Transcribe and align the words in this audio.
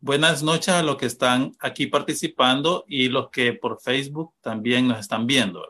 Buenas 0.00 0.42
noches 0.42 0.68
a 0.68 0.82
los 0.82 0.96
que 0.98 1.06
están 1.06 1.56
aquí 1.58 1.86
participando 1.86 2.84
y 2.86 3.08
los 3.08 3.30
que 3.30 3.54
por 3.54 3.80
Facebook 3.80 4.34
también 4.42 4.86
nos 4.86 5.00
están 5.00 5.26
viendo. 5.26 5.66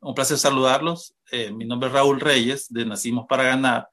Un 0.00 0.14
placer 0.14 0.38
saludarlos. 0.38 1.16
Eh, 1.32 1.50
mi 1.50 1.64
nombre 1.64 1.88
es 1.88 1.92
Raúl 1.92 2.20
Reyes 2.20 2.72
de 2.72 2.86
Nacimos 2.86 3.26
para 3.28 3.42
Ganar, 3.42 3.88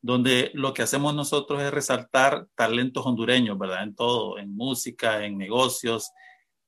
donde 0.00 0.52
lo 0.54 0.72
que 0.72 0.82
hacemos 0.82 1.16
nosotros 1.16 1.60
es 1.62 1.72
resaltar 1.72 2.46
talentos 2.54 3.04
hondureños, 3.04 3.58
¿verdad? 3.58 3.82
En 3.82 3.96
todo, 3.96 4.38
en 4.38 4.54
música, 4.54 5.24
en 5.24 5.36
negocios, 5.36 6.12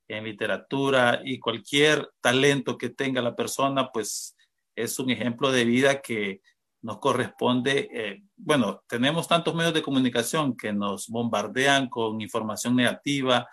en 0.09 0.25
literatura 0.25 1.23
y 1.25 1.39
cualquier 1.39 2.11
talento 2.21 2.77
que 2.77 2.91
tenga 2.91 3.23
la 3.23 3.37
persona, 3.37 3.93
pues 3.93 4.37
es 4.75 4.99
un 4.99 5.11
ejemplo 5.11 5.53
de 5.53 5.65
vida 5.65 6.03
que 6.03 6.41
nos 6.83 6.99
corresponde, 6.99 7.89
eh, 7.93 8.23
bueno, 8.37 8.83
tenemos 8.89 9.27
tantos 9.27 9.55
medios 9.55 9.75
de 9.75 9.83
comunicación 9.83 10.57
que 10.57 10.73
nos 10.73 11.09
bombardean 11.09 11.89
con 11.89 12.21
información 12.21 12.77
negativa 12.77 13.49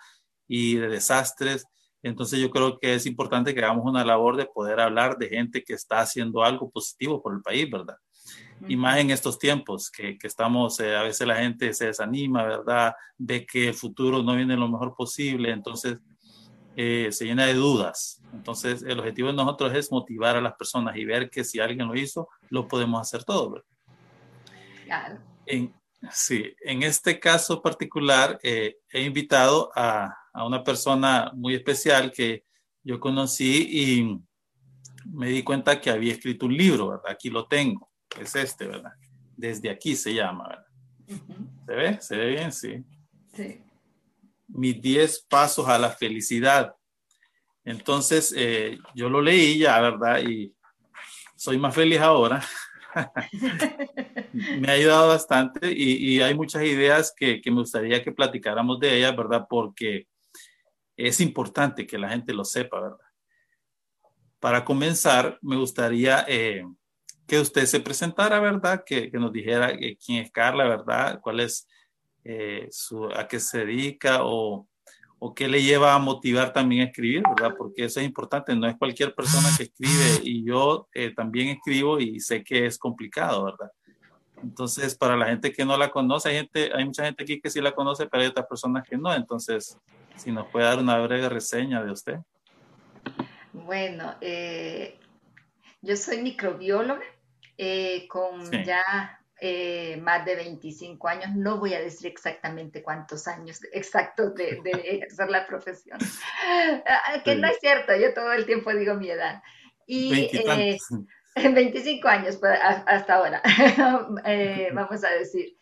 y 0.46 0.76
de 0.76 0.88
desastres. 0.88 1.66
Entonces 2.02 2.38
yo 2.38 2.50
creo 2.50 2.78
que 2.78 2.94
es 2.94 3.06
importante 3.06 3.52
que 3.52 3.64
hagamos 3.64 3.84
una 3.84 4.04
labor 4.04 4.36
de 4.36 4.46
poder 4.46 4.80
hablar 4.80 5.18
de 5.18 5.28
gente 5.28 5.64
que 5.64 5.74
está 5.74 6.00
haciendo 6.00 6.44
algo 6.44 6.70
positivo 6.70 7.20
por 7.20 7.34
el 7.34 7.42
país, 7.42 7.68
¿verdad? 7.68 7.96
Y 8.68 8.76
más 8.76 8.98
en 8.98 9.10
estos 9.10 9.38
tiempos 9.38 9.90
que, 9.90 10.16
que 10.16 10.26
estamos, 10.26 10.78
eh, 10.80 10.96
a 10.96 11.02
veces 11.02 11.26
la 11.26 11.36
gente 11.36 11.74
se 11.74 11.86
desanima, 11.86 12.44
¿verdad? 12.44 12.94
Ve 13.18 13.44
que 13.44 13.68
el 13.68 13.74
futuro 13.74 14.22
no 14.22 14.34
viene 14.36 14.56
lo 14.56 14.68
mejor 14.68 14.94
posible, 14.94 15.50
entonces 15.50 15.98
eh, 16.78 17.10
se 17.10 17.24
llena 17.24 17.46
de 17.46 17.54
dudas. 17.54 18.20
Entonces, 18.34 18.82
el 18.82 18.98
objetivo 18.98 19.28
de 19.28 19.34
nosotros 19.34 19.74
es 19.74 19.90
motivar 19.90 20.36
a 20.36 20.42
las 20.42 20.54
personas 20.56 20.94
y 20.96 21.06
ver 21.06 21.30
que 21.30 21.42
si 21.42 21.58
alguien 21.58 21.88
lo 21.88 21.94
hizo, 21.94 22.28
lo 22.50 22.68
podemos 22.68 23.00
hacer 23.00 23.24
todos. 23.24 23.62
Claro. 24.84 25.18
En, 25.46 25.74
sí, 26.12 26.54
en 26.60 26.82
este 26.82 27.18
caso 27.18 27.62
particular, 27.62 28.38
eh, 28.42 28.76
he 28.92 29.02
invitado 29.02 29.70
a, 29.74 30.14
a, 30.34 30.46
una 30.46 30.62
persona 30.62 31.32
muy 31.34 31.54
especial 31.54 32.12
que 32.12 32.44
yo 32.82 33.00
conocí 33.00 33.68
y 33.70 34.20
me 35.06 35.28
di 35.28 35.42
cuenta 35.42 35.80
que 35.80 35.88
había 35.88 36.12
escrito 36.12 36.44
un 36.44 36.56
libro, 36.56 36.88
¿verdad? 36.88 37.10
Aquí 37.10 37.30
lo 37.30 37.46
tengo, 37.46 37.90
es 38.20 38.36
este, 38.36 38.66
¿verdad? 38.66 38.92
Desde 39.34 39.70
aquí 39.70 39.96
se 39.96 40.12
llama, 40.12 40.46
¿verdad? 40.46 40.66
¿Se 41.66 41.74
ve? 41.74 42.00
¿Se 42.02 42.16
ve 42.16 42.26
bien? 42.26 42.52
Sí. 42.52 42.84
Sí 43.32 43.65
mis 44.48 44.80
10 44.80 45.26
pasos 45.28 45.68
a 45.68 45.78
la 45.78 45.90
felicidad. 45.90 46.74
Entonces, 47.64 48.32
eh, 48.36 48.78
yo 48.94 49.08
lo 49.08 49.20
leí 49.20 49.58
ya, 49.58 49.80
¿verdad? 49.80 50.22
Y 50.22 50.54
soy 51.36 51.58
más 51.58 51.74
feliz 51.74 52.00
ahora. 52.00 52.42
me 54.32 54.68
ha 54.68 54.72
ayudado 54.72 55.08
bastante 55.08 55.70
y, 55.72 56.20
hay 56.20 56.34
muchas 56.34 56.62
ideas 56.62 57.12
que, 57.14 57.42
me 57.46 57.60
gustaría 57.60 58.02
que 58.02 58.12
platicáramos 58.12 58.80
de 58.80 58.96
ellas, 58.96 59.16
¿verdad? 59.16 59.46
Porque 59.48 60.06
es 60.96 61.20
importante 61.20 61.86
que 61.86 61.98
la 61.98 62.08
gente 62.08 62.32
lo 62.32 62.44
sepa, 62.44 62.80
¿verdad? 62.80 62.98
Para 64.40 64.64
comenzar, 64.64 65.38
me 65.42 65.56
gustaría 65.56 66.24
eh, 66.28 66.64
que 67.26 67.40
usted 67.40 67.66
se 67.66 67.80
presentara, 67.80 68.38
¿verdad? 68.40 68.82
Que, 68.84 69.10
nos 69.12 69.32
dijera 69.32 69.70
eh, 69.70 69.98
quién 70.04 70.22
es 70.22 70.30
Carla, 70.30 70.64
¿verdad? 70.64 71.20
¿Cuál 71.20 71.40
es 71.40 71.68
eh, 72.28 72.68
a 73.14 73.28
qué 73.28 73.38
se 73.38 73.58
dedica 73.58 74.24
o, 74.24 74.66
o, 75.20 75.34
qué 75.34 75.46
le 75.46 75.62
lleva 75.62 75.94
a 75.94 75.98
motivar 76.00 76.52
también 76.52 76.82
a 76.82 76.84
escribir, 76.86 77.22
¿verdad? 77.22 77.54
Porque 77.56 77.84
eso 77.84 78.00
es 78.00 78.06
importante, 78.06 78.56
no 78.56 78.66
es 78.66 78.76
cualquier 78.76 79.14
persona 79.14 79.48
que 79.56 79.62
escribe 79.64 80.20
y 80.24 80.44
yo 80.44 80.88
eh, 80.92 81.14
también 81.14 81.48
escribo 81.48 82.00
y 82.00 82.18
sé 82.18 82.42
que 82.42 82.66
es 82.66 82.78
complicado, 82.78 83.44
¿verdad? 83.44 83.70
Entonces, 84.42 84.96
para 84.96 85.16
la 85.16 85.26
gente 85.26 85.52
que 85.52 85.64
no 85.64 85.76
la 85.78 85.90
conoce, 85.90 86.30
hay, 86.30 86.36
gente, 86.36 86.70
hay 86.74 86.84
mucha 86.84 87.04
gente 87.04 87.22
aquí 87.22 87.40
que 87.40 87.48
sí 87.48 87.60
la 87.60 87.72
conoce, 87.72 88.06
pero 88.06 88.22
hay 88.22 88.28
otras 88.28 88.46
personas 88.46 88.86
que 88.88 88.98
no. 88.98 89.14
Entonces, 89.14 89.78
si 90.16 90.32
nos 90.32 90.48
puede 90.48 90.66
dar 90.66 90.78
una 90.78 90.98
breve 90.98 91.28
reseña 91.28 91.82
de 91.82 91.92
usted. 91.92 92.18
Bueno, 93.52 94.16
eh, 94.20 94.98
yo 95.80 95.96
soy 95.96 96.22
microbióloga 96.22 97.04
con 98.08 98.50
ya 98.64 98.82
eh, 99.40 99.98
más 99.98 100.24
de 100.24 100.36
25 100.36 101.08
años, 101.08 101.34
no 101.34 101.58
voy 101.58 101.74
a 101.74 101.80
decir 101.80 102.06
exactamente 102.10 102.82
cuántos 102.82 103.28
años 103.28 103.60
exactos 103.72 104.34
de, 104.34 104.60
de 104.62 104.70
ejercer 104.70 105.28
la 105.28 105.46
profesión, 105.46 105.98
ah, 106.86 107.22
que 107.24 107.34
no 107.36 107.48
es 107.48 107.58
cierto, 107.60 107.94
yo 107.96 108.14
todo 108.14 108.32
el 108.32 108.46
tiempo 108.46 108.72
digo 108.72 108.94
mi 108.94 109.10
edad. 109.10 109.42
Y 109.86 110.30
eh, 110.32 110.78
25 111.36 112.08
años 112.08 112.36
pues, 112.38 112.58
hasta 112.62 113.14
ahora, 113.14 113.42
eh, 114.24 114.70
vamos 114.72 115.04
a 115.04 115.10
decir. 115.10 115.56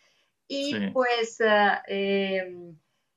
Y 0.47 0.91
pues 0.91 1.41
ah, 1.41 1.83
em, 1.87 2.77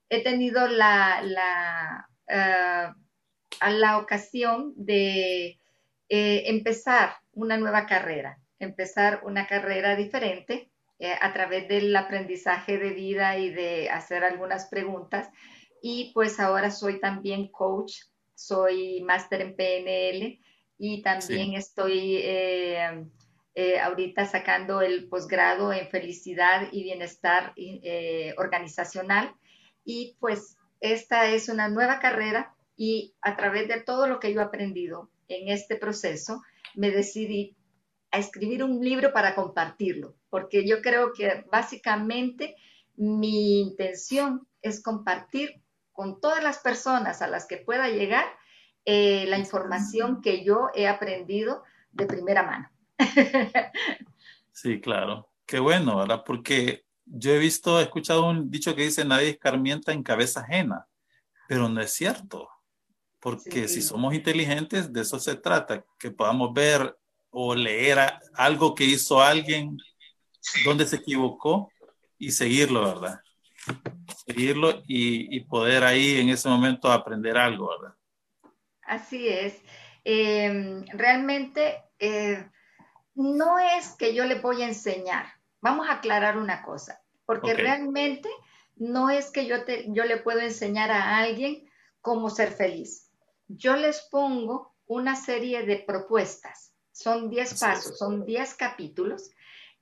he 0.09 0.23
tenido 0.23 0.67
la, 0.67 1.21
la, 1.21 2.09
ah, 2.29 2.95
la 3.69 3.97
ocasión 3.97 4.73
de 4.75 5.59
eh, 6.09 6.43
empezar 6.47 7.15
una 7.33 7.57
nueva 7.57 7.85
carrera 7.85 8.39
empezar 8.59 9.21
una 9.23 9.47
carrera 9.47 9.95
diferente 9.95 10.69
eh, 10.99 11.13
a 11.21 11.31
través 11.31 11.67
del 11.67 11.95
aprendizaje 11.95 12.79
de 12.79 12.89
vida 12.89 13.37
y 13.37 13.51
de 13.51 13.89
hacer 13.89 14.23
algunas 14.23 14.65
preguntas. 14.65 15.29
Y 15.81 16.11
pues 16.13 16.39
ahora 16.39 16.71
soy 16.71 16.99
también 16.99 17.49
coach, 17.49 17.93
soy 18.33 19.01
máster 19.03 19.41
en 19.41 19.55
PNL 19.55 20.39
y 20.79 21.01
también 21.03 21.53
estoy 21.53 22.17
eh, 22.17 23.05
eh, 23.53 23.79
ahorita 23.79 24.25
sacando 24.25 24.81
el 24.81 25.07
posgrado 25.07 25.71
en 25.71 25.87
felicidad 25.89 26.67
y 26.71 26.83
bienestar 26.83 27.53
organizacional. 28.37 29.35
Y 29.85 30.17
pues 30.19 30.57
esta 30.79 31.29
es 31.29 31.47
una 31.47 31.69
nueva 31.69 31.99
carrera 31.99 32.55
y 32.75 33.13
a 33.21 33.35
través 33.35 33.67
de 33.67 33.81
todo 33.81 34.07
lo 34.07 34.19
que 34.19 34.33
yo 34.33 34.41
he 34.41 34.43
aprendido 34.43 35.09
en 35.27 35.49
este 35.49 35.75
proceso, 35.75 36.41
me 36.75 36.91
decidí 36.91 37.55
a 38.11 38.19
escribir 38.19 38.63
un 38.63 38.83
libro 38.83 39.11
para 39.13 39.35
compartirlo, 39.35 40.15
porque 40.29 40.67
yo 40.67 40.81
creo 40.81 41.13
que 41.13 41.45
básicamente 41.51 42.55
mi 42.95 43.61
intención 43.61 44.47
es 44.61 44.81
compartir 44.81 45.61
con 45.91 46.19
todas 46.19 46.43
las 46.43 46.59
personas 46.59 47.21
a 47.21 47.27
las 47.27 47.45
que 47.45 47.57
pueda 47.57 47.89
llegar 47.89 48.25
eh, 48.85 49.25
la 49.27 49.37
información 49.37 50.21
que 50.21 50.43
yo 50.43 50.69
he 50.73 50.87
aprendido 50.87 51.63
de 51.91 52.05
primera 52.05 52.43
mano. 52.43 52.69
Sí, 54.51 54.81
claro. 54.81 55.29
Qué 55.45 55.59
bueno, 55.59 55.97
¿verdad? 55.97 56.23
Porque 56.25 56.83
yo 57.05 57.31
he 57.31 57.37
visto, 57.37 57.79
he 57.79 57.83
escuchado 57.83 58.27
un 58.27 58.49
dicho 58.49 58.75
que 58.75 58.83
dice 58.83 59.05
nadie 59.05 59.29
escarmienta 59.29 59.91
en 59.91 60.01
cabeza 60.01 60.41
ajena, 60.41 60.87
pero 61.47 61.69
no 61.69 61.79
es 61.79 61.93
cierto. 61.93 62.49
Porque 63.19 63.67
si 63.67 63.81
somos 63.81 64.13
inteligentes, 64.13 64.91
de 64.91 65.01
eso 65.01 65.19
se 65.19 65.35
trata, 65.35 65.85
que 65.99 66.11
podamos 66.11 66.53
ver 66.53 66.97
o 67.39 67.53
leer 67.53 67.99
algo 68.33 68.73
que 68.73 68.83
hizo 68.83 69.21
alguien, 69.21 69.77
donde 70.65 70.87
se 70.87 70.95
equivocó 70.95 71.71
y 72.17 72.31
seguirlo, 72.31 72.81
¿verdad? 72.83 73.21
Seguirlo 74.25 74.81
y, 74.87 75.39
poder 75.41 75.83
ahí 75.83 76.19
en 76.19 76.29
ese 76.29 76.49
momento 76.49 76.91
aprender 76.91 77.37
algo, 77.37 77.69
¿verdad? 77.69 77.95
Así 78.81 79.27
es. 79.27 79.61
Em, 80.03 80.83
realmente 80.93 81.83
eh, 81.99 82.43
no 83.13 83.59
es 83.59 83.89
que 83.89 84.15
yo 84.15 84.25
le 84.25 84.39
voy 84.39 84.63
a 84.63 84.67
enseñar. 84.69 85.27
Vamos 85.61 85.87
a 85.89 85.93
aclarar 85.93 86.37
una 86.39 86.63
cosa, 86.63 87.03
porque 87.27 87.53
realmente 87.53 88.29
no 88.77 89.11
es 89.11 89.29
que 89.29 89.45
yo, 89.45 89.63
te, 89.63 89.85
yo 89.89 90.05
le 90.05 90.17
puedo 90.17 90.39
enseñar 90.39 90.89
a 90.89 91.17
alguien 91.17 91.69
cómo 92.01 92.31
ser 92.31 92.51
feliz. 92.51 93.11
Yo 93.47 93.75
les 93.75 94.01
pongo 94.09 94.73
una 94.87 95.15
serie 95.15 95.67
de 95.67 95.77
propuestas 95.77 96.73
son 96.97 97.29
10 97.29 97.59
pasos, 97.59 97.97
son 97.99 98.25
10 98.25 98.55
capítulos 98.55 99.29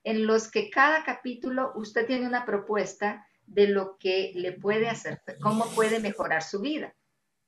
en 0.04 0.26
los 0.26 0.50
que 0.50 0.68
cada 0.70 1.02
capítulo 1.02 1.72
usted 1.74 2.06
tiene 2.06 2.26
una 2.26 2.44
propuesta 2.44 3.26
de 3.46 3.68
lo 3.68 3.96
que 3.96 4.32
le 4.34 4.52
puede 4.52 4.88
hacer, 4.88 5.22
cómo 5.40 5.66
puede 5.74 5.98
mejorar 5.98 6.42
su 6.42 6.60
vida. 6.60 6.94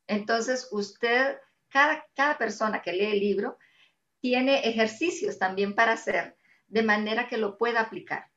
Entonces, 0.06 0.68
usted, 0.72 1.36
cada, 1.68 2.06
cada 2.16 2.38
persona 2.38 2.80
que 2.80 2.94
lee 2.94 3.12
el 3.12 3.20
libro, 3.20 3.58
tiene 4.20 4.66
ejercicios 4.66 5.38
también 5.38 5.74
para 5.74 5.92
hacer, 5.92 6.36
de 6.66 6.82
manera 6.82 7.28
que 7.28 7.36
lo 7.36 7.58
pueda 7.58 7.82
aplicar. 7.82 8.30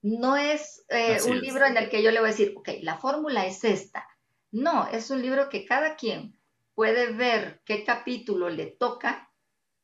No 0.00 0.36
es 0.36 0.84
eh, 0.88 1.18
un 1.28 1.38
libro 1.38 1.66
en 1.66 1.76
el 1.76 1.90
que 1.90 2.02
yo 2.02 2.10
le 2.10 2.20
voy 2.20 2.30
a 2.30 2.32
decir, 2.32 2.54
ok, 2.56 2.68
la 2.80 2.96
fórmula 2.96 3.46
es 3.46 3.62
esta. 3.62 4.08
No, 4.50 4.88
es 4.88 5.10
un 5.10 5.20
libro 5.20 5.50
que 5.50 5.66
cada 5.66 5.96
quien 5.96 6.36
puede 6.74 7.12
ver 7.12 7.60
qué 7.66 7.84
capítulo 7.84 8.48
le 8.48 8.66
toca 8.66 9.31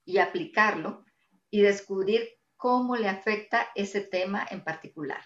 y 0.09 0.19
aplicarlo 0.19 1.05
y 1.51 1.61
descubrir 1.61 2.27
cómo 2.57 2.97
le 2.97 3.09
afecta 3.09 3.69
ese 3.75 4.01
tema 4.01 4.47
en 4.51 4.65
particular. 4.65 5.23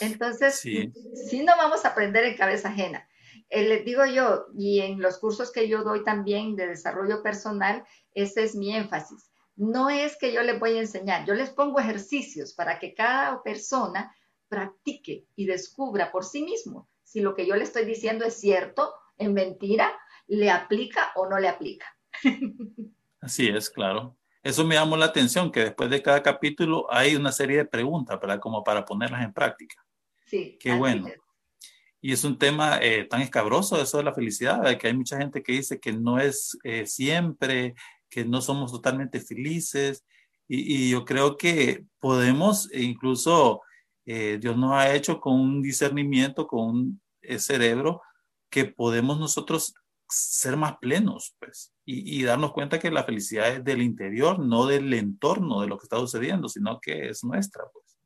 Entonces, 0.00 0.60
si 0.60 1.42
no 1.42 1.56
vamos 1.56 1.84
a 1.84 1.88
aprender 1.88 2.24
en 2.24 2.36
cabeza 2.36 2.68
ajena. 2.68 3.08
Eh, 3.48 3.66
les 3.66 3.84
digo 3.84 4.04
yo, 4.04 4.46
y 4.54 4.80
en 4.80 5.00
los 5.00 5.18
cursos 5.18 5.50
que 5.50 5.66
yo 5.66 5.82
doy 5.82 6.04
también 6.04 6.56
de 6.56 6.66
desarrollo 6.66 7.22
personal, 7.22 7.84
ese 8.12 8.44
es 8.44 8.54
mi 8.54 8.76
énfasis. 8.76 9.30
No 9.56 9.88
es 9.88 10.16
que 10.18 10.32
yo 10.32 10.42
les 10.42 10.60
voy 10.60 10.76
a 10.76 10.80
enseñar, 10.80 11.26
yo 11.26 11.32
les 11.32 11.48
pongo 11.48 11.80
ejercicios 11.80 12.52
para 12.52 12.78
que 12.78 12.94
cada 12.94 13.42
persona 13.42 14.14
practique 14.48 15.26
y 15.36 15.46
descubra 15.46 16.12
por 16.12 16.24
sí 16.24 16.42
mismo 16.42 16.88
si 17.02 17.20
lo 17.20 17.34
que 17.34 17.46
yo 17.46 17.56
le 17.56 17.64
estoy 17.64 17.86
diciendo 17.86 18.26
es 18.26 18.34
cierto, 18.34 18.92
es 19.16 19.30
mentira, 19.30 19.98
le 20.28 20.50
aplica 20.50 21.12
o 21.16 21.26
no 21.28 21.38
le 21.38 21.48
aplica. 21.48 21.86
Así 23.20 23.48
es, 23.48 23.68
claro. 23.68 24.16
Eso 24.42 24.64
me 24.64 24.74
llamó 24.74 24.96
la 24.96 25.06
atención, 25.06 25.52
que 25.52 25.60
después 25.60 25.90
de 25.90 26.02
cada 26.02 26.22
capítulo 26.22 26.86
hay 26.90 27.14
una 27.14 27.30
serie 27.30 27.58
de 27.58 27.64
preguntas, 27.66 28.18
¿verdad? 28.18 28.40
Como 28.40 28.64
para 28.64 28.84
ponerlas 28.84 29.22
en 29.22 29.32
práctica. 29.32 29.76
Sí. 30.26 30.56
Qué 30.58 30.72
bueno. 30.72 31.08
Y 32.00 32.12
es 32.12 32.24
un 32.24 32.38
tema 32.38 32.78
eh, 32.80 33.04
tan 33.04 33.20
escabroso 33.20 33.80
eso 33.80 33.98
de 33.98 34.04
la 34.04 34.14
felicidad, 34.14 34.78
que 34.78 34.86
hay 34.86 34.94
mucha 34.94 35.18
gente 35.18 35.42
que 35.42 35.52
dice 35.52 35.78
que 35.78 35.92
no 35.92 36.18
es 36.18 36.56
eh, 36.64 36.86
siempre, 36.86 37.74
que 38.08 38.24
no 38.24 38.40
somos 38.40 38.72
totalmente 38.72 39.20
felices. 39.20 40.04
Y, 40.48 40.90
yo 40.90 41.04
creo 41.04 41.36
que 41.36 41.84
podemos, 42.00 42.72
e 42.72 42.82
incluso 42.82 43.60
eh, 44.06 44.38
Dios 44.40 44.56
nos 44.56 44.72
ha 44.72 44.94
hecho 44.94 45.20
con 45.20 45.34
un 45.34 45.62
discernimiento, 45.62 46.46
con 46.46 46.60
un 46.60 47.02
cerebro, 47.38 48.00
que 48.48 48.64
podemos 48.64 49.20
nosotros 49.20 49.74
ser 50.10 50.56
más 50.56 50.76
plenos, 50.78 51.36
pues, 51.38 51.74
y, 51.84 52.22
darnos 52.22 52.52
cuenta 52.52 52.78
que 52.78 52.90
la 52.90 53.04
felicidad 53.04 53.48
es 53.48 53.64
del 53.64 53.82
interior, 53.82 54.38
no 54.38 54.66
del 54.66 54.92
entorno 54.94 55.60
de 55.60 55.66
lo 55.66 55.78
que 55.78 55.84
está 55.84 55.96
sucediendo, 55.96 56.48
sino 56.48 56.80
que 56.80 57.08
es 57.08 57.24
nuestra, 57.24 57.64
pues. 57.72 57.98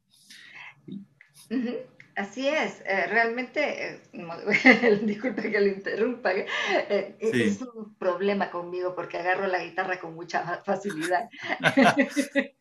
Así 2.17 2.47
es, 2.47 2.81
eh, 2.87 3.07
realmente, 3.09 3.89
eh, 3.89 4.01
disculpe 5.03 5.51
que 5.51 5.61
lo 5.61 5.67
interrumpa, 5.67 6.33
eh, 6.33 7.17
es 7.19 7.61
un 7.61 7.97
problema 7.97 8.51
conmigo 8.51 8.95
porque 8.95 9.19
agarro 9.19 9.49
la 9.49 9.65
guitarra 9.65 9.99
con 9.99 10.15
mucha 10.15 10.63
facilidad. 10.65 11.29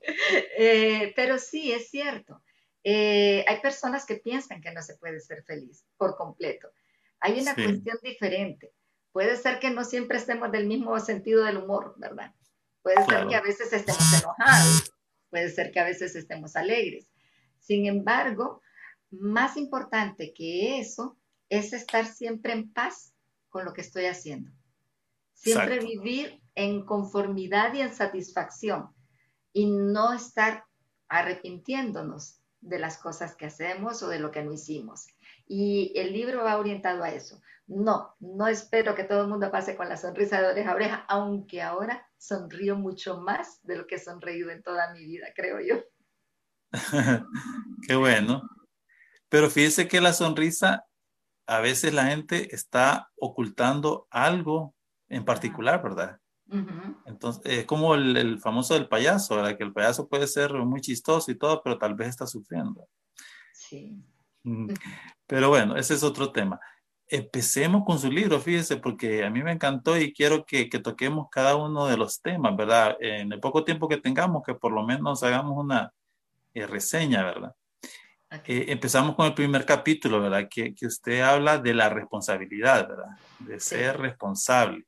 pero 1.15 1.37
sí, 1.37 1.71
es 1.71 1.89
cierto. 1.89 2.41
hay 2.83 3.59
personas 3.61 4.05
que 4.07 4.15
piensan 4.15 4.59
que 4.59 4.71
no 4.71 4.81
se 4.81 4.97
puede 4.97 5.19
ser 5.19 5.43
feliz 5.43 5.85
por 5.97 6.15
completo. 6.15 6.69
Hay 7.19 7.39
una 7.39 7.53
cuestión 7.53 7.97
diferente. 8.01 8.71
Puede 9.13 9.37
ser 9.37 9.59
que 9.59 9.69
no 9.69 9.85
siempre 9.85 10.17
estemos 10.17 10.51
del 10.51 10.67
mismo 10.67 10.99
sentido 10.99 11.45
del 11.45 11.57
humor, 11.57 11.93
¿verdad? 11.97 12.33
Puede 12.81 13.05
ser 13.05 13.27
que 13.27 13.35
a 13.35 13.41
veces 13.41 13.71
estemos 13.71 14.21
enojados, 14.21 14.91
puede 15.29 15.49
ser 15.49 15.71
que 15.71 15.79
a 15.79 15.85
veces 15.85 16.15
estemos 16.15 16.55
alegres. 16.55 17.07
Sin 17.59 17.85
embargo, 17.85 18.61
más 19.11 19.55
importante 19.55 20.33
que 20.33 20.79
eso 20.79 21.17
es 21.47 21.71
estar 21.71 22.07
siempre 22.07 22.53
en 22.53 22.73
paz 22.73 23.13
con 23.49 23.63
lo 23.63 23.73
que 23.73 23.81
estoy 23.81 24.05
haciendo. 24.05 24.51
Siempre 25.33 25.79
vivir 25.79 26.41
en 26.55 26.83
conformidad 26.83 27.73
y 27.75 27.81
en 27.81 27.93
satisfacción 27.93 28.89
y 29.53 29.67
no 29.67 30.13
estar 30.13 30.65
arrepintiéndonos 31.07 32.41
de 32.61 32.79
las 32.79 32.97
cosas 32.97 33.35
que 33.35 33.45
hacemos 33.45 34.01
o 34.01 34.09
de 34.09 34.19
lo 34.19 34.31
que 34.31 34.41
no 34.41 34.51
hicimos. 34.51 35.05
Y 35.55 35.93
el 35.95 36.13
libro 36.13 36.43
va 36.43 36.57
orientado 36.57 37.03
a 37.03 37.11
eso. 37.11 37.39
No, 37.67 38.15
no 38.19 38.47
espero 38.47 38.95
que 38.95 39.03
todo 39.03 39.21
el 39.21 39.27
mundo 39.27 39.51
pase 39.51 39.75
con 39.75 39.87
la 39.87 39.97
sonrisa 39.97 40.41
de 40.41 40.47
oreja 40.47 40.71
a 40.71 40.75
oreja, 40.75 41.05
aunque 41.07 41.61
ahora 41.61 42.09
sonrío 42.17 42.75
mucho 42.75 43.21
más 43.21 43.61
de 43.61 43.75
lo 43.75 43.85
que 43.85 43.95
he 43.95 43.99
sonreído 43.99 44.49
en 44.49 44.63
toda 44.63 44.91
mi 44.95 45.05
vida, 45.05 45.27
creo 45.35 45.59
yo. 45.61 45.83
Qué 47.87 47.95
bueno. 47.95 48.49
Pero 49.29 49.51
fíjese 49.51 49.87
que 49.87 50.01
la 50.01 50.13
sonrisa, 50.13 50.87
a 51.45 51.59
veces 51.59 51.93
la 51.93 52.05
gente 52.05 52.55
está 52.55 53.11
ocultando 53.15 54.07
algo 54.09 54.73
en 55.07 55.23
particular, 55.23 55.83
¿verdad? 55.83 56.19
Entonces, 57.05 57.43
es 57.45 57.65
como 57.65 57.93
el, 57.93 58.17
el, 58.17 58.39
famoso 58.39 58.73
del 58.73 58.87
payaso, 58.87 59.35
¿verdad? 59.35 59.55
Que 59.55 59.63
el 59.63 59.73
payaso 59.73 60.07
puede 60.07 60.25
ser 60.25 60.51
muy 60.53 60.81
chistoso 60.81 61.29
y 61.29 61.37
todo, 61.37 61.61
pero 61.61 61.77
tal 61.77 61.93
vez 61.93 62.09
está 62.09 62.25
sufriendo. 62.25 62.87
Sí. 63.53 64.03
Pero 65.27 65.49
bueno, 65.49 65.75
ese 65.77 65.93
es 65.93 66.03
otro 66.03 66.31
tema. 66.31 66.59
Empecemos 67.07 67.83
con 67.85 67.99
su 67.99 68.11
libro, 68.11 68.39
fíjese, 68.39 68.77
porque 68.77 69.23
a 69.23 69.29
mí 69.29 69.43
me 69.43 69.51
encantó 69.51 69.97
y 69.97 70.13
quiero 70.13 70.45
que, 70.45 70.65
toquemos 70.65 71.27
cada 71.29 71.55
uno 71.55 71.85
de 71.87 71.97
los 71.97 72.21
temas, 72.21 72.55
¿verdad? 72.55 72.97
En 72.99 73.31
el 73.31 73.39
poco 73.39 73.63
tiempo 73.63 73.87
que 73.87 73.97
tengamos, 73.97 74.43
que 74.45 74.55
por 74.55 74.71
lo 74.71 74.83
menos 74.83 75.23
hagamos 75.23 75.57
una 75.57 75.93
eh, 76.53 76.65
reseña, 76.65 77.23
¿verdad? 77.23 77.55
Eh, 78.45 78.65
empezamos 78.69 79.15
con 79.15 79.27
el 79.27 79.33
primer 79.33 79.63
capítulo, 79.65 80.21
¿verdad? 80.21 80.47
Que, 80.49 80.73
usted 80.81 81.21
habla 81.21 81.59
de 81.59 81.73
la 81.73 81.89
responsabilidad, 81.89 82.87
¿verdad? 82.87 83.17
De 83.39 83.59
ser 83.59 83.99
responsable. 83.99 84.85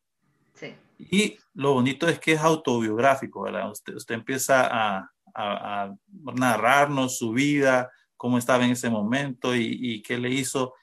Sí. 0.56 0.74
Y 0.98 1.38
lo 1.54 1.74
bonito 1.74 2.08
es 2.08 2.20
que 2.20 2.34
es 2.34 2.40
autobiográfico, 2.40 3.44
¿verdad? 3.44 3.70
Usted, 3.70 3.96
usted 3.96 4.16
empieza 4.16 4.68
a, 4.68 5.12
a 5.36 5.94
narrarnos 6.34 7.18
su 7.18 7.34
vida, 7.34 7.92
cómo 8.26 8.40
estaba 8.40 8.66
en 8.66 8.72
ese 8.72 8.90
momento 8.90 9.56
y, 9.56 10.02
qué 10.02 10.18
le 10.18 10.32
hizo 10.32 10.74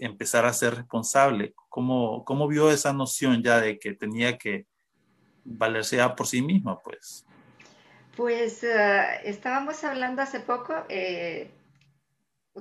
empezar 0.00 0.46
a 0.46 0.52
ser 0.54 0.76
responsable. 0.76 1.52
¿Cómo, 1.68 2.24
¿Cómo 2.24 2.48
vio 2.48 2.70
esa 2.70 2.94
noción 2.94 3.42
ya 3.42 3.60
de 3.60 3.78
que 3.78 3.92
tenía 3.92 4.38
que 4.38 4.66
valerse 5.44 5.98
ya 5.98 6.16
por 6.16 6.26
sí 6.26 6.40
misma, 6.40 6.78
pues? 6.78 7.26
Pues 8.16 8.64
eh, 8.64 9.20
estábamos 9.24 9.84
hablando 9.84 10.22
hace 10.22 10.40
poco, 10.40 10.72
eh, 10.88 11.50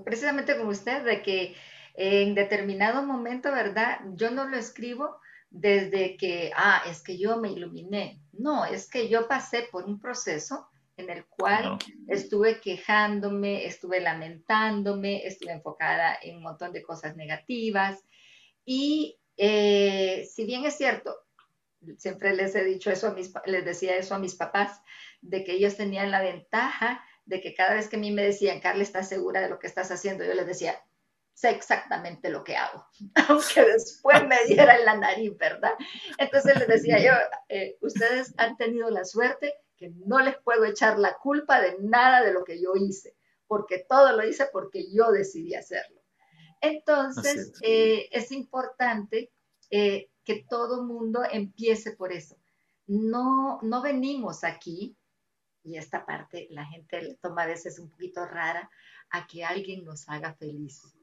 precisamente 0.03 0.57
con 0.57 0.67
usted, 0.67 1.05
de 1.05 1.21
que 1.21 1.55
en 1.93 2.35
determinado 2.35 3.03
momento, 3.05 3.53
¿verdad? 3.53 4.01
Yo 4.15 4.31
no 4.31 4.49
lo 4.49 4.57
escribo 4.57 5.15
desde 5.49 6.17
que, 6.17 6.51
ah, 6.57 6.83
es 6.89 7.01
que 7.01 7.17
yo 7.17 7.37
me 7.37 7.53
iluminé. 7.53 8.19
No, 8.33 8.65
es 8.65 8.89
que 8.89 9.07
yo 9.07 9.29
pasé 9.29 9.69
por 9.71 9.85
un 9.85 10.01
proceso 10.01 10.67
en 10.97 11.09
el 11.09 11.25
cual 11.25 11.77
estuve 12.07 12.61
quejándome, 12.61 13.65
estuve 13.65 13.99
lamentándome, 13.99 15.25
estuve 15.25 15.51
enfocada 15.51 16.17
en 16.21 16.37
un 16.37 16.43
montón 16.43 16.71
de 16.71 16.83
cosas 16.83 17.15
negativas. 17.15 18.03
Y 18.63 19.19
eh, 19.37 20.27
si 20.31 20.45
bien 20.45 20.65
es 20.65 20.77
cierto, 20.77 21.15
siempre 21.97 22.35
les 22.35 22.55
he 22.55 22.63
dicho 22.63 22.89
eso 22.91 23.07
a 23.07 23.13
mis, 23.13 23.31
les 23.45 23.65
decía 23.65 23.97
eso 23.97 24.15
a 24.15 24.19
mis 24.19 24.35
papás, 24.35 24.81
de 25.21 25.43
que 25.43 25.53
ellos 25.53 25.75
tenían 25.75 26.11
la 26.11 26.21
ventaja 26.21 27.03
de 27.25 27.41
que 27.41 27.53
cada 27.55 27.73
vez 27.73 27.89
que 27.89 27.95
a 27.95 27.99
mí 27.99 28.11
me 28.11 28.23
decían, 28.23 28.59
Carla, 28.59 28.83
¿estás 28.83 29.09
segura 29.09 29.41
de 29.41 29.49
lo 29.49 29.59
que 29.59 29.67
estás 29.67 29.91
haciendo? 29.91 30.23
Yo 30.23 30.33
les 30.33 30.45
decía, 30.45 30.79
sé 31.33 31.49
exactamente 31.49 32.29
lo 32.29 32.43
que 32.43 32.55
hago, 32.55 32.85
aunque 33.27 33.65
después 33.65 34.25
me 34.27 34.37
diera 34.45 34.77
en 34.77 34.85
la 34.85 34.95
nariz, 34.95 35.35
¿verdad? 35.37 35.73
Entonces 36.17 36.57
les 36.57 36.67
decía 36.67 36.99
yo, 36.99 37.11
eh, 37.49 37.77
ustedes 37.81 38.33
han 38.37 38.55
tenido 38.57 38.89
la 38.89 39.03
suerte 39.03 39.53
que 39.77 39.91
no 40.05 40.19
les 40.19 40.37
puedo 40.37 40.65
echar 40.65 40.97
la 40.99 41.17
culpa 41.17 41.61
de 41.61 41.77
nada 41.81 42.23
de 42.23 42.33
lo 42.33 42.43
que 42.43 42.61
yo 42.61 42.73
hice, 42.75 43.15
porque 43.47 43.85
todo 43.87 44.15
lo 44.15 44.27
hice 44.27 44.47
porque 44.51 44.91
yo 44.91 45.11
decidí 45.11 45.53
hacerlo. 45.55 46.01
Entonces, 46.61 47.53
eh, 47.61 48.07
es 48.11 48.31
importante 48.31 49.31
eh, 49.69 50.09
que 50.23 50.45
todo 50.49 50.83
mundo 50.83 51.21
empiece 51.29 51.91
por 51.91 52.11
eso. 52.11 52.37
No, 52.87 53.59
no 53.61 53.81
venimos 53.81 54.43
aquí, 54.43 54.97
y 55.63 55.77
esta 55.77 56.05
parte 56.05 56.47
la 56.51 56.65
gente 56.65 57.01
le 57.01 57.15
toma 57.15 57.43
a 57.43 57.47
veces 57.47 57.79
un 57.79 57.89
poquito 57.89 58.25
rara, 58.25 58.69
a 59.11 59.27
que 59.27 59.43
alguien 59.43 59.83
nos 59.83 60.07
haga 60.09 60.33
felices. 60.35 60.95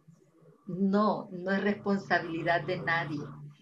No, 0.66 1.28
no 1.32 1.50
es 1.50 1.62
responsabilidad 1.62 2.62
de 2.62 2.78
nadie, 2.78 3.20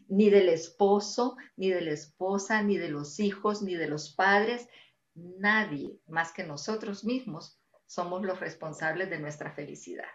ni 0.09 0.29
del 0.29 0.49
esposo, 0.49 1.37
ni 1.57 1.71
de 1.71 1.81
la 1.81 1.93
esposa, 1.93 2.63
ni 2.63 2.77
de 2.77 2.91
los 2.91 3.21
hijos, 3.21 3.63
ni 3.63 3.75
de 3.75 3.89
los 3.89 4.15
padres 4.15 4.69
nadie 5.39 6.01
más 6.07 6.33
que 6.33 6.45
nosotros 6.45 7.05
mismos 7.05 7.61
somos 7.87 8.23
los 8.23 8.39
responsables 8.39 9.11
de 9.11 9.19
nuestra 9.19 9.53
felicidad. 9.53 10.09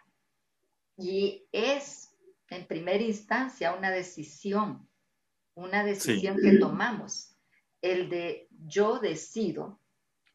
Y 0.97 1.47
es, 1.51 2.15
en 2.50 2.65
primera 2.67 3.03
instancia, 3.03 3.74
una 3.74 3.91
decisión, 3.91 4.89
una 5.55 5.83
decisión 5.83 6.38
que 6.41 6.57
tomamos, 6.57 7.35
el 7.81 8.09
de 8.09 8.47
yo 8.50 9.00
decido 9.00 9.81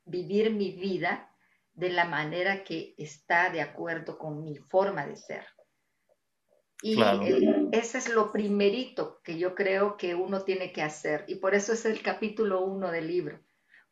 vivir 0.04 0.52
mi 0.52 0.72
vida 0.72 1.34
de 1.72 1.90
la 1.90 2.04
manera 2.04 2.62
que 2.62 2.94
está 2.98 3.50
de 3.50 3.62
acuerdo 3.62 4.18
con 4.18 4.44
mi 4.44 4.56
forma 4.58 5.06
de 5.06 5.16
ser. 5.16 5.46
Y 6.82 6.98
ese 7.72 7.98
es 7.98 8.08
lo 8.08 8.32
primerito 8.32 9.20
que 9.22 9.38
yo 9.38 9.54
creo 9.54 9.96
que 9.96 10.14
uno 10.14 10.42
tiene 10.44 10.72
que 10.72 10.82
hacer. 10.82 11.24
Y 11.28 11.36
por 11.36 11.54
eso 11.54 11.72
es 11.72 11.84
el 11.84 12.02
capítulo 12.02 12.62
uno 12.64 12.90
del 12.90 13.06
libro 13.06 13.40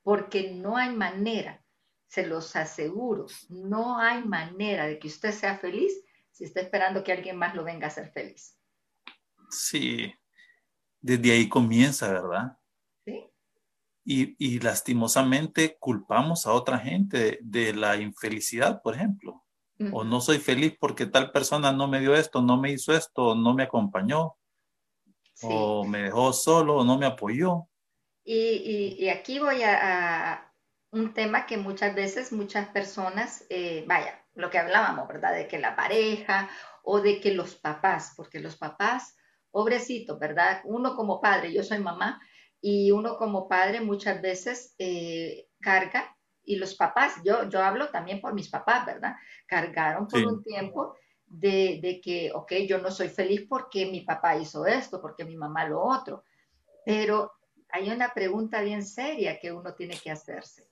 porque 0.08 0.52
no 0.54 0.78
hay 0.78 0.96
manera, 0.96 1.62
se 2.06 2.26
los 2.26 2.56
aseguro, 2.56 3.26
no 3.50 3.98
hay 3.98 4.24
manera 4.24 4.86
de 4.86 4.98
que 4.98 5.06
usted 5.06 5.32
sea 5.32 5.58
feliz 5.58 5.92
si 6.30 6.44
está 6.44 6.62
esperando 6.62 7.04
que 7.04 7.12
alguien 7.12 7.36
más 7.36 7.54
lo 7.54 7.62
venga 7.62 7.88
a 7.88 7.90
hacer 7.90 8.10
feliz. 8.10 8.58
Sí, 9.50 10.10
desde 10.98 11.32
ahí 11.32 11.46
comienza, 11.46 12.10
¿verdad? 12.10 12.56
Sí. 13.04 13.30
Y, 14.02 14.60
lastimosamente 14.60 15.76
culpamos 15.78 16.46
a 16.46 16.52
otra 16.52 16.78
gente 16.78 17.38
de, 17.42 17.74
la 17.74 17.96
infelicidad, 17.96 18.80
por 18.80 18.94
ejemplo. 18.94 19.44
O 19.92 20.04
no 20.04 20.22
soy 20.22 20.38
feliz 20.38 20.74
porque 20.80 21.04
tal 21.04 21.32
persona 21.32 21.70
no 21.70 21.86
me 21.86 22.00
dio 22.00 22.14
esto, 22.14 22.40
no 22.40 22.58
me 22.58 22.72
hizo 22.72 22.94
esto, 22.94 23.34
no 23.34 23.52
me 23.52 23.64
acompañó, 23.64 24.38
o 25.42 25.84
me 25.84 26.04
dejó 26.04 26.32
solo, 26.32 26.78
o 26.78 26.84
no 26.84 26.96
me 26.96 27.04
apoyó. 27.04 27.67
Y, 28.30 29.08
aquí 29.08 29.38
voy 29.38 29.62
a, 29.62 30.52
un 30.90 31.14
tema 31.14 31.46
que 31.46 31.56
muchas 31.56 31.94
veces 31.94 32.30
muchas 32.30 32.68
personas, 32.68 33.46
eh, 33.48 33.84
vaya, 33.86 34.22
lo 34.34 34.50
que 34.50 34.58
hablábamos, 34.58 35.08
¿verdad? 35.08 35.34
De 35.34 35.48
que 35.48 35.58
la 35.58 35.74
pareja 35.74 36.50
o 36.82 37.00
de 37.00 37.20
que 37.20 37.32
los 37.32 37.54
papás, 37.54 38.12
porque 38.16 38.38
los 38.38 38.56
papás, 38.56 39.16
pobrecito, 39.50 40.18
¿verdad? 40.18 40.60
Uno 40.64 40.94
como 40.94 41.22
padre, 41.22 41.54
yo 41.54 41.62
soy 41.62 41.78
mamá, 41.78 42.20
y 42.60 42.90
uno 42.90 43.16
como 43.16 43.48
padre 43.48 43.80
muchas 43.80 44.20
veces 44.20 44.74
eh, 44.78 45.48
carga, 45.58 46.14
y 46.44 46.56
los 46.56 46.74
papás, 46.74 47.14
yo, 47.24 47.48
yo 47.48 47.62
hablo 47.62 47.88
también 47.88 48.20
por 48.20 48.34
mis 48.34 48.50
papás, 48.50 48.84
¿verdad? 48.84 49.16
Cargaron 49.46 50.06
por 50.06 50.20
un 50.26 50.42
tiempo 50.42 50.96
de, 51.24 51.78
de, 51.80 51.98
que, 52.02 52.30
ok, 52.34 52.52
yo 52.68 52.76
no 52.76 52.90
soy 52.90 53.08
feliz 53.08 53.46
porque 53.48 53.86
mi 53.86 54.02
papá 54.02 54.36
hizo 54.36 54.66
esto, 54.66 55.00
porque 55.00 55.24
mi 55.24 55.36
mamá 55.36 55.66
lo 55.66 55.82
otro, 55.82 56.24
pero 56.84 57.37
hay 57.70 57.90
una 57.90 58.14
pregunta 58.14 58.60
bien 58.62 58.84
seria 58.84 59.38
que 59.38 59.52
uno 59.52 59.74
tiene 59.74 59.98
que 59.98 60.10
hacerse. 60.10 60.68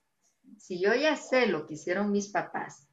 Si 0.59 0.81
yo 0.81 0.95
ya 0.95 1.17
sé 1.17 1.47
lo 1.47 1.67
que 1.67 1.75
hicieron 1.75 2.13
mis 2.13 2.29
papás, 2.29 2.89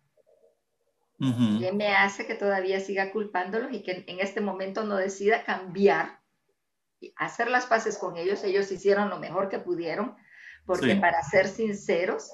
¿qué 1.60 1.72
me 1.72 1.96
hace 1.96 2.26
que 2.26 2.36
todavía 2.36 2.80
siga 2.80 3.12
culpándolos 3.12 3.72
y 3.72 3.82
que 3.84 4.04
en 4.08 4.20
este 4.20 4.42
momento 4.42 4.84
no 4.84 4.98
decida 4.98 5.44
cambiar 5.44 6.20
y 7.00 7.14
hacer 7.16 7.50
las 7.50 7.66
paces 7.66 7.98
con 7.98 8.18
ellos? 8.18 8.44
Ellos 8.44 8.72
hicieron 8.72 9.10
lo 9.10 9.20
mejor 9.20 9.50
que 9.50 9.60
pudieron, 9.60 10.16
porque 10.66 10.96
para 10.96 11.22
ser 11.24 11.48
sinceros, 11.48 12.32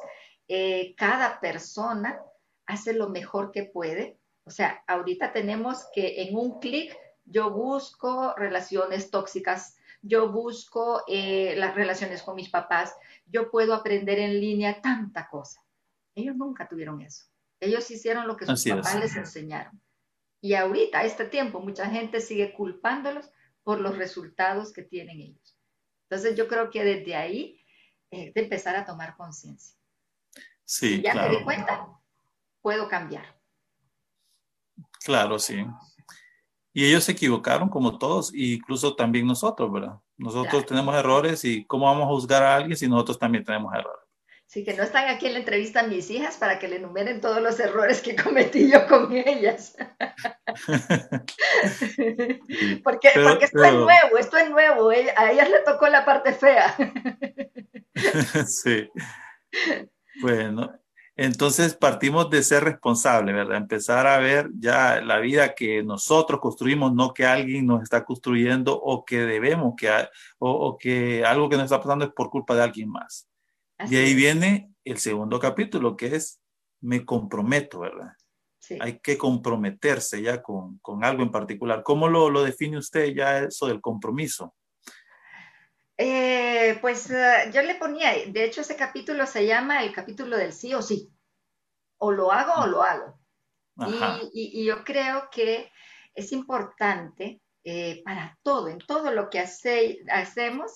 eh, 0.47 0.95
cada 0.97 1.39
persona 1.39 2.19
hace 2.65 2.93
lo 2.93 3.09
mejor 3.09 3.51
que 3.51 3.63
puede. 3.63 4.17
O 4.45 4.51
sea, 4.51 4.83
ahorita 4.87 5.33
tenemos 5.33 5.85
que 5.93 6.23
en 6.23 6.35
un 6.35 6.59
clic 6.59 6.97
yo 7.25 7.51
busco 7.51 8.33
relaciones 8.35 9.11
tóxicas 9.11 9.78
yo 10.01 10.31
busco 10.31 11.03
eh, 11.07 11.55
las 11.57 11.75
relaciones 11.75 12.23
con 12.23 12.35
mis 12.35 12.49
papás, 12.49 12.95
yo 13.25 13.51
puedo 13.51 13.73
aprender 13.73 14.19
en 14.19 14.39
línea 14.39 14.81
tanta 14.81 15.27
cosa. 15.27 15.61
Ellos 16.15 16.35
nunca 16.35 16.67
tuvieron 16.67 17.01
eso. 17.01 17.25
Ellos 17.59 17.89
hicieron 17.91 18.27
lo 18.27 18.37
que 18.37 18.45
sus 18.45 18.63
papás 18.65 18.99
les 18.99 19.15
enseñaron. 19.15 19.81
Y 20.41 20.53
ahorita, 20.53 20.99
a 20.99 21.03
este 21.03 21.25
tiempo, 21.25 21.59
mucha 21.59 21.89
gente 21.89 22.21
sigue 22.21 22.53
culpándolos 22.53 23.29
por 23.63 23.81
los 23.81 23.97
resultados 23.97 24.71
que 24.71 24.83
tienen 24.83 25.19
ellos. 25.19 25.57
Entonces 26.09 26.37
yo 26.37 26.47
creo 26.47 26.69
que 26.69 26.83
desde 26.83 27.15
ahí 27.15 27.63
eh, 28.11 28.31
de 28.33 28.41
empezar 28.41 28.75
a 28.75 28.85
tomar 28.85 29.15
conciencia. 29.15 29.77
Sí, 30.63 31.01
ya 31.01 31.13
me 31.13 31.29
di 31.29 31.43
cuenta, 31.43 31.99
puedo 32.61 32.87
cambiar. 32.87 33.39
Claro, 35.03 35.37
sí. 35.37 35.65
Y 36.73 36.85
ellos 36.85 37.03
se 37.03 37.13
equivocaron 37.13 37.69
como 37.69 37.97
todos, 37.97 38.31
incluso 38.33 38.95
también 38.95 39.25
nosotros, 39.25 39.71
¿verdad? 39.71 39.95
Nosotros 40.17 40.65
tenemos 40.65 40.95
errores 40.95 41.43
y 41.45 41.65
¿cómo 41.65 41.85
vamos 41.85 42.03
a 42.03 42.09
juzgar 42.09 42.43
a 42.43 42.55
alguien 42.55 42.77
si 42.77 42.87
nosotros 42.87 43.17
también 43.17 43.43
tenemos 43.43 43.73
errores? 43.73 44.09
Sí, 44.49 44.63
que 44.63 44.73
no 44.73 44.81
están 44.81 45.07
aquí 45.07 45.27
en 45.27 45.33
la 45.33 45.39
entrevista 45.39 45.83
mis 45.83 46.09
hijas 46.09 46.37
para 46.37 46.57
que 46.57 46.67
le 46.67 46.77
enumeren 46.77 47.21
todos 47.21 47.39
los 47.39 47.59
errores 47.59 48.01
que 48.01 48.15
cometí 48.15 48.71
yo 48.71 48.87
con 48.87 49.15
ellas. 49.15 49.75
porque 52.83 53.11
porque 53.13 53.45
esto 53.45 53.63
es 53.63 53.73
nuevo, 53.73 54.17
esto 54.17 54.37
es 54.37 54.49
nuevo. 54.49 54.91
Eh, 54.91 55.13
a 55.15 55.31
ellas 55.31 55.51
le 55.51 55.59
tocó 55.59 55.87
la 55.87 56.03
parte 56.03 56.33
fea. 56.33 56.75
sí. 58.47 58.89
Bueno, 60.19 60.73
entonces 61.21 61.75
partimos 61.75 62.29
de 62.29 62.41
ser 62.43 62.63
responsable, 62.63 63.33
¿verdad? 63.33 63.57
Empezar 63.57 64.07
a 64.07 64.19
ver 64.19 64.49
ya 64.57 65.01
la 65.01 65.19
vida 65.19 65.53
que 65.53 65.83
nosotros 65.83 66.39
construimos, 66.39 66.93
no 66.93 67.13
que 67.13 67.25
alguien 67.25 67.65
nos 67.65 67.83
está 67.83 68.05
construyendo 68.05 68.79
o 68.79 69.03
que 69.03 69.17
debemos, 69.25 69.73
que, 69.75 69.91
o, 70.37 70.77
que 70.77 71.25
algo 71.25 71.49
que 71.49 71.57
nos 71.57 71.65
está 71.65 71.81
pasando 71.81 72.05
es 72.05 72.11
por 72.13 72.29
culpa 72.29 72.55
de 72.55 72.63
alguien 72.63 72.89
más. 72.89 73.27
y 73.89 73.97
ahí 73.97 74.13
viene 74.13 74.71
el 74.85 74.97
segundo 74.97 75.41
capítulo, 75.41 75.97
que 75.97 76.15
es 76.15 76.39
me 76.79 77.03
comprometo, 77.03 77.79
¿verdad? 77.79 78.13
Sí. 78.57 78.77
Hay 78.79 78.99
que 78.99 79.17
comprometerse 79.17 80.21
ya 80.21 80.41
con, 80.41 80.79
con 80.79 81.03
algo 81.03 81.23
en 81.23 81.31
particular. 81.31 81.83
¿Cómo 81.83 82.07
lo, 82.07 82.29
lo, 82.29 82.43
define 82.43 82.77
usted 82.77 83.13
ya 83.13 83.39
eso 83.39 83.67
del 83.67 83.81
compromiso? 83.81 84.55
Eh, 86.01 86.77
pues 86.79 87.11
eh, 87.11 87.51
yo 87.53 87.61
le 87.61 87.75
ponía, 87.75 88.13
de 88.25 88.45
hecho 88.45 88.61
ese 88.61 88.77
capítulo 88.77 89.25
se 89.25 89.45
llama 89.45 89.83
el 89.83 89.91
capítulo 89.91 90.37
del 90.37 90.53
sí 90.53 90.73
o 90.73 90.81
sí. 90.81 91.11
O 91.97 92.13
lo 92.13 92.31
hago 92.31 92.53
o 92.63 92.67
lo 92.67 92.83
hago. 92.83 93.19
Y, 94.31 94.63
yo 94.63 94.85
creo 94.85 95.29
que 95.29 95.69
es 96.15 96.31
importante 96.31 97.41
eh, 97.65 98.01
para 98.05 98.39
todo, 98.43 98.69
en 98.69 98.79
todo 98.79 99.11
lo 99.11 99.29
que 99.29 99.39
hacemos, 99.39 100.71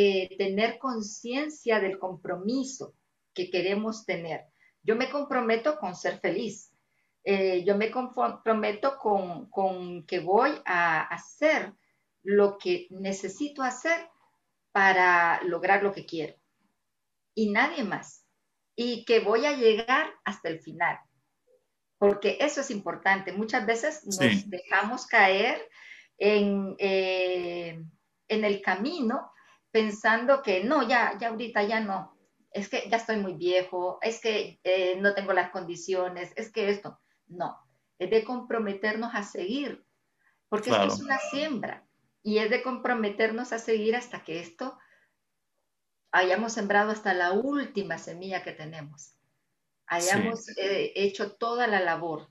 tener 0.00 0.78
conciencia 0.78 1.78
del 1.78 2.00
compromiso 2.00 2.94
que 3.32 3.48
queremos 3.48 4.04
tener. 4.04 4.46
Yo 4.82 4.96
me 4.96 5.08
comprometo 5.08 5.78
con 5.78 5.94
ser 5.94 6.18
feliz. 6.18 6.72
yo 7.24 7.76
me 7.76 7.92
comprometo 7.92 8.98
con, 8.98 9.48
con 9.50 10.04
que 10.04 10.18
voy 10.18 10.50
a 10.64 11.02
hacer 11.02 11.72
lo 12.24 12.58
que 12.58 12.88
necesito 12.90 13.62
hacer 13.62 14.11
para 14.72 15.42
lograr 15.44 15.82
lo 15.82 15.92
que 15.92 16.06
quiero. 16.06 16.34
Y 17.34 17.50
nadie 17.50 17.84
más. 17.84 18.26
Y 18.74 19.04
que 19.04 19.20
voy 19.20 19.46
a 19.46 19.56
llegar 19.56 20.12
hasta 20.24 20.48
el 20.48 20.60
final. 20.60 20.98
Porque 21.98 22.38
eso 22.40 22.62
es 22.62 22.70
importante. 22.70 23.32
Muchas 23.32 23.64
veces 23.64 24.04
nos 24.04 24.50
dejamos 24.50 25.06
caer 25.06 25.68
en, 26.18 26.74
eh, 26.78 27.84
en 28.28 28.44
el 28.44 28.60
camino 28.60 29.30
pensando 29.70 30.42
que 30.42 30.64
no, 30.64 30.86
ya, 30.86 31.16
ya 31.18 31.28
ahorita 31.28 31.62
ya 31.62 31.80
no. 31.80 32.16
Es 32.50 32.68
que 32.68 32.88
ya 32.90 32.96
estoy 32.96 33.16
muy 33.16 33.34
viejo, 33.34 33.98
es 34.02 34.20
que 34.20 34.60
eh, 34.64 34.96
no 35.00 35.14
tengo 35.14 35.32
las 35.32 35.50
condiciones, 35.50 36.32
es 36.36 36.52
que 36.52 36.68
esto. 36.68 36.98
No, 37.26 37.56
es 37.98 38.10
de 38.10 38.24
comprometernos 38.24 39.14
a 39.14 39.22
seguir, 39.22 39.86
porque 40.50 40.70
es 40.70 41.00
una 41.00 41.18
siembra 41.30 41.86
y 42.22 42.38
es 42.38 42.50
de 42.50 42.62
comprometernos 42.62 43.52
a 43.52 43.58
seguir 43.58 43.96
hasta 43.96 44.22
que 44.22 44.40
esto 44.40 44.78
hayamos 46.12 46.52
sembrado 46.52 46.90
hasta 46.90 47.14
la 47.14 47.32
última 47.32 47.98
semilla 47.98 48.42
que 48.42 48.52
tenemos, 48.52 49.16
hayamos 49.86 50.48
eh, 50.58 50.92
hecho 50.94 51.32
toda 51.32 51.66
la 51.66 51.80
labor. 51.80 52.28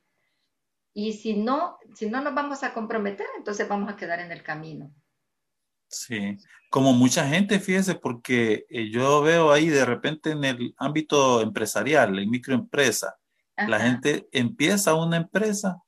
Y 0.94 1.14
si 1.14 1.36
no, 1.36 1.78
si 1.96 2.10
no 2.10 2.22
nos 2.22 2.36
vamos 2.36 2.64
a 2.64 2.74
comprometer, 2.74 3.26
entonces 3.38 3.68
vamos 3.68 3.92
a 3.92 3.96
quedar 3.96 4.20
en 4.20 4.32
el 4.32 4.44
camino. 4.44 4.94
Sí, 5.88 6.38
como 6.70 6.94
mucha 6.94 7.28
gente, 7.28 7.60
fíjese, 7.60 7.96
porque 7.96 8.66
eh, 8.70 8.90
yo 8.90 9.22
veo 9.22 9.52
ahí 9.52 9.68
de 9.68 9.86
repente 9.86 10.32
en 10.32 10.44
el 10.44 10.74
ámbito 10.78 11.42
empresarial, 11.42 12.18
en 12.18 12.30
microempresa, 12.30 13.18
la 13.68 13.80
gente 13.80 14.28
empieza 14.32 14.96
una 14.96 15.18
empresa 15.18 15.84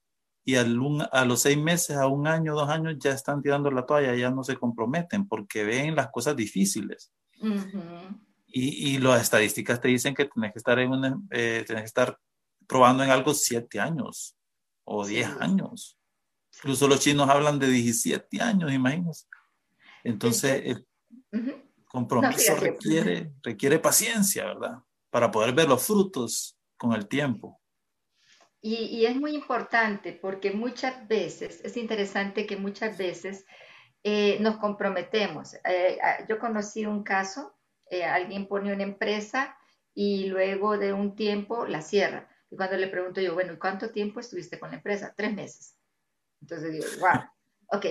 y 0.45 0.55
a 0.55 0.65
los 0.65 1.41
seis 1.41 1.57
meses, 1.57 1.95
a 1.95 2.07
un 2.07 2.27
año, 2.27 2.53
dos 2.53 2.69
años, 2.69 2.95
ya 2.99 3.11
están 3.11 3.41
tirando 3.41 3.71
la 3.71 3.85
toalla, 3.85 4.13
ya 4.15 4.29
no 4.29 4.43
se 4.43 4.57
comprometen 4.57 5.27
porque 5.27 5.63
ven 5.63 5.95
las 5.95 6.09
cosas 6.11 6.35
difíciles. 6.35 7.11
y, 8.47 8.95
y, 8.95 8.97
las 8.99 9.21
estadísticas 9.21 9.79
te 9.79 9.87
dicen 9.87 10.13
que 10.13 10.25
tienes 10.25 10.51
que 10.51 10.59
estar 10.59 10.77
en 10.79 10.91
una, 10.91 11.19
eh, 11.31 11.63
que 11.65 11.73
estar 11.75 12.19
probando 12.67 13.03
en 13.03 13.09
algo 13.09 13.33
siete 13.33 13.79
años 13.79 14.35
o 14.83 15.05
diez 15.05 15.29
años. 15.39 15.97
Incluso 16.57 16.87
los 16.87 16.99
chinos 16.99 17.29
hablan 17.29 17.57
de 17.57 17.67
17 17.67 18.41
años, 18.41 18.71
imagínense. 18.71 19.25
Entonces, 20.03 20.61
el 20.65 20.87
compromiso 21.85 22.55
requiere, 22.57 23.33
requiere 23.41 23.79
paciencia, 23.79 24.45
¿verdad? 24.45 24.79
Para 25.09 25.31
poder 25.31 25.53
ver 25.53 25.67
los 25.67 25.83
frutos 25.85 26.57
con 26.77 26.93
el 26.93 27.07
tiempo. 27.07 27.59
Y, 28.65 29.05
es 29.05 29.17
muy 29.17 29.35
importante 29.35 30.13
porque 30.13 30.51
muchas 30.51 31.05
veces, 31.09 31.59
es 31.65 31.75
interesante 31.75 32.45
que 32.47 32.55
muchas 32.55 32.97
veces 32.97 33.45
eh, 34.03 34.37
nos 34.39 34.55
comprometemos. 34.55 35.55
Eh, 35.65 35.99
yo 36.29 36.39
conocí 36.39 36.85
un 36.85 37.03
caso, 37.03 37.53
eh, 37.89 38.05
alguien 38.05 38.47
pone 38.47 38.73
una 38.73 38.83
empresa 38.83 39.57
y 39.93 40.27
luego 40.27 40.77
de 40.77 40.93
un 40.93 41.13
tiempo 41.13 41.67
la 41.67 41.81
cierra. 41.81 42.29
Y 42.49 42.55
cuando 42.55 42.77
le 42.77 42.87
pregunto 42.87 43.19
yo, 43.19 43.33
bueno, 43.33 43.51
¿y 43.51 43.57
cuánto 43.57 43.91
tiempo 43.91 44.21
estuviste 44.21 44.57
con 44.57 44.69
la 44.69 44.77
empresa? 44.77 45.13
Tres 45.13 45.33
meses. 45.33 45.75
Entonces 46.39 46.71
digo, 46.71 46.85
wow, 47.01 47.19
ok, 47.67 47.85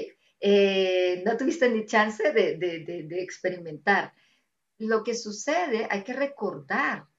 no 1.27 1.37
tuviste 1.37 1.69
ni 1.69 1.85
chance 1.85 2.33
de, 2.33 2.57
de 2.57 3.23
experimentar. 3.23 4.15
Lo 4.79 5.05
que 5.05 5.15
sucede, 5.15 5.87
hay 5.91 6.03
que 6.03 6.15
recordar 6.15 7.12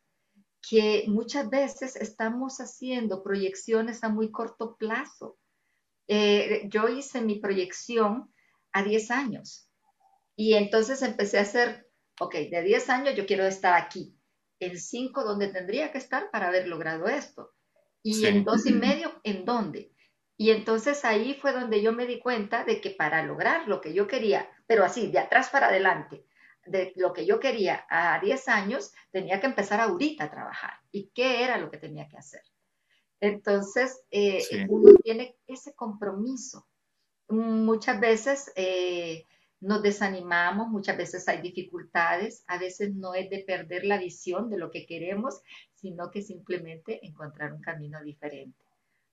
que 0.67 1.03
muchas 1.07 1.49
veces 1.49 1.95
estamos 1.97 2.59
haciendo 2.59 3.21
proyecciones 3.21 4.03
a 4.03 4.09
muy 4.09 4.31
corto 4.31 4.77
plazo. 4.77 5.37
Eh, 6.07 6.67
yo 6.69 6.87
hice 6.87 7.21
mi 7.21 7.39
proyección 7.39 8.33
a 8.71 8.83
10 8.83 9.11
años 9.11 9.69
y 10.35 10.53
entonces 10.53 11.01
empecé 11.01 11.37
a 11.37 11.41
hacer, 11.41 11.87
ok, 12.19 12.35
de 12.35 12.61
10 12.63 12.89
años 12.89 13.15
yo 13.15 13.25
quiero 13.25 13.45
estar 13.45 13.73
aquí, 13.73 14.17
en 14.59 14.79
5 14.79 15.23
donde 15.23 15.49
tendría 15.49 15.91
que 15.91 15.97
estar 15.97 16.31
para 16.31 16.47
haber 16.47 16.67
logrado 16.67 17.07
esto 17.07 17.53
y 18.01 18.25
en 18.25 18.43
dos 18.43 18.65
y 18.65 18.73
medio 18.73 19.19
en 19.23 19.45
dónde. 19.45 19.91
Y 20.37 20.51
entonces 20.51 21.05
ahí 21.05 21.35
fue 21.35 21.53
donde 21.53 21.81
yo 21.81 21.93
me 21.93 22.05
di 22.05 22.19
cuenta 22.19 22.65
de 22.65 22.81
que 22.81 22.89
para 22.89 23.23
lograr 23.23 23.67
lo 23.67 23.81
que 23.81 23.93
yo 23.93 24.07
quería, 24.07 24.49
pero 24.65 24.83
así, 24.83 25.07
de 25.07 25.19
atrás 25.19 25.49
para 25.49 25.67
adelante, 25.67 26.25
de 26.65 26.93
lo 26.95 27.13
que 27.13 27.25
yo 27.25 27.39
quería 27.39 27.85
a 27.89 28.19
10 28.19 28.47
años, 28.47 28.91
tenía 29.11 29.39
que 29.39 29.47
empezar 29.47 29.79
ahorita 29.79 30.25
a 30.25 30.31
trabajar. 30.31 30.73
¿Y 30.91 31.09
qué 31.13 31.43
era 31.43 31.57
lo 31.57 31.69
que 31.69 31.77
tenía 31.77 32.07
que 32.07 32.17
hacer? 32.17 32.41
Entonces, 33.19 34.01
eh, 34.11 34.43
uno 34.67 34.95
tiene 35.03 35.37
ese 35.47 35.73
compromiso. 35.73 36.67
Muchas 37.29 37.99
veces 37.99 38.51
eh, 38.55 39.25
nos 39.61 39.81
desanimamos, 39.81 40.67
muchas 40.67 40.97
veces 40.97 41.27
hay 41.29 41.41
dificultades, 41.41 42.43
a 42.47 42.57
veces 42.57 42.93
no 42.93 43.13
es 43.13 43.29
de 43.29 43.39
perder 43.39 43.85
la 43.85 43.97
visión 43.97 44.49
de 44.49 44.57
lo 44.57 44.69
que 44.69 44.85
queremos, 44.85 45.41
sino 45.73 46.11
que 46.11 46.21
simplemente 46.21 47.05
encontrar 47.05 47.53
un 47.53 47.61
camino 47.61 48.03
diferente. 48.03 48.61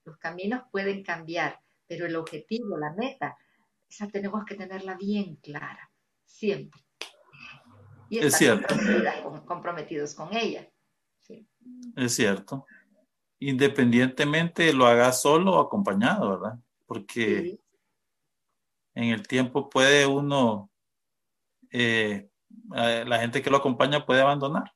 Los 0.03 0.17
caminos 0.17 0.63
pueden 0.71 1.03
cambiar, 1.03 1.61
pero 1.87 2.05
el 2.05 2.17
objetivo, 2.17 2.77
la 2.77 2.91
meta, 2.91 3.37
esa 3.89 4.09
tenemos 4.09 4.43
que 4.43 4.55
tenerla 4.55 4.95
bien 4.95 5.37
clara, 5.37 5.89
siempre. 6.25 6.81
Y 8.11 8.19
es 8.19 8.35
cierto. 8.35 8.75
comprometidos 9.45 10.13
con 10.13 10.35
ella. 10.35 10.69
Es 11.95 12.13
cierto. 12.13 12.65
Independientemente 13.39 14.73
lo 14.73 14.85
haga 14.85 15.13
solo 15.13 15.53
o 15.53 15.61
acompañado, 15.61 16.31
¿verdad? 16.31 16.59
Porque 16.85 17.57
en 18.95 19.03
el 19.05 19.25
tiempo 19.25 19.69
puede 19.69 20.05
uno, 20.05 20.69
eh, 21.71 22.29
la 22.69 23.19
gente 23.19 23.41
que 23.41 23.49
lo 23.49 23.57
acompaña 23.57 24.05
puede 24.05 24.19
abandonar. 24.19 24.73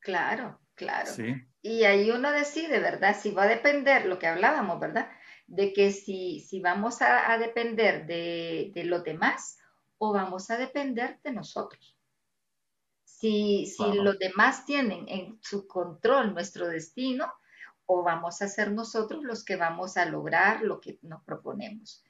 Claro, 0.00 0.58
claro. 0.74 1.12
Y 1.62 1.84
ahí 1.84 2.10
uno 2.10 2.32
decide, 2.32 2.80
¿verdad? 2.80 3.16
Si 3.16 3.30
va 3.30 3.44
a 3.44 3.48
depender, 3.48 4.06
lo 4.06 4.18
que 4.18 4.26
hablábamos, 4.26 4.80
¿verdad? 4.80 5.08
De 5.46 5.72
que 5.72 5.92
si, 5.92 6.40
si 6.40 6.58
vamos 6.58 7.02
a, 7.02 7.38
depender 7.38 8.04
de, 8.04 8.72
de 8.74 8.82
los 8.82 9.04
demás 9.04 9.60
o 9.98 10.12
vamos 10.12 10.50
a 10.50 10.56
depender 10.56 11.20
de 11.22 11.30
nosotros. 11.30 11.91
Si, 13.22 13.66
si 13.66 13.84
los 13.92 14.18
demás 14.18 14.66
tienen 14.66 15.08
en 15.08 15.38
su 15.40 15.68
control 15.68 16.34
nuestro 16.34 16.66
destino, 16.66 17.32
o 17.86 18.02
vamos 18.02 18.42
a 18.42 18.48
ser 18.48 18.72
nosotros 18.72 19.22
los 19.22 19.44
que 19.44 19.54
vamos 19.54 19.96
a 19.96 20.06
lograr 20.06 20.62
lo 20.62 20.80
que 20.80 20.98
nos 21.02 21.22
proponemos. 21.22 22.02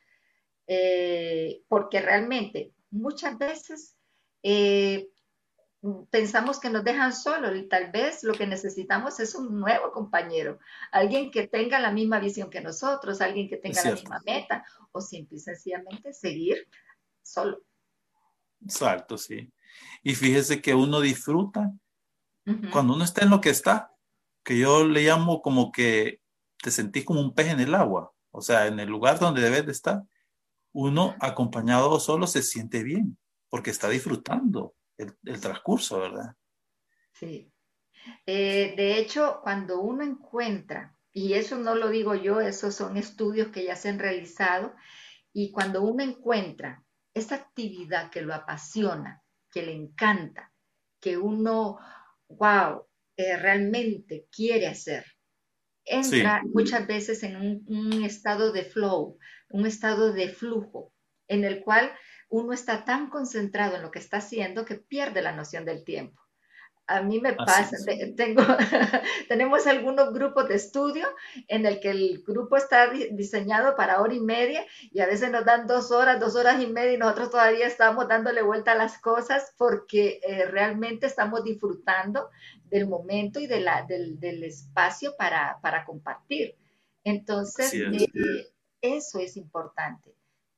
Eh, 0.67 1.65
porque 1.69 2.01
realmente 2.01 2.73
muchas 2.91 3.37
veces 3.37 3.95
eh, 4.43 5.11
pensamos 6.09 6.59
que 6.59 6.71
nos 6.71 6.83
dejan 6.83 7.13
solos 7.13 7.55
y 7.59 7.69
tal 7.69 7.93
vez 7.93 8.25
lo 8.25 8.33
que 8.33 8.47
necesitamos 8.47 9.21
es 9.21 9.35
un 9.35 9.61
nuevo 9.61 9.93
compañero, 9.93 10.61
alguien 10.93 11.31
que 11.31 11.47
tenga 11.47 11.79
la 11.79 11.91
misma 11.91 12.21
visión 12.21 12.49
que 12.49 12.63
nosotros, 12.63 13.21
alguien 13.21 13.51
que 13.51 13.59
tenga 13.59 13.85
la 13.85 13.93
misma 13.93 14.23
meta 14.25 14.65
o 14.93 15.03
simple 15.03 15.37
y 15.37 15.41
sencillamente 15.41 16.15
seguir 16.15 16.67
solo. 17.21 17.61
Exacto, 18.65 19.19
sí. 19.19 19.53
Y 20.03 20.15
fíjese 20.15 20.61
que 20.61 20.75
uno 20.75 21.01
disfruta 21.01 21.73
cuando 22.73 22.95
uno 22.95 23.05
está 23.05 23.25
en 23.25 23.31
lo 23.31 23.41
que 23.41 23.51
está, 23.51 23.95
que 24.45 24.59
yo 24.59 24.85
le 24.85 25.03
llamo 25.03 25.43
como 25.43 25.71
que 25.71 26.21
te 26.61 26.71
sentís 26.71 27.05
como 27.05 27.21
un 27.21 27.35
pez 27.35 27.49
en 27.49 27.61
el 27.61 27.75
agua, 27.75 28.13
o 28.33 28.41
sea, 28.41 28.67
en 28.67 28.81
el 28.81 28.89
lugar 28.89 29.21
donde 29.21 29.43
debes 29.43 29.67
de 29.67 29.73
estar 29.73 30.03
uno 30.73 31.15
acompañado 31.21 31.91
o 31.91 32.01
solo 32.01 32.27
se 32.27 32.43
siente 32.43 32.83
bien, 32.83 33.19
porque 33.49 33.71
está 33.71 33.89
disfrutando 33.89 34.75
el, 34.97 35.41
transcurso, 35.41 36.01
¿verdad? 36.01 36.35
Sí. 37.13 37.53
Eh, 38.27 38.75
de 38.77 38.99
hecho, 38.99 39.41
cuando 39.43 39.81
uno 39.81 40.03
encuentra, 40.03 40.97
y 41.13 41.35
eso 41.35 41.59
no 41.59 41.75
lo 41.75 41.91
digo 41.91 42.15
yo, 42.15 42.41
esos 42.41 42.75
son 42.75 42.97
estudios 42.97 43.49
que 43.49 43.65
ya 43.65 43.77
se 43.77 43.91
han 43.91 43.99
realizado, 43.99 44.75
y 45.33 45.53
cuando 45.53 45.83
uno 45.83 46.03
encuentra 46.03 46.83
esa 47.15 47.37
actividad 47.37 48.11
que 48.11 48.23
lo 48.23 48.35
apasiona, 48.35 49.22
que 49.53 49.63
le 49.63 49.73
encanta, 49.73 50.53
que 51.01 51.19
uno, 51.19 51.79
wow, 52.29 52.87
eh, 53.17 53.37
realmente 53.37 54.27
quiere 54.31 54.67
hacer, 54.67 55.05
entra 55.85 56.43
muchas 56.45 56.87
veces 56.87 57.23
en 57.23 57.37
un, 57.37 58.05
estado 58.05 58.53
de 58.53 58.65
flow, 58.65 59.19
un 59.51 59.67
estado 59.67 60.13
de 60.13 60.29
flujo, 60.29 60.93
en 61.29 61.45
el 61.45 61.63
cual 61.63 61.93
uno 62.29 62.53
está 62.53 62.85
tan 62.85 63.11
concentrado 63.11 63.77
en 63.77 63.83
lo 63.83 63.91
que 63.91 63.99
está 63.99 64.19
haciendo 64.19 64.65
que 64.65 64.77
pierde 64.77 65.23
la 65.23 65.33
noción 65.33 65.65
del 65.65 65.85
tiempo. 65.85 66.22
A 66.87 67.01
mí 67.01 67.21
me 67.21 67.33
pasa, 67.33 67.77
tengo, 68.17 68.43
tenemos 69.29 69.67
algunos 69.67 70.13
grupos 70.13 70.49
de 70.49 70.57
estudio 70.57 71.07
en 71.47 71.65
el 71.65 71.81
que 71.81 71.91
el 71.91 72.23
grupo 72.27 72.57
está 72.57 72.91
diseñado 72.91 73.77
para 73.77 74.01
hora 74.01 74.13
y 74.13 74.21
media 74.21 74.67
y 74.91 75.01
a 75.01 75.07
veces 75.07 75.31
nos 75.31 75.45
dan 75.45 75.67
dos 75.67 75.93
horas, 75.93 76.19
dos 76.19 76.35
horas 76.35 76.61
y 76.61 76.67
media 76.67 76.95
y 76.95 76.99
nosotros 76.99 77.31
todavía 77.31 77.67
estamos 77.67 78.09
dándole 78.09 78.43
vuelta 78.43 78.73
a 78.73 78.77
las 78.77 78.99
cosas 78.99 79.55
porque 79.57 80.21
eh, 80.23 80.45
realmente 80.47 81.07
estamos 81.07 81.45
disfrutando 81.45 82.31
del 82.65 82.89
momento 82.89 83.39
y 83.39 83.47
de 83.47 83.61
la, 83.61 83.85
del, 83.85 84.19
del, 84.19 84.43
espacio 84.43 85.15
para, 85.17 85.59
para, 85.63 85.85
compartir. 85.85 86.57
Entonces, 87.05 87.73
eh, 87.75 88.53
eso 88.81 89.19
es 89.21 89.37
importante. 89.37 90.17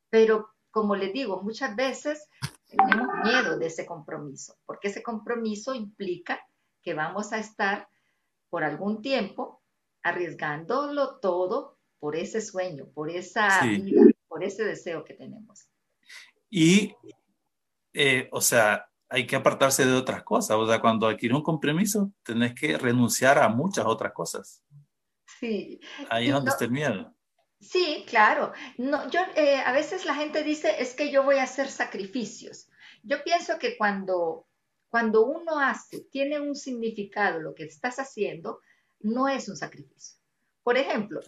Pero 0.09 0.49
como 0.71 0.95
les 0.95 1.13
digo, 1.13 1.41
muchas 1.41 1.75
veces 1.75 2.27
tenemos 2.67 3.07
miedo 3.23 3.57
de 3.57 3.67
ese 3.67 3.85
compromiso, 3.85 4.57
porque 4.65 4.87
ese 4.89 5.03
compromiso 5.03 5.73
implica 5.73 6.39
que 6.81 6.93
vamos 6.93 7.33
a 7.33 7.39
estar 7.39 7.87
por 8.49 8.63
algún 8.63 9.01
tiempo 9.01 9.61
arriesgándolo 10.03 11.17
todo 11.19 11.79
por 11.99 12.15
ese 12.15 12.41
sueño, 12.41 12.87
por 12.93 13.09
esa 13.09 13.65
vida, 13.65 14.03
por 14.27 14.43
ese 14.43 14.63
deseo 14.63 15.03
que 15.03 15.15
tenemos. 15.15 15.67
Y, 16.49 16.93
eh, 17.93 18.29
o 18.31 18.41
sea, 18.41 18.87
hay 19.09 19.25
que 19.25 19.35
apartarse 19.35 19.85
de 19.85 19.93
otras 19.93 20.23
cosas. 20.23 20.57
O 20.57 20.67
sea, 20.67 20.79
cuando 20.79 21.07
adquieres 21.07 21.35
un 21.35 21.43
compromiso, 21.43 22.11
tenés 22.23 22.53
que 22.53 22.77
renunciar 22.77 23.39
a 23.39 23.49
muchas 23.49 23.85
otras 23.85 24.13
cosas. 24.13 24.63
Sí. 25.39 25.79
Ahí 26.09 26.27
es 26.27 26.33
donde 26.33 26.51
está 26.51 26.65
el 26.65 26.71
miedo. 26.71 27.14
Sí, 27.59 28.05
claro. 28.07 28.53
No, 28.77 29.09
yo, 29.09 29.21
eh, 29.35 29.57
a 29.57 29.71
veces 29.71 30.05
la 30.05 30.15
gente 30.15 30.43
dice, 30.43 30.75
es 30.79 30.93
que 30.93 31.11
yo 31.11 31.23
voy 31.23 31.37
a 31.37 31.43
hacer 31.43 31.69
sacrificios. 31.69 32.67
Yo 33.03 33.23
pienso 33.23 33.57
que 33.59 33.77
cuando, 33.77 34.47
cuando 34.89 35.25
uno 35.25 35.59
hace, 35.59 36.01
tiene 36.11 36.39
un 36.39 36.55
significado 36.55 37.39
lo 37.39 37.55
que 37.55 37.63
estás 37.63 37.97
haciendo, 37.99 38.59
no 38.99 39.27
es 39.27 39.47
un 39.49 39.55
sacrificio. 39.55 40.17
Por 40.63 40.77
ejemplo, 40.77 41.21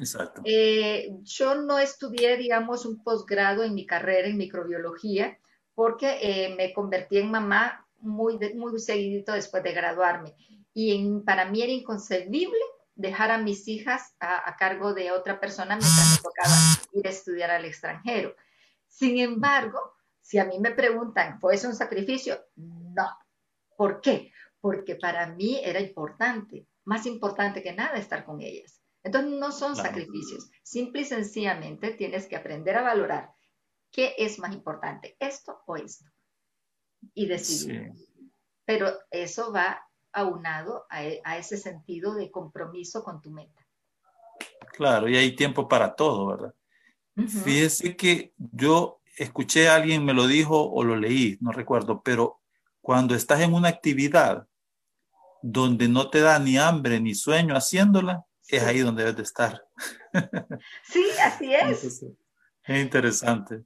eh, 0.45 1.09
yo 1.21 1.55
no 1.61 1.77
estudié, 1.77 2.37
digamos, 2.37 2.85
un 2.85 3.03
posgrado 3.03 3.63
en 3.63 3.75
mi 3.75 3.85
carrera 3.85 4.27
en 4.27 4.37
microbiología 4.37 5.37
porque 5.75 6.17
eh, 6.21 6.55
me 6.55 6.73
convertí 6.73 7.19
en 7.19 7.29
mamá 7.29 7.87
muy, 7.99 8.39
muy 8.55 8.79
seguidito 8.79 9.33
después 9.33 9.61
de 9.61 9.73
graduarme. 9.73 10.33
Y 10.73 11.19
para 11.23 11.45
mí 11.45 11.61
era 11.61 11.71
inconcebible 11.71 12.59
dejar 12.97 13.31
a 13.31 13.37
mis 13.37 13.67
hijas 13.67 14.15
a, 14.19 14.55
cargo 14.57 14.93
de 14.93 15.11
otra 15.11 15.39
persona 15.39 15.77
mientras 15.77 16.11
me 16.11 16.17
tocaba 16.17 16.55
ir 16.93 17.07
a 17.07 17.11
estudiar 17.11 17.51
al 17.51 17.65
extranjero. 17.65 18.35
Sin 18.87 19.19
embargo, 19.19 19.79
si 20.19 20.39
a 20.39 20.45
mí 20.45 20.59
me 20.59 20.71
preguntan, 20.71 21.39
¿fue 21.39 21.55
eso 21.55 21.67
un 21.67 21.75
sacrificio? 21.75 22.39
No. 22.55 23.07
¿Por 23.77 24.01
qué? 24.01 24.31
Porque 24.59 24.95
para 24.95 25.27
mí 25.27 25.61
era 25.63 25.79
importante, 25.79 26.67
más 26.83 27.05
importante 27.05 27.61
que 27.61 27.73
nada 27.73 27.97
estar 27.97 28.25
con 28.25 28.41
ellas. 28.41 28.81
Entonces 29.03 29.31
no 29.39 29.51
son 29.51 29.75
sacrificios, 29.75 30.49
simple 30.63 31.01
y 31.01 31.05
sencillamente 31.05 31.91
tienes 31.91 32.25
que 32.25 32.35
aprender 32.35 32.75
a 32.75 32.81
valorar 32.81 33.31
qué 33.91 34.15
es 34.17 34.39
más 34.39 34.53
importante, 34.53 35.15
esto 35.19 35.61
o 35.65 35.77
esto, 35.77 36.05
y 37.13 37.27
decidir. 37.27 37.93
Pero 38.65 38.91
eso 39.11 39.53
va 39.53 39.86
aunado 40.17 40.87
e, 40.91 41.21
a, 41.23 41.37
ese 41.37 41.57
sentido 41.57 42.15
de 42.15 42.31
compromiso 42.31 43.03
con 43.03 43.21
tu 43.21 43.29
meta. 43.31 43.65
Claro, 44.73 45.07
y 45.07 45.15
hay 45.15 45.35
tiempo 45.35 45.67
para 45.67 45.95
todo, 45.95 46.27
¿verdad? 46.27 46.53
Fíjese 47.43 47.95
que 47.95 48.33
yo 48.37 49.01
escuché 49.15 49.69
a 49.69 49.75
alguien, 49.75 50.05
me 50.05 50.13
lo 50.13 50.27
dijo 50.27 50.69
o 50.69 50.83
lo 50.83 50.95
leí, 50.95 51.37
no 51.41 51.51
recuerdo, 51.51 52.01
pero 52.03 52.41
cuando 52.81 53.15
estás 53.15 53.41
en 53.41 53.53
una 53.53 53.69
actividad 53.69 54.47
donde 55.41 55.87
no 55.87 56.11
te 56.11 56.21
da 56.21 56.37
ni 56.37 56.57
hambre 56.57 56.99
ni 56.99 57.15
sueño 57.15 57.55
haciéndola, 57.55 58.25
es 58.47 58.63
ahí 58.63 58.79
donde 58.79 59.03
debes 59.03 59.17
de 59.17 59.23
estar. 59.23 59.63
Sí, 60.83 61.05
así 61.23 61.53
es. 61.53 61.83
es 61.83 62.81
interesante. 62.81 63.63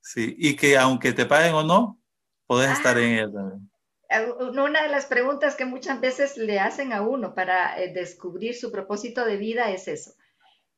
Sí, 0.00 0.36
y 0.38 0.54
que 0.54 0.78
aunque 0.78 1.12
te 1.12 1.26
paguen 1.26 1.54
o 1.54 1.64
no, 1.64 2.00
puedes 2.46 2.70
estar 2.70 2.96
en 2.98 3.14
ella 3.14 3.32
también. 3.32 3.69
Una 4.10 4.82
de 4.82 4.88
las 4.88 5.06
preguntas 5.06 5.54
que 5.54 5.64
muchas 5.64 6.00
veces 6.00 6.36
le 6.36 6.58
hacen 6.58 6.92
a 6.92 7.02
uno 7.02 7.32
para 7.32 7.80
eh, 7.80 7.92
descubrir 7.92 8.56
su 8.56 8.72
propósito 8.72 9.24
de 9.24 9.36
vida 9.36 9.70
es 9.70 9.86
eso. 9.86 10.14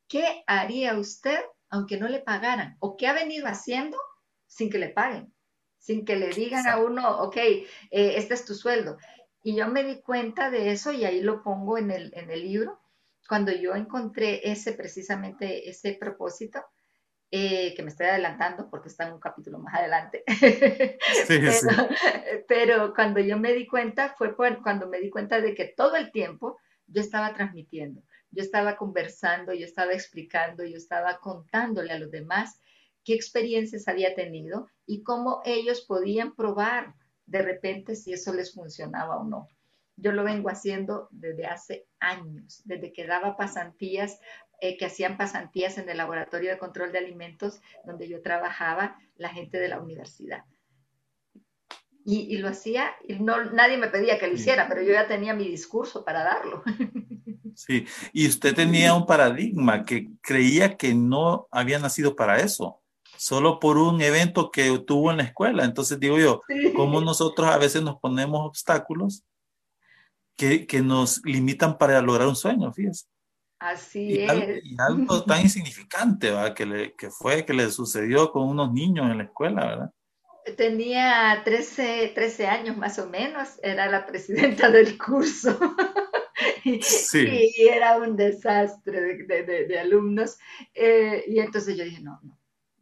¿Qué 0.06 0.44
haría 0.46 0.98
usted 0.98 1.40
aunque 1.70 1.96
no 1.96 2.08
le 2.08 2.18
pagaran? 2.18 2.76
¿O 2.80 2.98
qué 2.98 3.06
ha 3.06 3.14
venido 3.14 3.46
haciendo 3.46 3.96
sin 4.46 4.68
que 4.68 4.78
le 4.78 4.90
paguen? 4.90 5.32
Sin 5.78 6.04
que 6.04 6.16
le 6.16 6.28
digan 6.28 6.68
a 6.68 6.76
uno, 6.78 7.22
ok, 7.22 7.36
eh, 7.38 7.66
este 7.90 8.34
es 8.34 8.44
tu 8.44 8.54
sueldo. 8.54 8.98
Y 9.42 9.56
yo 9.56 9.66
me 9.68 9.82
di 9.82 10.02
cuenta 10.02 10.50
de 10.50 10.70
eso 10.70 10.92
y 10.92 11.06
ahí 11.06 11.22
lo 11.22 11.42
pongo 11.42 11.78
en 11.78 11.90
el, 11.90 12.12
en 12.14 12.30
el 12.30 12.42
libro. 12.42 12.80
Cuando 13.26 13.50
yo 13.50 13.74
encontré 13.74 14.52
ese 14.52 14.74
precisamente 14.74 15.70
ese 15.70 15.94
propósito, 15.94 16.62
eh, 17.34 17.72
que 17.74 17.82
me 17.82 17.88
estoy 17.88 18.08
adelantando 18.08 18.68
porque 18.68 18.90
está 18.90 19.06
en 19.06 19.14
un 19.14 19.18
capítulo 19.18 19.58
más 19.58 19.74
adelante. 19.74 20.22
pero, 22.46 22.92
cuando 22.94 23.20
yo 23.20 23.38
me 23.38 23.54
di 23.54 23.66
cuenta, 23.66 24.14
fue 24.18 24.36
cuando 24.36 24.86
me 24.86 25.00
di 25.00 25.08
cuenta 25.08 25.40
de 25.40 25.54
que 25.54 25.64
todo 25.64 25.96
el 25.96 26.12
tiempo 26.12 26.58
yo 26.86 27.00
estaba 27.00 27.32
transmitiendo. 27.32 28.02
yo 28.30 28.42
estaba 28.42 28.76
conversando, 28.76 29.54
yo 29.54 29.64
estaba 29.64 29.94
explicando, 29.94 30.62
yo 30.62 30.76
estaba 30.76 31.20
contándole 31.20 31.94
a 31.94 31.98
los 31.98 32.10
demás 32.10 32.60
qué 33.02 33.14
experiencias 33.14 33.88
había 33.88 34.14
tenido 34.14 34.68
y 34.84 35.02
cómo 35.02 35.40
ellos 35.46 35.80
podían 35.80 36.34
probar 36.34 36.92
de 37.24 37.40
repente 37.40 37.96
si 37.96 38.12
eso 38.12 38.34
les 38.34 38.52
funcionaba 38.52 39.16
o 39.16 39.24
no. 39.24 39.48
Yo 39.96 40.12
lo 40.12 40.22
vengo 40.22 40.50
haciendo 40.50 41.08
desde 41.10 41.46
hace 41.46 41.86
años, 41.98 42.60
desde 42.66 42.92
que 42.92 43.06
daba 43.06 43.38
pasantías, 43.38 44.20
eh, 44.62 44.76
que 44.76 44.84
hacían 44.86 45.16
pasantías 45.16 45.76
en 45.76 45.88
el 45.88 45.96
laboratorio 45.96 46.50
de 46.50 46.56
control 46.56 46.92
de 46.92 46.98
alimentos 46.98 47.60
donde 47.84 48.08
yo 48.08 48.22
trabajaba, 48.22 48.96
la 49.16 49.28
gente 49.30 49.58
de 49.58 49.66
la 49.66 49.80
universidad. 49.80 50.44
Y, 52.04 52.36
lo 52.38 52.48
hacía, 52.48 52.92
y 53.08 53.14
no, 53.14 53.44
nadie 53.50 53.76
me 53.76 53.88
pedía 53.88 54.20
que 54.20 54.28
lo 54.28 54.34
hiciera, 54.34 54.68
pero 54.68 54.82
yo 54.82 54.92
ya 54.92 55.08
tenía 55.08 55.34
mi 55.34 55.48
discurso 55.48 56.04
para 56.04 56.22
darlo. 56.22 56.62
Sí, 57.54 57.84
y 58.14 58.28
usted 58.28 58.54
tenía 58.54 58.94
un 58.94 59.04
paradigma 59.04 59.84
que 59.84 60.08
creía 60.22 60.78
que 60.78 60.94
no 60.94 61.48
había 61.50 61.78
nacido 61.78 62.16
para 62.16 62.40
eso, 62.40 62.80
solo 63.18 63.60
por 63.60 63.76
un 63.76 64.00
evento 64.00 64.50
que 64.50 64.78
tuvo 64.78 65.10
en 65.10 65.18
la 65.18 65.24
escuela. 65.24 65.64
Entonces 65.66 66.00
digo 66.00 66.18
yo, 66.18 66.40
¿cómo 66.74 67.02
nosotros 67.02 67.48
a 67.48 67.58
veces 67.58 67.82
nos 67.82 67.98
ponemos 68.00 68.46
obstáculos 68.46 69.22
que, 70.34 70.66
que 70.66 70.80
nos 70.80 71.20
limitan 71.26 71.76
para 71.76 72.00
lograr 72.00 72.26
un 72.26 72.36
sueño, 72.36 72.72
fíjese? 72.72 73.04
Así 73.62 74.20
es. 74.20 74.30
Algo, 74.30 74.52
y 74.62 74.76
algo 74.78 75.22
tan 75.24 75.40
insignificante, 75.42 76.30
¿verdad? 76.30 76.54
Que, 76.54 76.66
le, 76.66 76.94
que 76.94 77.10
fue, 77.10 77.46
que 77.46 77.54
le 77.54 77.70
sucedió 77.70 78.32
con 78.32 78.48
unos 78.48 78.72
niños 78.72 79.08
en 79.10 79.18
la 79.18 79.24
escuela, 79.24 79.66
¿verdad? 79.66 79.92
Tenía 80.56 81.40
13, 81.44 82.10
13 82.12 82.46
años 82.48 82.76
más 82.76 82.98
o 82.98 83.08
menos, 83.08 83.60
era 83.62 83.88
la 83.88 84.04
presidenta 84.04 84.68
del 84.70 84.98
curso. 84.98 85.56
sí. 86.82 87.52
Y 87.56 87.68
era 87.68 87.98
un 87.98 88.16
desastre 88.16 89.00
de, 89.00 89.44
de, 89.44 89.66
de, 89.66 89.78
alumnos. 89.78 90.38
Eh, 90.74 91.24
y 91.28 91.38
entonces 91.38 91.76
yo 91.76 91.84
dije, 91.84 92.00
no, 92.00 92.18
no, 92.22 92.36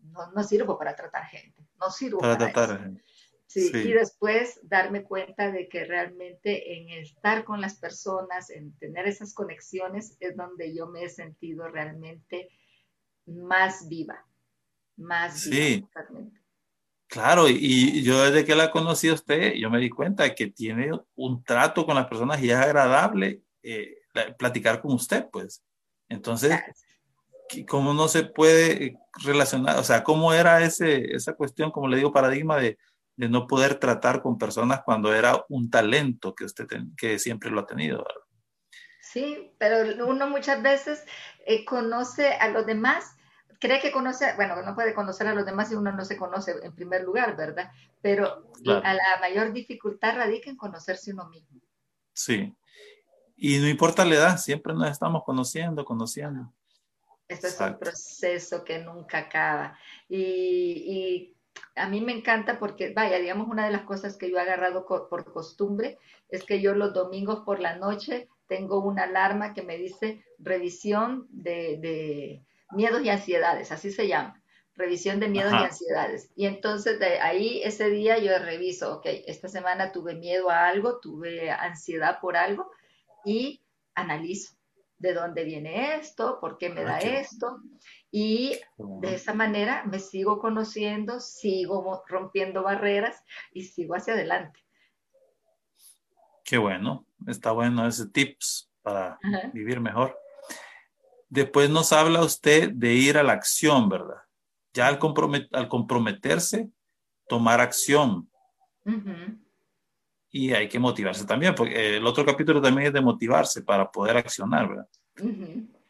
no, 0.05 0.33
no, 0.33 0.43
sirvo 0.43 0.79
para 0.79 0.97
tratar 0.97 1.27
gente, 1.27 1.63
no 1.79 1.91
sirvo 1.91 2.21
para, 2.21 2.39
tratar 2.39 2.81
gente. 2.81 3.05
Sí, 3.51 3.69
y 3.75 3.93
después 3.93 4.61
darme 4.63 5.03
cuenta 5.03 5.51
de 5.51 5.69
que 5.69 5.85
realmente 5.85 6.79
en 6.79 6.89
estar 6.91 7.43
con 7.43 7.61
las 7.61 7.81
personas, 7.81 8.49
en 8.49 8.79
tener 8.79 9.09
esas 9.09 9.35
conexiones, 9.35 10.17
es 10.21 10.37
donde 10.37 10.73
yo 10.73 10.87
me 10.87 11.03
he 11.03 11.09
sentido 11.09 11.67
realmente 11.67 12.49
más 13.27 13.89
viva, 13.89 14.25
más 14.97 15.51
viva. 15.51 15.57
Sí. 15.57 15.87
Claro, 17.09 17.49
y 17.49 18.05
yo 18.05 18.23
desde 18.23 18.45
que 18.45 18.55
la 18.55 18.71
conocí 18.71 19.09
a 19.09 19.15
usted, 19.15 19.55
yo 19.55 19.69
me 19.69 19.81
di 19.81 19.91
cuenta 19.91 20.33
que 20.33 20.47
tiene 20.47 20.93
un 21.17 21.43
trato 21.43 21.85
con 21.85 21.97
las 21.97 22.07
personas 22.07 22.41
y 22.41 22.51
es 22.51 22.57
agradable 22.57 23.43
eh, 23.65 23.97
platicar 24.39 24.81
con 24.81 24.93
usted, 24.93 25.29
pues. 25.29 25.61
Entonces, 26.09 26.57
¿cómo 27.69 27.95
no 27.95 28.07
se 28.07 28.23
puede 28.23 28.97
relacionar? 29.25 29.77
O 29.77 29.83
sea, 29.83 30.05
¿cómo 30.05 30.33
era 30.33 30.63
ese, 30.63 31.17
esa 31.17 31.33
cuestión, 31.33 31.73
como 31.73 31.89
le 31.89 31.97
digo, 31.97 32.13
paradigma 32.13 32.57
de, 32.57 32.79
de 33.21 33.29
no 33.29 33.47
poder 33.47 33.75
tratar 33.75 34.23
con 34.23 34.39
personas 34.39 34.81
cuando 34.83 35.13
era 35.13 35.45
un 35.51 35.69
talento 35.69 36.35
que 36.35 36.45
usted 36.45 36.67
que 36.97 37.19
siempre 37.19 37.51
lo 37.51 37.61
ha 37.61 37.67
tenido? 37.67 38.05
Sí, 39.03 39.53
pero 39.59 40.07
uno 40.07 40.29
muchas 40.29 40.63
veces 40.63 41.05
eh, 41.45 41.65
conoce 41.67 42.33
a 42.33 42.49
los 42.49 42.65
demás 42.65 43.17
cree 43.61 43.79
que 43.79 43.93
conoce, 43.93 44.35
bueno, 44.37 44.61
no 44.63 44.75
puede 44.75 44.95
conocer 44.95 45.27
a 45.27 45.35
los 45.35 45.45
demás 45.45 45.69
si 45.69 45.75
uno 45.75 45.93
no 45.93 46.05
se 46.05 46.17
conoce 46.17 46.55
en 46.63 46.75
primer 46.75 47.03
lugar, 47.03 47.37
¿verdad? 47.37 47.71
Pero 48.01 48.51
a 48.83 48.95
la 48.95 49.21
mayor 49.21 49.53
dificultad 49.53 50.17
radica 50.17 50.49
en 50.49 50.57
conocerse 50.57 51.13
uno 51.13 51.29
mismo. 51.29 51.61
Sí. 52.15 52.57
Y 53.37 53.59
no 53.59 53.69
importa 53.69 54.07
la 54.07 54.15
edad, 54.15 54.39
siempre 54.39 54.73
nos 54.73 54.91
estamos 54.91 55.23
conociendo, 55.25 55.85
conociendo. 55.85 56.51
Esto 57.29 57.47
es 57.49 57.61
un 57.61 57.79
proceso 57.79 58.65
que 58.65 58.79
nunca 58.79 59.19
acaba. 59.19 59.79
Y, 60.09 60.17
y, 60.17 61.37
a 61.77 61.89
mí 61.89 62.01
me 62.01 62.13
encanta 62.13 62.59
porque, 62.59 62.93
vaya, 62.93 63.19
digamos, 63.19 63.49
una 63.49 63.67
de 63.67 63.73
las 63.73 63.83
cosas 63.83 64.17
que 64.17 64.31
yo 64.31 64.37
he 64.37 64.41
agarrado 64.41 64.87
por 64.87 65.33
costumbre 65.33 65.99
es 66.29 66.45
que 66.45 66.61
yo 66.61 66.75
los 66.75 66.93
domingos 66.93 67.41
por 67.45 67.61
la 67.61 67.77
noche 67.77 68.29
tengo 68.51 68.81
una 68.81 69.05
alarma 69.05 69.55
que 69.55 69.63
me 69.63 69.79
dice 69.79 70.25
revisión 70.39 71.27
de, 71.31 71.79
de 71.79 72.45
miedos 72.73 73.03
y 73.03 73.09
ansiedades, 73.09 73.71
así 73.71 73.93
se 73.93 74.09
llama, 74.09 74.43
revisión 74.75 75.21
de 75.21 75.29
miedos 75.29 75.53
y 75.53 75.57
ansiedades. 75.57 76.33
Y 76.35 76.47
entonces 76.47 76.99
de 76.99 77.21
ahí 77.21 77.63
ese 77.63 77.91
día 77.91 78.19
yo 78.19 78.37
reviso, 78.39 78.97
ok, 78.97 79.07
esta 79.27 79.49
semana 79.49 79.93
tuve 79.93 80.15
miedo 80.15 80.51
a 80.51 80.67
algo, 80.67 80.99
tuve 80.99 81.51
ansiedad 81.51 82.19
por 82.21 82.37
algo 82.37 82.71
y 83.25 83.63
analizo 83.95 84.55
de 84.99 85.15
dónde 85.15 85.45
viene 85.45 85.95
esto, 85.95 86.39
por 86.41 86.59
qué 86.59 86.71
me 86.71 86.83
ah, 86.83 86.85
da 86.85 86.99
esto. 86.99 87.61
Y 88.11 88.59
de 88.77 89.15
esa 89.15 89.35
manera 89.35 89.85
me 89.85 90.01
sigo 90.01 90.41
conociendo, 90.41 91.21
sigo 91.21 92.03
rompiendo 92.09 92.63
barreras 92.63 93.23
y 93.53 93.65
sigo 93.65 93.95
hacia 93.95 94.15
adelante. 94.15 94.61
Qué 96.45 96.59
bueno, 96.59 97.07
está 97.29 97.53
bueno 97.53 97.87
ese 97.87 98.09
tips 98.09 98.69
para 98.83 99.19
vivir 99.53 99.81
mejor. 99.81 100.19
Después 101.29 101.71
nos 101.71 101.93
habla 101.93 102.25
usted 102.25 102.73
de 102.73 102.95
ir 102.95 103.17
a 103.17 103.23
la 103.23 103.35
acción, 103.35 103.89
¿verdad? 103.89 104.23
Ya 104.73 104.89
al, 104.89 104.99
al 105.53 105.69
comprometerse, 105.69 106.69
tomar 107.29 107.61
acción. 107.61 108.29
Y 110.33 110.53
hay 110.53 110.69
que 110.69 110.81
motivarse 110.81 111.25
también, 111.25 111.55
porque 111.55 111.97
el 111.97 112.07
otro 112.07 112.25
capítulo 112.25 112.61
también 112.61 112.89
es 112.89 112.93
de 112.93 113.01
motivarse 113.01 113.63
para 113.63 113.89
poder 113.89 114.17
accionar, 114.17 114.69
¿verdad? 114.69 114.89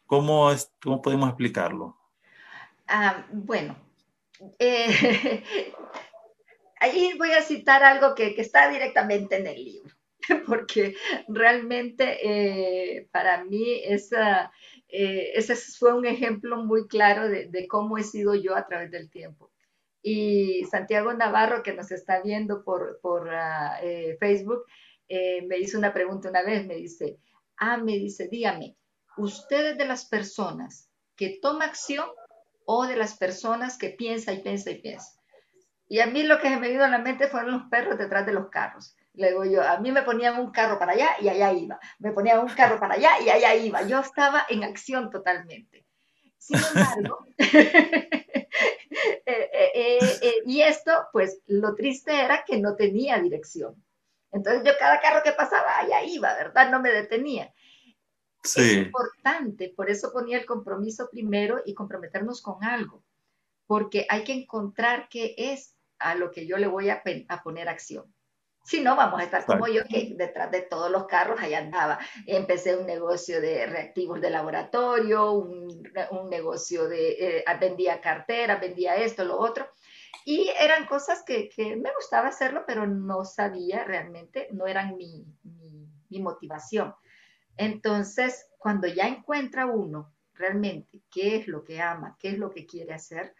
¿Cómo, 0.05 0.51
es, 0.51 0.71
¿Cómo 0.83 1.01
podemos 1.01 1.29
explicarlo? 1.29 1.97
Ah, 2.93 3.25
bueno, 3.31 3.77
eh, 4.59 5.43
ahí 6.81 7.13
voy 7.17 7.31
a 7.31 7.41
citar 7.41 7.85
algo 7.85 8.15
que, 8.15 8.35
está 8.37 8.69
directamente 8.69 9.37
en 9.37 9.47
el 9.47 9.63
libro, 9.63 9.95
porque 10.45 10.95
realmente 11.29 12.17
eh, 12.21 13.07
para 13.09 13.45
mí 13.45 13.81
esa 13.85 14.51
eh, 14.89 15.31
ese 15.35 15.55
fue 15.55 15.93
un 15.93 16.05
ejemplo 16.05 16.57
muy 16.57 16.85
claro 16.89 17.29
de, 17.29 17.65
cómo 17.69 17.97
he 17.97 18.03
sido 18.03 18.35
yo 18.35 18.57
a 18.57 18.67
través 18.67 18.91
del 18.91 19.09
tiempo. 19.09 19.53
Y 20.01 20.65
Santiago 20.65 21.13
Navarro, 21.13 21.63
que 21.63 21.73
nos 21.73 21.93
está 21.93 22.21
viendo 22.21 22.65
por, 22.65 23.29
ah, 23.29 23.79
eh, 23.81 24.17
Facebook, 24.19 24.65
me 25.07 25.59
hizo 25.59 25.77
una 25.77 25.93
pregunta 25.93 26.29
una 26.29 26.43
vez, 26.43 26.67
me 26.67 26.75
dice, 26.75 27.19
ah, 27.55 27.77
me 27.77 27.93
dice, 27.93 28.27
dígame, 28.27 28.75
¿usted 29.15 29.71
es 29.71 29.77
de 29.77 29.85
las 29.85 30.03
personas 30.05 30.89
que 31.15 31.39
toma 31.41 31.65
acción 31.65 32.09
o 32.73 32.87
de 32.87 32.95
las 32.95 33.17
personas 33.17 33.77
que 33.77 33.89
piensa 33.89 34.31
y 34.31 34.39
piensa 34.39 34.71
y 34.71 34.81
piensa? 34.81 35.11
Y 35.87 35.99
a 35.99 36.05
mí 36.05 36.23
lo 36.23 36.39
que 36.39 36.47
se 36.47 36.57
me 36.57 36.69
vino 36.69 36.85
a 36.85 36.87
la 36.87 36.99
mente 36.99 37.27
fueron 37.27 37.51
los 37.51 37.63
perros 37.69 37.97
detrás 37.97 38.25
de 38.25 38.31
los 38.31 38.49
carros. 38.49 38.95
Le 39.13 39.29
digo 39.29 39.43
yo, 39.43 39.61
a 39.61 39.77
mí 39.79 39.91
me 39.91 40.03
ponían 40.03 40.39
un 40.39 40.51
carro 40.51 40.79
para 40.79 40.93
allá 40.93 41.09
y 41.19 41.27
allá 41.27 41.51
iba. 41.51 41.79
Me 41.99 42.13
ponían 42.13 42.39
un 42.39 42.47
carro 42.47 42.79
para 42.79 42.93
allá 42.93 43.19
y 43.19 43.29
allá 43.29 43.53
iba. 43.55 43.81
Yo 43.81 43.99
estaba 43.99 44.45
en 44.47 44.63
acción 44.63 45.09
totalmente. 45.09 45.85
Sin 46.37 46.57
embargo, 46.57 47.25
eh, 47.37 48.15
eh, 49.25 49.99
eh, 50.21 50.35
y 50.45 50.61
esto, 50.61 50.91
pues 51.11 51.41
lo 51.47 51.75
triste 51.75 52.23
era 52.23 52.45
que 52.47 52.57
no 52.57 52.77
tenía 52.77 53.19
dirección. 53.19 53.75
Entonces 54.31 54.63
yo 54.65 54.71
cada 54.79 55.01
carro 55.01 55.21
que 55.23 55.33
pasaba, 55.33 55.77
allá 55.77 56.03
iba, 56.03 56.33
¿verdad? 56.35 56.71
No 56.71 56.79
me 56.79 56.89
detenía. 56.89 57.53
Sí. 58.43 58.61
Es 58.61 58.85
importante, 58.85 59.73
por 59.75 59.89
eso 59.89 60.11
ponía 60.11 60.37
el 60.37 60.45
compromiso 60.45 61.09
primero 61.11 61.61
y 61.65 61.73
comprometernos 61.73 62.41
con 62.41 62.63
algo, 62.63 63.03
porque 63.67 64.07
hay 64.09 64.23
que 64.23 64.33
encontrar 64.33 65.07
qué 65.09 65.35
es 65.37 65.75
a 65.99 66.15
lo 66.15 66.31
que 66.31 66.47
yo 66.47 66.57
le 66.57 66.67
voy 66.67 66.89
a, 66.89 67.03
a 67.27 67.43
poner 67.43 67.69
acción. 67.69 68.11
Si 68.63 68.79
no, 68.79 68.95
vamos 68.95 69.19
a 69.19 69.23
estar 69.23 69.45
como 69.45 69.67
yo, 69.67 69.83
que 69.85 70.13
detrás 70.15 70.51
de 70.51 70.61
todos 70.61 70.91
los 70.91 71.05
carros 71.05 71.39
allá 71.41 71.59
andaba. 71.59 71.99
Empecé 72.27 72.77
un 72.77 72.85
negocio 72.85 73.41
de 73.41 73.65
reactivos 73.65 74.21
de 74.21 74.29
laboratorio, 74.29 75.31
un, 75.31 75.81
negocio 76.29 76.87
de, 76.87 77.39
eh, 77.39 77.45
vendía 77.59 77.99
cartera, 78.01 78.57
vendía 78.57 78.95
esto, 78.95 79.25
lo 79.25 79.39
otro. 79.39 79.67
Y 80.25 80.49
eran 80.59 80.85
cosas 80.85 81.23
que, 81.25 81.49
me 81.57 81.93
gustaba 81.95 82.27
hacerlo, 82.27 82.63
pero 82.67 82.85
no 82.85 83.25
sabía 83.25 83.83
realmente, 83.83 84.47
no 84.51 84.67
eran 84.67 84.95
mi, 84.95 85.25
mi 86.09 86.19
motivación. 86.19 86.93
Entonces, 87.57 88.47
cuando 88.57 88.87
ya 88.87 89.07
encuentra 89.07 89.65
uno 89.65 90.13
realmente 90.33 91.03
qué 91.11 91.37
es 91.37 91.47
lo 91.47 91.63
que 91.63 91.81
ama, 91.81 92.17
qué 92.19 92.29
es 92.29 92.37
lo 92.37 92.51
que 92.51 92.65
quiere 92.65 92.93
hacer, 92.93 93.35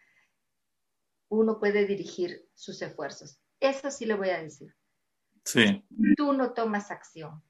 uno 1.29 1.59
puede 1.59 1.85
dirigir 1.85 2.49
sus 2.53 2.81
esfuerzos. 2.81 3.39
Eso 3.59 3.89
sí 3.89 4.05
le 4.05 4.15
voy 4.15 4.29
a 4.29 4.41
decir 4.41 4.75
Sí. 5.45 5.83
Tú 6.17 6.33
no 6.33 6.53
tomas 6.53 6.91
acción. 6.91 7.43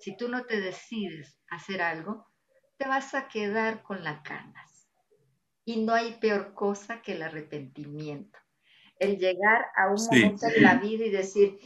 Si 0.00 0.16
tú 0.16 0.28
no 0.28 0.44
te 0.46 0.60
decides 0.60 1.38
hacer 1.50 1.82
algo, 1.82 2.26
te 2.76 2.88
vas 2.88 3.14
a 3.14 3.28
quedar 3.28 3.82
con 3.82 4.04
las 4.04 4.22
ganas. 4.22 4.88
Y 5.64 5.84
no 5.84 5.92
hay 5.92 6.14
peor 6.14 6.54
cosa 6.54 7.02
que 7.02 7.12
el 7.12 7.22
arrepentimiento. 7.22 8.38
El 8.98 9.18
llegar 9.18 9.66
a 9.76 9.88
un 9.88 10.02
momento 10.06 10.46
de 10.46 10.60
la 10.60 10.76
vida 10.76 11.04
y 11.04 11.10
decir, 11.10 11.58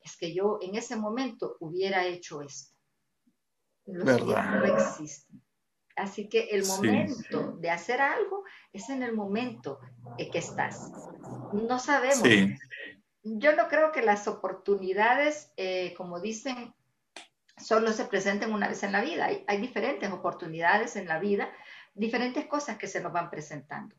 es 0.00 0.16
que 0.16 0.34
yo 0.34 0.58
en 0.60 0.74
ese 0.74 0.96
momento 0.96 1.56
hubiera 1.60 2.06
hecho 2.06 2.42
esto. 2.42 2.71
Los 3.86 4.24
no 4.24 4.64
existen. 4.64 5.42
Así 5.96 6.28
que 6.28 6.48
el 6.50 6.64
momento 6.64 7.52
de 7.58 7.70
hacer 7.70 8.00
algo 8.00 8.44
es 8.72 8.88
en 8.88 9.02
el 9.02 9.14
momento 9.14 9.78
en 10.16 10.30
que 10.30 10.38
estás. 10.38 10.90
No 11.52 11.78
sabemos. 11.78 12.26
Yo 13.22 13.54
no 13.54 13.68
creo 13.68 13.92
que 13.92 14.02
las 14.02 14.26
oportunidades, 14.26 15.52
eh, 15.56 15.94
como 15.96 16.20
dicen, 16.20 16.74
solo 17.56 17.92
se 17.92 18.06
presenten 18.06 18.52
una 18.52 18.68
vez 18.68 18.82
en 18.82 18.92
la 18.92 19.02
vida. 19.02 19.26
Hay, 19.26 19.44
hay, 19.46 19.58
diferentes 19.58 20.10
oportunidades 20.10 20.96
en 20.96 21.06
la 21.06 21.18
vida, 21.20 21.52
diferentes 21.94 22.46
cosas 22.46 22.78
que 22.78 22.88
se 22.88 23.00
nos 23.00 23.12
van 23.12 23.30
presentando. 23.30 23.94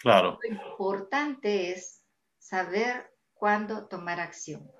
Claro. 0.00 0.38
Lo 0.42 0.48
importante 0.48 1.72
es 1.72 2.02
saber 2.38 3.14
cuándo 3.34 3.86
tomar 3.86 4.20
acción, 4.20 4.70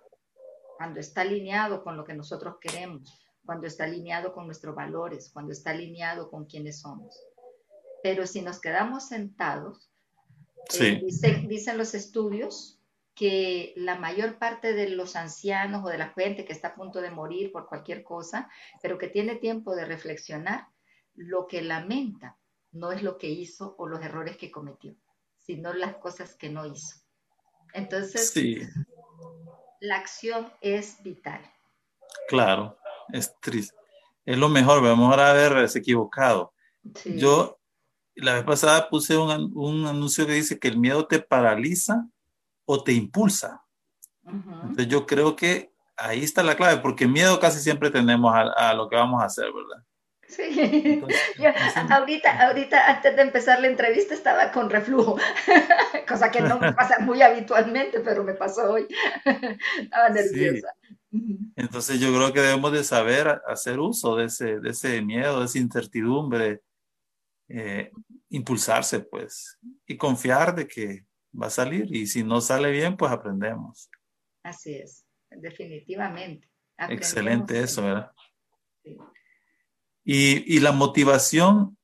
cuando 0.76 1.00
está 1.00 1.22
alineado 1.22 1.83
con 1.83 1.96
lo 1.96 2.05
que 2.05 2.14
nosotros 2.14 2.57
queremos, 2.61 3.18
cuando 3.50 3.66
está 3.66 3.82
alineado 3.82 4.32
con 4.32 4.46
nuestros 4.46 4.76
valores, 4.76 5.28
cuando 5.32 5.50
está 5.50 5.70
alineado 5.70 6.30
con 6.30 6.44
quienes 6.44 6.82
somos. 6.82 7.20
Pero 8.00 8.24
si 8.24 8.42
nos 8.42 8.60
quedamos 8.60 9.08
sentados, 9.08 9.90
eh, 10.78 11.02
dicen, 11.48 11.76
los 11.76 11.94
estudios 11.94 12.78
que 13.12 13.72
la 13.74 13.96
mayor 13.96 14.38
parte 14.38 14.72
de 14.72 14.90
los 14.90 15.16
ancianos 15.16 15.84
o 15.84 15.88
de 15.88 15.98
la 15.98 16.10
gente 16.10 16.44
que 16.44 16.52
está 16.52 16.68
a 16.68 16.74
punto 16.76 17.00
de 17.00 17.10
morir 17.10 17.50
por 17.50 17.66
cualquier 17.66 18.04
cosa, 18.04 18.48
pero 18.80 18.98
que 18.98 19.08
tiene 19.08 19.34
tiempo 19.34 19.74
de 19.74 19.84
reflexionar, 19.84 20.68
lo 21.16 21.48
que 21.48 21.60
lamenta 21.60 22.38
no 22.70 22.92
es 22.92 23.02
lo 23.02 23.18
que 23.18 23.30
hizo 23.30 23.74
o 23.78 23.88
los 23.88 24.00
errores 24.00 24.36
que 24.36 24.52
cometió, 24.52 24.94
sino 25.38 25.72
las 25.72 25.96
cosas 25.96 26.36
que 26.36 26.50
no 26.50 26.66
hizo. 26.66 27.00
Entonces, 27.74 28.32
la 29.80 29.96
acción 29.96 30.52
es 30.60 31.02
vital. 31.02 31.42
Claro 32.28 32.79
es 33.12 33.35
triste. 33.40 33.77
Es 34.25 34.38
lo 34.38 34.49
mejor, 34.49 34.83
vamos 34.83 35.16
a 35.16 35.31
haberse 35.31 35.79
equivocado. 35.79 36.53
Yo 37.05 37.59
la 38.14 38.35
vez 38.35 38.44
pasada 38.44 38.88
puse 38.88 39.16
un, 39.16 39.53
un, 39.55 39.87
anuncio 39.87 40.27
que 40.27 40.35
dice 40.35 40.59
que 40.59 40.68
el 40.68 40.79
miedo 40.79 41.07
te 41.07 41.20
paraliza 41.20 42.07
o 42.64 42.83
te 42.83 42.92
impulsa. 42.92 43.62
Entonces 44.25 44.88
yo 44.88 45.07
creo 45.07 45.35
que 45.37 45.73
ahí 45.96 46.23
está 46.23 46.42
la 46.42 46.57
clave, 46.57 46.81
porque 46.81 47.07
miedo 47.07 47.40
casi 47.40 47.61
siempre 47.61 47.90
tenemos 47.90 48.35
a, 48.35 48.70
a 48.70 48.75
lo 48.75 48.88
que 48.88 48.96
vamos 48.96 49.23
a 49.23 49.27
hacer, 49.27 49.46
¿verdad? 49.53 49.85
Sí, 50.31 51.03
ahorita, 51.90 52.46
ahorita 52.46 52.87
antes 52.87 53.16
de 53.16 53.23
empezar 53.23 53.61
la 53.61 53.66
entrevista 53.66 54.14
estaba 54.14 54.53
con 54.53 54.70
reflujo, 54.70 55.18
cosa 56.09 56.31
que 56.31 56.40
no 56.40 56.59
me 56.61 56.73
pasa 56.75 57.01
muy 57.01 57.20
habitualmente, 57.20 58.01
pero 58.01 58.23
me 58.23 58.35
pasó 58.35 58.73
hoy. 58.73 58.87
estaba 59.79 60.09
nerviosa. 60.11 60.75
Entonces 61.57 61.99
yo 61.99 62.14
creo 62.14 62.33
que 62.33 62.40
debemos 62.40 62.73
de 62.73 62.85
saber 62.85 63.42
hacer 63.46 63.81
uso 63.81 64.16
de 64.16 64.27
ese, 64.27 64.61
de 64.61 64.70
ese 64.70 65.03
miedo, 65.03 65.40
de 65.40 65.46
esa 65.46 65.59
incertidumbre, 65.59 66.62
eh, 67.49 67.90
impulsarse 68.29 69.01
pues 69.01 69.59
y 69.87 69.96
confiar 69.96 70.55
de 70.55 70.68
que 70.68 71.07
va 71.40 71.49
a 71.49 71.51
salir 71.51 71.94
y 71.94 72.07
si 72.07 72.23
no 72.23 72.40
sale 72.40 72.70
bien 72.70 72.96
pues 72.96 73.11
aprendemos. 73.11 73.90
Así 74.44 74.75
es, 74.75 75.05
definitivamente. 75.31 76.49
Excelente 76.88 77.61
eso, 77.61 77.83
¿verdad? 77.83 78.12
Y, 80.05 80.57
y 80.57 80.61
la 80.61 80.73
motivación, 80.73 81.77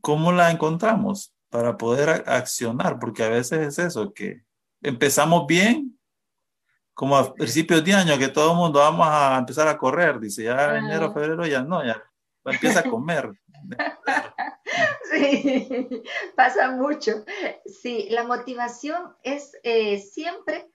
¿cómo 0.00 0.30
la 0.30 0.50
encontramos 0.50 1.34
para 1.48 1.76
poder 1.76 2.24
accionar? 2.26 2.98
Porque 2.98 3.24
a 3.24 3.28
veces 3.28 3.66
es 3.66 3.78
eso, 3.78 4.12
que 4.12 4.42
empezamos 4.82 5.46
bien 5.46 5.91
como 6.94 7.16
a 7.16 7.34
principios 7.34 7.84
de 7.84 7.94
año 7.94 8.18
que 8.18 8.28
todo 8.28 8.52
el 8.52 8.56
mundo 8.56 8.80
vamos 8.80 9.06
a 9.08 9.38
empezar 9.38 9.68
a 9.68 9.78
correr, 9.78 10.20
dice, 10.20 10.44
ya 10.44 10.76
enero, 10.76 11.12
febrero 11.12 11.46
ya 11.46 11.62
no, 11.62 11.84
ya 11.84 12.02
empieza 12.44 12.80
a 12.80 12.90
comer. 12.90 13.32
sí, 15.10 16.02
pasa 16.36 16.70
mucho. 16.72 17.24
Sí, 17.64 18.08
la 18.10 18.24
motivación 18.24 19.14
es 19.22 19.56
eh, 19.62 19.98
siempre, 19.98 20.68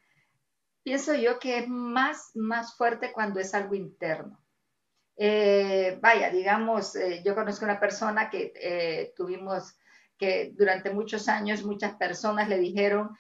pienso 0.84 1.14
yo 1.14 1.40
que 1.40 1.60
es 1.60 1.68
más, 1.68 2.32
más 2.36 2.76
fuerte 2.76 3.12
cuando 3.14 3.40
es 3.40 3.54
algo 3.54 3.76
interno. 3.76 4.44
Eh, 5.18 5.98
vaya, 6.02 6.30
digamos, 6.30 6.96
eh, 6.96 7.22
yo 7.26 7.36
conozco 7.36 7.66
una 7.66 7.80
persona 7.80 8.30
que 8.30 9.14
tuvimos 9.16 9.76
que 10.18 10.52
durante 10.56 10.92
muchos 10.92 11.28
años 11.28 11.64
muchas 11.64 11.96
personas 11.96 12.50
le 12.50 12.58
dijeron, 12.58 13.16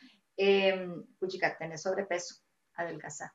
puchica, 1.20 1.56
tenés 1.58 1.84
sobrepeso 1.84 2.47
adelgazar, 2.78 3.32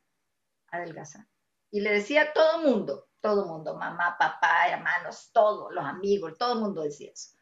adelgazar. 0.68 1.26
Y 1.70 1.80
le 1.80 1.92
decía 1.92 2.22
a 2.22 2.32
todo 2.32 2.62
mundo, 2.62 3.08
todo 3.20 3.46
mundo, 3.46 3.76
mamá, 3.76 4.16
papá, 4.18 4.68
hermanos, 4.68 5.30
todos, 5.32 5.72
los 5.72 5.84
amigos, 5.84 6.36
todo 6.38 6.54
el 6.54 6.60
mundo 6.60 6.82
decía 6.82 7.10
eso. 7.12 7.36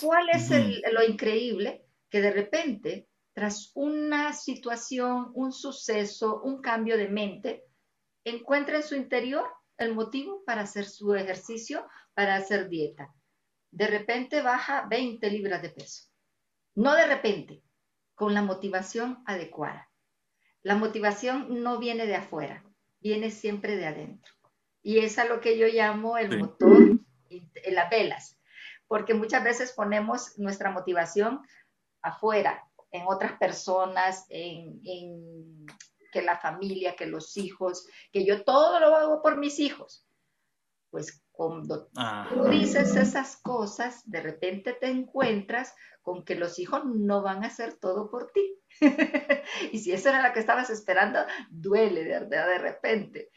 ¿Cuál 0.00 0.28
es 0.30 0.50
lo 0.92 1.02
increíble? 1.02 1.86
Que 2.10 2.20
de 2.20 2.30
repente, 2.30 3.08
tras 3.32 3.72
una 3.74 4.32
situación, 4.32 5.30
un 5.34 5.52
suceso, 5.52 6.40
un 6.42 6.60
cambio 6.60 6.96
de 6.96 7.08
mente, 7.08 7.64
encuentra 8.24 8.76
en 8.76 8.82
su 8.82 8.94
interior 8.94 9.48
el 9.76 9.94
motivo 9.94 10.44
para 10.44 10.62
hacer 10.62 10.84
su 10.84 11.14
ejercicio, 11.14 11.86
para 12.14 12.36
hacer 12.36 12.68
dieta. 12.68 13.14
De 13.70 13.86
repente 13.86 14.42
baja 14.42 14.86
20 14.88 15.30
libras 15.30 15.62
de 15.62 15.70
peso. 15.70 16.08
No 16.74 16.94
de 16.94 17.06
repente, 17.06 17.62
con 18.14 18.34
la 18.34 18.42
motivación 18.42 19.22
adecuada. 19.26 19.87
La 20.68 20.74
motivación 20.74 21.62
no 21.62 21.78
viene 21.78 22.04
de 22.04 22.16
afuera, 22.16 22.62
viene 23.00 23.30
siempre 23.30 23.74
de 23.78 23.86
adentro. 23.86 24.34
Y 24.82 24.98
es 24.98 25.18
a 25.18 25.24
lo 25.24 25.40
que 25.40 25.56
yo 25.56 25.66
llamo 25.66 26.18
el 26.18 26.38
motor, 26.38 27.00
las 27.70 27.88
velas, 27.88 28.38
porque 28.86 29.14
muchas 29.14 29.42
veces 29.42 29.72
ponemos 29.72 30.38
nuestra 30.38 30.70
motivación 30.70 31.40
afuera, 32.02 32.68
en 32.90 33.04
otras 33.06 33.38
personas, 33.38 34.26
en, 34.28 35.64
que 36.12 36.20
la 36.20 36.36
familia, 36.36 36.96
que 36.96 37.06
los 37.06 37.38
hijos, 37.38 37.88
que 38.12 38.26
yo 38.26 38.44
todo 38.44 38.78
lo 38.78 38.94
hago 38.94 39.22
por 39.22 39.38
mis 39.38 39.60
hijos. 39.60 40.04
Pues 40.90 41.22
cuando 41.38 41.88
tú 42.34 42.48
dices 42.50 42.96
esas 42.96 43.36
cosas, 43.36 44.02
de 44.10 44.20
repente 44.20 44.72
te 44.72 44.88
encuentras 44.88 45.72
con 46.02 46.24
que 46.24 46.34
los 46.34 46.58
hijos 46.58 46.82
no 46.84 47.22
van 47.22 47.44
a 47.44 47.46
hacer 47.46 47.74
todo 47.74 48.10
por 48.10 48.32
ti. 48.32 48.60
y 49.72 49.78
si 49.78 49.92
eso 49.92 50.08
era 50.08 50.26
lo 50.26 50.34
que 50.34 50.40
estabas 50.40 50.68
esperando, 50.68 51.20
duele 51.48 52.02
de, 52.02 52.26
de 52.26 52.58
repente. 52.58 53.30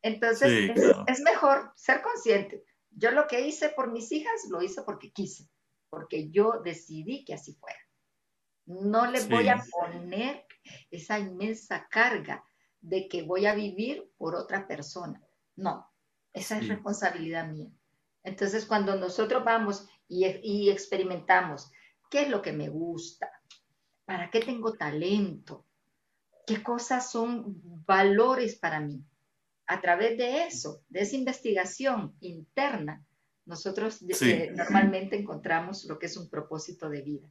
Entonces, 0.00 0.70
es, 1.06 1.20
mejor 1.20 1.70
ser 1.76 2.00
consciente. 2.00 2.64
Yo 2.88 3.10
lo 3.10 3.26
que 3.26 3.46
hice 3.46 3.68
por 3.68 3.92
mis 3.92 4.10
hijas, 4.12 4.46
lo 4.48 4.62
hice 4.62 4.80
porque 4.80 5.12
quise, 5.12 5.46
porque 5.90 6.30
yo 6.30 6.62
decidí 6.64 7.22
que 7.22 7.34
así 7.34 7.52
fuera. 7.56 7.80
No 8.64 9.10
les 9.10 9.28
voy 9.28 9.48
a 9.48 9.62
poner 9.70 10.46
esa 10.90 11.18
inmensa 11.18 11.86
carga 11.90 12.42
de 12.80 13.08
que 13.08 13.24
voy 13.24 13.44
a 13.44 13.54
vivir 13.54 14.10
por 14.16 14.36
otra 14.36 14.66
persona. 14.66 15.22
No, 15.54 15.91
esa 16.32 16.58
es 16.58 16.68
responsabilidad 16.68 17.48
mía. 17.48 17.70
Entonces, 18.24 18.66
cuando 18.66 18.96
nosotros 18.96 19.44
vamos 19.44 19.86
y, 20.08 20.26
y 20.42 20.70
experimentamos 20.70 21.70
qué 22.10 22.22
es 22.22 22.28
lo 22.28 22.42
que 22.42 22.52
me 22.52 22.68
gusta, 22.68 23.30
¿Para 24.04 24.30
qué 24.30 24.40
tengo 24.40 24.72
talento? 24.72 25.64
¿Qué 26.46 26.62
cosas 26.62 27.10
son 27.10 27.60
valores 27.86 28.56
para 28.56 28.80
mí? 28.80 29.04
A 29.66 29.80
través 29.80 30.18
de 30.18 30.44
eso, 30.44 30.82
de 30.88 31.00
esa 31.02 31.16
investigación 31.16 32.14
interna, 32.20 33.04
nosotros 33.46 34.02
eh, 34.02 34.52
normalmente 34.54 35.16
encontramos 35.16 35.84
lo 35.84 35.98
que 35.98 36.06
es 36.06 36.16
un 36.16 36.28
propósito 36.28 36.88
de 36.88 37.02
vida. 37.02 37.28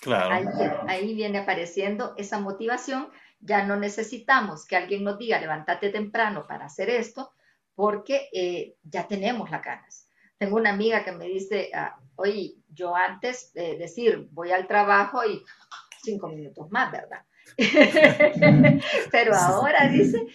Claro. 0.00 0.48
Ahí, 0.86 1.14
viene 1.14 1.38
apareciendo 1.38 2.14
esa 2.16 2.38
motivación. 2.38 3.08
Ya 3.46 3.64
no 3.64 3.76
necesitamos 3.76 4.66
que 4.66 4.76
alguien 4.76 5.04
nos 5.04 5.18
diga, 5.18 5.40
levántate 5.40 5.90
temprano 5.90 6.46
para 6.46 6.66
hacer 6.66 6.90
esto, 6.90 7.32
porque 7.74 8.28
eh, 8.32 8.76
ya 8.82 9.06
tenemos 9.06 9.50
las 9.50 9.62
ganas. 9.62 10.08
Tengo 10.38 10.56
una 10.56 10.70
amiga 10.70 11.04
que 11.04 11.12
me 11.12 11.26
dice, 11.26 11.70
ah, 11.74 11.98
oye, 12.16 12.56
yo 12.68 12.94
antes 12.94 13.52
de 13.54 13.76
decir 13.76 14.28
voy 14.32 14.50
al 14.50 14.66
trabajo 14.66 15.24
y 15.24 15.42
cinco 16.02 16.28
minutos 16.28 16.70
más, 16.70 16.92
¿verdad? 16.92 17.24
Pero 19.12 19.34
ahora 19.34 19.88
dice, 19.88 20.26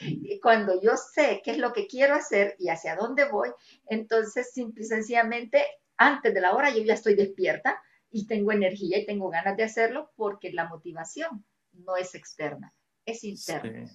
cuando 0.41 0.82
yo 0.82 0.95
sé 0.95 1.41
qué 1.43 1.52
es 1.52 1.58
lo 1.58 1.74
que 1.74 1.88
quiero 1.88 2.15
hacer 2.15 2.56
y 2.58 2.69
hacia 2.69 2.95
dónde 2.95 3.30
voy, 3.30 3.50
entonces 3.88 4.54
simple 4.54 4.84
y 4.84 4.88
sencillamente 4.88 5.63
antes 5.97 6.34
de 6.34 6.41
la 6.41 6.54
hora 6.56 6.69
yo 6.69 6.84
ya 6.84 6.93
estoy 6.93 7.15
despierta 7.15 7.82
y 8.10 8.28
tengo 8.28 8.52
energía 8.52 8.97
y 8.97 9.06
tengo 9.06 9.30
ganas 9.30 9.58
de 9.58 9.63
hacerlo 9.63 10.12
porque 10.15 10.52
la 10.52 10.67
motivación 10.67 11.45
no 11.74 11.95
es 11.95 12.15
externa, 12.15 12.74
es 13.06 13.24
interna. 13.24 13.90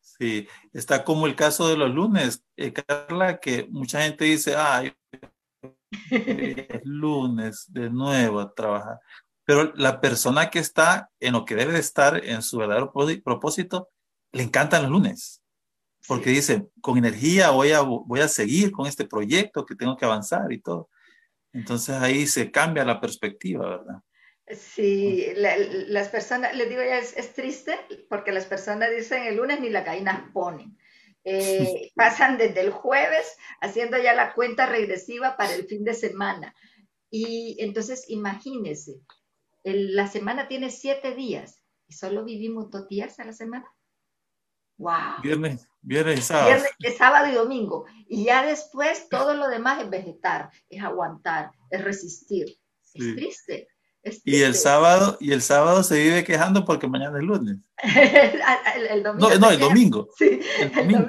Sí. 0.00 0.46
está 0.72 1.02
como 1.02 1.26
el 1.26 1.34
caso 1.34 1.68
de 1.68 1.76
los 1.76 1.92
lunes, 1.92 2.44
eh, 2.56 2.72
Carla, 2.72 3.38
que 3.40 3.66
mucha 3.70 4.02
gente 4.02 4.24
dice, 4.24 4.54
ay, 4.56 4.92
es 6.10 6.80
lunes 6.84 7.66
de 7.68 7.90
nuevo 7.90 8.40
a 8.40 8.54
trabajar. 8.54 8.98
Pero 9.44 9.72
la 9.74 10.00
persona 10.00 10.50
que 10.50 10.58
está 10.58 11.10
en 11.20 11.32
lo 11.34 11.44
que 11.44 11.54
debe 11.54 11.72
de 11.72 11.80
estar 11.80 12.24
en 12.24 12.42
su 12.42 12.58
verdadero 12.58 12.92
propósito, 12.92 13.90
le 14.32 14.42
encantan 14.42 14.82
los 14.82 14.90
lunes. 14.90 15.42
porque 16.06 16.30
dice, 16.30 16.68
con 16.80 16.98
energía 16.98 17.50
voy 17.50 17.72
a, 17.72 17.80
voy 17.80 18.20
a 18.20 18.28
seguir 18.28 18.70
con 18.72 18.86
este 18.86 19.06
proyecto 19.06 19.64
que 19.64 19.74
tengo 19.74 19.96
que 19.96 20.04
avanzar 20.04 20.52
y 20.52 20.60
todo. 20.60 20.90
Entonces 21.52 21.96
ahí 21.96 22.26
se 22.26 22.50
cambia 22.50 22.84
la 22.84 23.00
perspectiva, 23.00 23.68
¿verdad? 23.68 24.02
Sí, 24.46 25.32
las 25.36 26.08
personas, 26.08 26.54
les 26.54 26.68
digo 26.68 26.82
ya, 26.82 26.98
es, 26.98 27.34
triste 27.34 27.78
porque 28.10 28.30
las 28.30 28.44
personas 28.44 28.90
dicen 28.94 29.22
el 29.22 29.36
lunes 29.36 29.60
ni 29.60 29.70
las 29.70 29.86
gallinas 29.86 30.30
ponen. 30.32 30.76
Eh, 31.26 31.90
pasan 31.94 32.36
desde 32.36 32.60
el 32.60 32.70
jueves 32.70 33.38
haciendo 33.62 33.96
ya 33.96 34.12
la 34.12 34.34
cuenta 34.34 34.66
regresiva 34.66 35.38
para 35.38 35.54
el 35.54 35.66
fin 35.66 35.82
de 35.82 35.94
semana. 35.94 36.54
Y 37.10 37.56
entonces 37.58 38.04
imagínense, 38.08 39.00
la 39.62 40.08
semana 40.08 40.46
tiene 40.46 40.70
siete 40.70 41.14
días 41.14 41.64
y 41.86 41.94
solo 41.94 42.24
vivimos 42.24 42.70
dos 42.70 42.86
días 42.88 43.18
a 43.20 43.24
la 43.24 43.32
semana. 43.32 43.66
¡Wow! 44.76 45.22
Viernes, 45.22 45.66
viernes 45.80 46.18
y 46.18 46.22
sábado. 46.22 46.48
Viernes, 46.48 46.98
sábado 46.98 47.32
y 47.32 47.34
domingo. 47.34 47.86
Y 48.08 48.24
ya 48.24 48.44
después 48.44 49.08
todo 49.08 49.32
lo 49.34 49.48
demás 49.48 49.82
es 49.82 49.88
vegetar, 49.88 50.50
es 50.68 50.82
aguantar, 50.82 51.52
es 51.70 51.82
resistir. 51.82 52.58
Es 52.92 53.14
triste. 53.14 53.68
Y 54.24 54.42
el 54.42 54.54
sábado, 54.54 55.16
y 55.20 55.32
el 55.32 55.40
sábado 55.40 55.82
se 55.82 56.02
vive 56.02 56.24
quejando 56.24 56.64
porque 56.64 56.86
mañana 56.86 57.18
es 57.18 57.24
lunes. 57.24 57.56
el, 58.90 59.02
domingo 59.02 59.30
no, 59.30 59.38
no 59.38 59.50
el 59.50 59.58
domingo. 59.58 60.08
Sí, 60.18 60.40
el 60.60 60.72
domingo. 60.72 61.08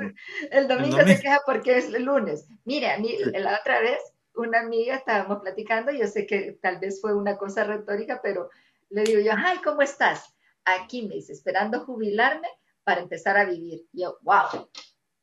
El 0.51 0.67
domingo, 0.67 0.97
se 0.99 1.19
queja 1.19 1.41
porque 1.45 1.77
es 1.77 1.89
lunes. 1.91 2.47
Mire, 2.63 2.91
a 2.91 2.97
mí 2.97 3.17
la 3.33 3.59
otra 3.59 3.81
vez 3.81 3.99
una 4.35 4.59
amiga 4.59 4.95
estábamos 4.95 5.39
platicando, 5.41 5.91
yo 5.91 6.07
sé 6.07 6.25
que 6.25 6.57
tal 6.61 6.79
vez 6.79 6.99
fue 7.01 7.13
una 7.13 7.37
cosa 7.37 7.63
retórica, 7.63 8.19
pero 8.21 8.49
le 8.89 9.03
digo 9.03 9.21
yo, 9.21 9.31
ay, 9.35 9.59
¿cómo 9.63 9.81
estás? 9.81 10.33
Aquí 10.63 11.07
me 11.07 11.15
dice, 11.15 11.33
esperando 11.33 11.85
jubilarme 11.85 12.47
para 12.83 13.01
empezar 13.01 13.37
a 13.37 13.45
vivir. 13.45 13.85
Y 13.93 14.03
yo, 14.03 14.17
wow, 14.21 14.69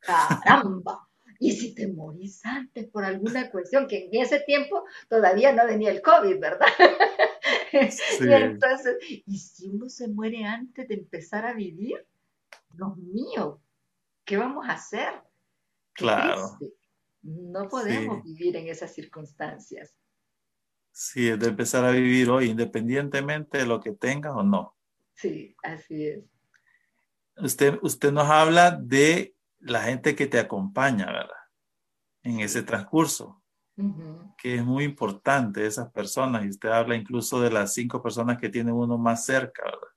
caramba. 0.45 1.09
Y 1.43 1.51
si 1.51 1.75
te 1.75 1.89
morís 1.89 2.47
antes 2.47 2.87
por 2.87 3.05
alguna 3.05 3.51
cuestión, 3.51 3.89
que 3.89 4.09
en 4.13 4.23
ese 4.23 4.39
tiempo 4.39 4.85
todavía 5.09 5.53
no 5.53 5.67
venía 5.67 5.91
el 5.91 6.01
COVID, 6.01 6.39
¿verdad? 6.39 6.69
Y 7.73 8.33
entonces, 8.33 8.97
¿y 9.27 9.39
si 9.39 9.69
uno 9.69 9.89
se 9.89 10.07
muere 10.07 10.45
antes 10.45 10.87
de 10.87 10.95
empezar 10.95 11.47
a 11.47 11.55
vivir? 11.55 12.07
Dios 12.71 12.97
mío, 12.99 13.61
¿qué 14.25 14.37
vamos 14.37 14.69
a 14.69 14.75
hacer? 14.75 15.09
claro. 15.95 16.59
No 17.23 17.69
podemos 17.69 18.23
vivir 18.23 18.57
en 18.57 18.69
esas 18.69 18.93
circunstancias. 18.93 19.97
Sí, 20.93 21.29
es 21.29 21.41
de 21.41 21.49
empezar 21.49 21.85
a 21.85 21.91
vivir 21.91 22.29
hoy, 22.31 22.51
independientemente 22.51 23.59
de 23.59 23.67
lo 23.67 23.81
que 23.81 23.93
tengas 23.93 24.35
o 24.37 24.43
no. 24.43 24.77
Sí, 25.15 25.57
así 25.63 26.07
es. 26.07 26.25
Usted, 27.37 27.79
usted 27.83 28.13
nos 28.13 28.29
habla 28.29 28.71
de 28.73 29.35
la 29.63 29.83
gente 29.83 30.15
que 30.15 30.27
te 30.27 30.39
acompaña, 30.39 31.07
¿verdad? 31.07 31.37
En 32.23 32.41
ese 32.41 32.63
transcurso 32.63 33.43
que 34.37 34.57
es 34.57 34.65
muy 34.65 34.85
importante 34.85 35.67
esas 35.67 35.91
personas, 35.91 36.45
y 36.45 36.49
usted 36.49 36.69
habla 36.69 36.95
incluso 36.95 37.41
de 37.41 37.51
las 37.51 37.75
cinco 37.75 38.03
personas 38.03 38.39
que 38.39 38.49
tiene 38.49 38.73
uno 38.73 38.99
más 38.99 39.25
cerca, 39.25 39.65
¿verdad? 39.65 39.89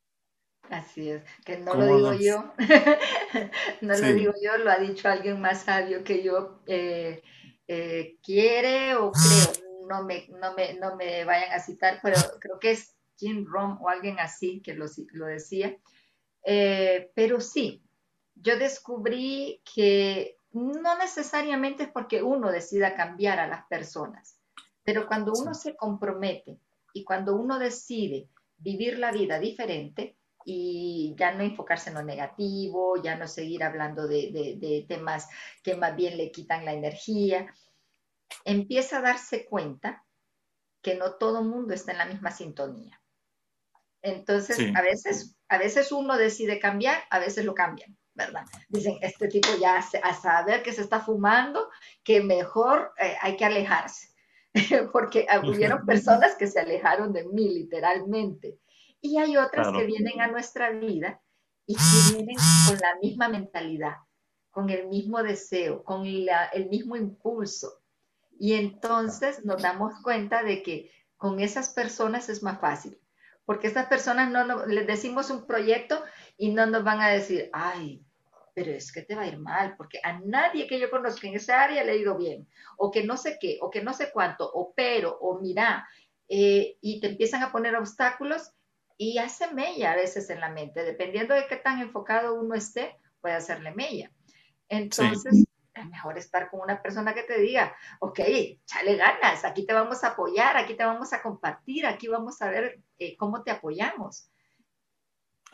Así 0.69 1.10
es, 1.10 1.23
que 1.45 1.58
no 1.60 1.75
lo 1.75 1.86
digo 1.95 2.13
yo, 2.13 2.54
no 3.82 3.93
lo 3.93 4.13
digo 4.13 4.34
yo, 4.41 4.58
lo 4.58 4.71
ha 4.71 4.78
dicho 4.78 5.08
alguien 5.08 5.39
más 5.39 5.63
sabio 5.63 6.04
que 6.04 6.23
yo, 6.23 6.62
eh, 6.65 7.21
eh, 7.67 8.17
quiere 8.23 8.95
o 8.95 9.12
creo, 9.12 9.51
no 9.88 10.04
me, 10.04 10.28
no, 10.30 10.56
me, 10.56 10.73
no 10.75 10.95
me 10.95 11.23
vayan 11.23 11.51
a 11.51 11.60
citar, 11.60 11.99
pero 12.01 12.15
creo 12.39 12.60
que 12.60 12.71
es 12.71 12.95
Jim 13.17 13.45
Rom 13.47 13.80
o 13.82 13.89
alguien 13.89 14.19
así 14.19 14.62
que 14.62 14.73
lo, 14.73 14.86
lo 15.12 15.28
decía, 15.28 15.78
eh, 16.43 17.12
pero 17.13 17.39
sí, 17.41 17.85
yo 18.45 18.58
descubrí 18.58 19.62
que 19.73 20.38
no 20.51 20.97
necesariamente 20.99 21.84
es 21.84 21.89
porque 21.89 22.21
uno 22.21 22.51
decida 22.51 22.95
cambiar 22.95 23.39
a 23.39 23.47
las 23.47 23.65
personas, 23.65 24.39
pero 24.84 25.08
cuando 25.08 25.34
uno 25.34 25.55
se 25.55 25.75
compromete 25.75 26.60
y 26.93 27.03
cuando 27.03 27.36
uno 27.36 27.58
decide 27.58 28.29
vivir 28.58 28.99
la 28.99 29.12
vida 29.12 29.39
diferente 29.39 30.15
y 30.45 31.15
ya 31.17 31.34
no 31.34 31.43
enfocarse 31.43 31.89
en 31.89 31.95
lo 31.95 32.03
negativo, 32.03 33.01
ya 33.01 33.15
no 33.15 33.27
seguir 33.27 33.63
hablando 33.63 34.08
de, 34.08 34.86
temas 34.88 35.27
que 35.63 35.75
más 35.75 35.95
bien 35.95 36.15
le 36.15 36.31
quitan 36.31 36.65
la 36.65 36.73
energía, 36.73 37.51
empieza 38.43 38.99
a 38.99 39.01
darse 39.01 39.45
cuenta 39.45 40.05
que 40.84 40.93
no 40.93 41.15
todo 41.15 41.39
el 41.39 41.47
mundo 41.47 41.73
está 41.73 41.93
en 41.93 41.97
la 41.97 42.05
misma 42.05 42.29
sintonía. 42.29 43.01
Entonces, 44.03 44.60
a, 44.75 44.84
veces, 44.84 45.36
a 45.49 45.58
veces 45.58 45.91
uno 45.91 46.15
decide 46.15 46.60
cambiar, 46.60 47.01
a 47.10 47.17
veces 47.17 47.43
lo 47.43 47.55
cambian. 47.55 47.97
¿Verdad? 48.15 48.45
Dicen, 48.69 48.97
este 49.01 49.28
tipo 49.28 49.49
ya 49.60 49.78
a 49.78 50.13
saber 50.13 50.63
que 50.63 50.71
se 50.71 50.82
está 50.82 51.01
fumando, 51.01 51.69
que 52.04 52.21
mejor 52.21 52.93
eh, 52.97 53.15
hay 53.21 53.36
que 53.36 53.45
alejarse, 53.45 54.10
porque 54.91 55.28
hubieron 55.43 55.86
personas 55.86 56.36
que 56.36 56.47
se 56.47 56.60
alejaron 56.60 57.13
de 57.13 57.25
mí 57.25 57.49
literalmente. 57.49 58.58
Y 59.01 59.17
hay 59.17 59.38
otras 59.38 59.71
que 59.71 59.86
vienen 59.86 60.21
a 60.21 60.28
nuestra 60.28 60.71
vida 60.71 61.21
y 61.67 61.75
que 61.75 62.15
vienen 62.15 62.38
con 62.67 62.78
la 62.80 62.95
misma 63.01 63.30
mentalidad, 63.30 63.97
con 64.49 64.69
el 64.69 64.88
mismo 64.88 65.21
deseo, 65.21 65.84
con 65.84 66.06
el 66.06 66.69
mismo 66.69 66.95
impulso. 66.95 67.82
Y 68.39 68.54
entonces 68.54 69.45
nos 69.45 69.62
damos 69.62 69.93
cuenta 70.01 70.41
de 70.41 70.63
que 70.63 70.91
con 71.17 71.39
esas 71.39 71.69
personas 71.69 72.30
es 72.30 72.41
más 72.41 72.60
fácil, 72.60 72.99
porque 73.45 73.67
estas 73.67 73.88
personas 73.88 74.32
no, 74.32 74.43
no 74.45 74.65
les 74.65 74.88
decimos 74.88 75.30
un 75.30 75.45
proyecto 75.45 76.01
y 76.38 76.52
no 76.52 76.65
nos 76.65 76.84
van 76.84 77.02
a 77.02 77.10
decir, 77.10 77.50
ay, 77.54 78.04
pero 78.54 78.71
es 78.71 78.91
que 78.91 79.02
te 79.02 79.15
va 79.15 79.24
a 79.24 79.28
ir 79.28 79.38
mal, 79.38 79.76
porque 79.76 80.00
a 80.04 80.19
nadie 80.19 80.65
que 80.67 80.80
yo 80.80 80.89
conozca 80.89 81.28
en 81.28 81.36
esa 81.36 81.62
área 81.62 81.84
le 81.84 81.91
ha 81.91 81.95
ido 81.95 82.17
bien, 82.17 82.48
o 82.78 82.89
que 82.89 83.04
no 83.04 83.17
sé 83.17 83.38
qué, 83.39 83.58
o 83.62 83.69
que 83.69 83.84
no 83.84 83.93
sé 83.93 84.12
cuánto, 84.12 84.50
o 84.52 84.74
pero, 84.74 85.17
o 85.19 85.39
mira, 85.39 85.88
eh, 86.30 86.78
y 86.82 87.00
te 87.02 87.08
empiezan 87.08 87.43
a 87.43 87.52
poner 87.52 87.76
obstáculos 87.76 88.52
y 88.98 89.17
hace 89.17 89.54
mella 89.54 89.91
a 89.91 89.95
veces 89.95 90.30
en 90.30 90.39
la 90.39 90.50
mente, 90.50 90.84
dependiendo 90.84 91.36
de 91.36 91.48
qué 91.48 91.58
tan 91.58 91.82
enfocado 91.82 92.39
uno 92.39 92.56
esté, 92.56 92.98
puede 93.19 93.36
hacerle 93.36 93.71
mella. 93.71 94.10
Entonces, 94.69 95.45
es 95.74 95.86
mejor 95.88 96.17
estar 96.17 96.50
con 96.50 96.62
una 96.62 96.82
persona 96.82 97.13
que 97.13 97.24
te 97.24 97.39
diga, 97.39 97.76
ok, 98.00 98.19
chale 98.65 98.95
ganas, 98.95 99.43
aquí 99.43 99.65
te 99.65 99.74
vamos 99.74 100.04
a 100.04 100.10
apoyar, 100.10 100.56
aquí 100.56 100.76
te 100.76 100.86
vamos 100.86 101.12
a 101.12 101.21
compartir, 101.21 101.86
aquí 101.86 102.08
vamos 102.08 102.41
a 102.41 102.50
ver 102.50 102.80
eh, 102.98 103.17
cómo 103.17 103.43
te 103.43 103.52
apoyamos. 103.52 104.30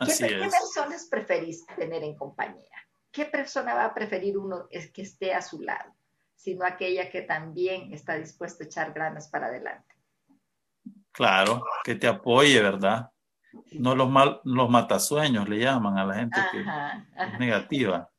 ¿Qué, 0.06 0.26
¿Qué 0.26 0.38
personas 0.38 1.06
preferís 1.10 1.66
tener 1.76 2.02
en 2.04 2.16
compañía? 2.16 2.72
¿qué 3.12 3.26
persona 3.26 3.74
va 3.74 3.84
a 3.84 3.94
preferir 3.94 4.36
uno 4.38 4.66
es 4.70 4.90
que 4.90 5.02
esté 5.02 5.34
a 5.34 5.42
su 5.42 5.60
lado, 5.60 5.94
sino 6.34 6.64
aquella 6.64 7.10
que 7.10 7.22
también 7.22 7.92
está 7.92 8.14
dispuesta 8.14 8.64
a 8.64 8.66
echar 8.66 8.92
granas 8.92 9.28
para 9.28 9.46
adelante? 9.46 9.94
Claro, 11.12 11.62
que 11.84 11.94
te 11.94 12.08
apoye, 12.08 12.60
¿verdad? 12.60 13.10
No 13.72 13.94
los, 13.94 14.08
mal, 14.08 14.40
los 14.44 14.70
matasueños 14.70 15.46
le 15.46 15.58
llaman 15.58 15.98
a 15.98 16.06
la 16.06 16.14
gente 16.14 16.40
que 16.50 16.60
es 16.60 17.38
negativa. 17.38 18.10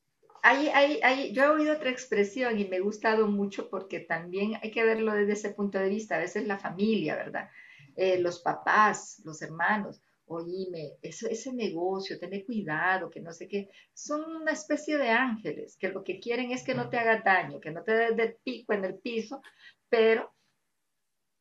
yo 1.32 1.44
he 1.44 1.48
oído 1.48 1.74
otra 1.74 1.90
expresión 1.90 2.60
y 2.60 2.66
me 2.66 2.78
ha 2.78 2.82
gustado 2.82 3.28
mucho 3.28 3.68
porque 3.68 4.00
también 4.00 4.60
hay 4.62 4.70
que 4.70 4.84
verlo 4.84 5.12
desde 5.14 5.34
ese 5.34 5.50
punto 5.50 5.80
de 5.80 5.90
vista. 5.90 6.16
A 6.16 6.20
veces 6.20 6.46
la 6.46 6.60
familia, 6.60 7.16
¿verdad? 7.16 7.50
Eh, 7.96 8.20
los 8.20 8.42
papás, 8.42 9.24
los 9.26 9.42
hermanos 9.42 10.00
oíme, 10.26 10.98
eso, 11.02 11.28
ese 11.28 11.54
negocio, 11.54 12.20
tener 12.20 12.46
cuidado, 12.46 13.10
que 13.10 13.22
no 13.22 13.32
sé 13.32 13.48
qué, 13.48 13.70
son 13.94 14.24
una 14.36 14.52
especie 14.52 14.98
de 14.98 15.10
ángeles, 15.10 15.78
que 15.78 15.90
lo 15.90 16.04
que 16.04 16.20
quieren 16.20 16.52
es 16.52 16.64
que 16.64 16.76
no 16.76 16.90
te 16.90 16.98
haga 16.98 17.22
daño, 17.22 17.60
que 17.60 17.72
no 17.72 17.84
te 17.84 17.94
des 17.94 18.18
de 18.18 18.38
pico 18.44 18.74
en 18.74 18.86
el 18.86 19.00
piso, 19.00 19.42
pero 19.90 20.34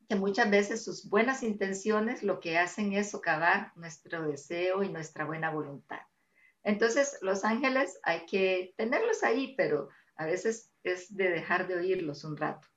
que 0.08 0.16
muchas 0.16 0.50
veces 0.50 0.84
sus 0.84 1.08
buenas 1.08 1.42
intenciones 1.42 2.22
lo 2.22 2.40
que 2.40 2.58
hacen 2.58 2.92
es 2.92 3.10
socavar 3.10 3.72
nuestro 3.76 4.28
deseo 4.28 4.82
y 4.82 4.90
nuestra 4.90 5.24
buena 5.24 5.50
voluntad. 5.50 6.00
Entonces, 6.64 7.18
los 7.22 7.44
ángeles 7.44 7.98
hay 8.02 8.26
que 8.26 8.74
tenerlos 8.76 9.22
ahí, 9.24 9.54
pero 9.56 9.88
a 10.16 10.26
veces 10.26 10.70
es 10.82 11.14
de 11.14 11.30
dejar 11.30 11.66
de 11.66 11.76
oírlos 11.76 12.24
un 12.24 12.36
rato. 12.36 12.68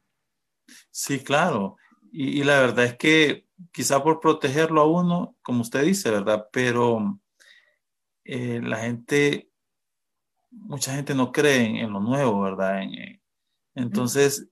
Sí, 0.92 1.24
claro. 1.24 1.78
Y, 2.18 2.46
la 2.46 2.62
verdad 2.62 2.86
es 2.86 2.98
que 2.98 3.46
quizá 3.74 4.02
por 4.02 4.22
protegerlo 4.22 4.80
a 4.80 4.88
uno, 4.88 5.36
como 5.42 5.62
usted 5.62 5.84
dice, 5.84 6.10
¿verdad? 6.10 6.48
Pero 6.50 7.20
eh, 8.24 8.62
la 8.64 8.78
gente, 8.78 9.50
mucha 10.50 10.96
gente 10.96 11.14
no 11.14 11.34
cree 11.34 11.82
en, 11.82 11.92
lo 11.92 12.00
nuevo, 12.00 12.40
¿verdad? 12.40 12.84
Entonces, 13.74 14.48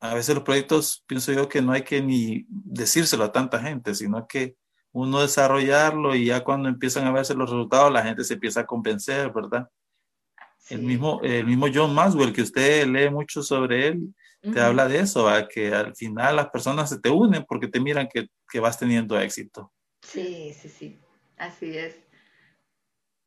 a 0.00 0.14
veces 0.14 0.34
los 0.34 0.42
proyectos, 0.42 1.04
pienso 1.06 1.32
yo 1.32 1.48
que 1.48 1.62
no 1.62 1.70
hay 1.70 1.82
que 1.82 2.02
ni 2.02 2.44
decírselo 2.48 3.22
a 3.22 3.30
tanta 3.30 3.60
gente, 3.60 3.94
sino 3.94 4.26
que 4.26 4.56
uno 4.90 5.20
desarrollarlo 5.20 6.16
y 6.16 6.24
ya 6.24 6.42
cuando 6.42 6.68
empiezan 6.68 7.06
a 7.06 7.12
verse 7.12 7.34
los 7.34 7.48
resultados, 7.48 7.92
la 7.92 8.02
gente 8.02 8.24
se 8.24 8.34
empieza 8.34 8.62
a 8.62 8.66
convencer, 8.66 9.32
¿verdad? 9.32 9.70
El, 10.70 10.82
mismo, 10.82 11.20
el 11.22 11.46
mismo 11.46 11.66
John 11.72 11.94
Maxwell, 11.94 12.32
que 12.32 12.42
usted 12.42 12.84
lee 12.88 13.10
mucho 13.10 13.44
sobre 13.44 13.86
él, 13.86 14.12
te 14.40 14.60
habla 14.60 14.86
de 14.86 15.00
eso, 15.00 15.28
que 15.52 15.74
al 15.74 15.94
final 15.96 16.36
las 16.36 16.50
personas 16.50 16.88
se 16.88 17.00
te 17.00 17.10
unen 17.10 17.44
porque 17.48 17.68
te 17.68 17.80
miran 17.80 18.08
que, 18.12 18.28
que, 18.48 18.60
vas 18.60 18.78
teniendo 18.78 19.18
éxito. 19.18 19.72
Sí, 20.02 20.54
sí, 20.54 20.68
sí, 20.68 21.00
así 21.36 21.76
es. 21.76 21.96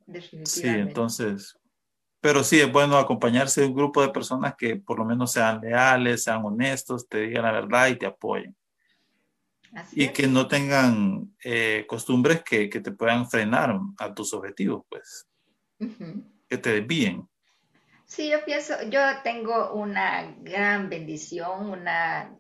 Definitivamente. 0.06 0.50
Sí, 0.50 0.68
entonces, 0.68 1.60
pero 2.22 2.44
sí 2.44 2.60
es 2.60 2.72
bueno 2.72 2.98
acompañarse 2.98 3.62
de 3.62 3.68
un 3.68 3.76
grupo 3.76 4.02
de 4.02 4.10
personas 4.10 4.56
que 4.58 4.76
por 4.76 4.98
lo 4.98 5.06
menos 5.06 5.32
sean 5.32 5.62
leales, 5.62 6.24
sean 6.24 6.44
honestos, 6.44 7.08
te 7.08 7.22
digan 7.22 7.44
la 7.44 7.52
verdad 7.52 7.88
y 7.88 7.98
te 7.98 8.06
apoyen. 8.06 8.56
y 9.92 10.10
que 10.10 10.28
no 10.28 10.48
tengan 10.48 11.36
eh, 11.44 11.86
costumbres 11.88 12.44
que, 12.44 12.68
te 12.68 12.92
puedan 12.92 13.30
frenar 13.30 13.78
a 14.00 14.14
tus 14.14 14.34
objetivos, 14.34 14.84
pues. 14.90 15.28
Que 16.48 16.58
te 16.58 16.82
desvíen. 16.82 17.30
Sí, 18.10 18.28
yo 18.32 18.44
pienso, 18.44 18.74
yo 18.90 19.02
tengo 19.24 19.72
una 19.74 20.36
gran 20.40 20.90
bendición, 20.90 21.70
una, 21.70 22.36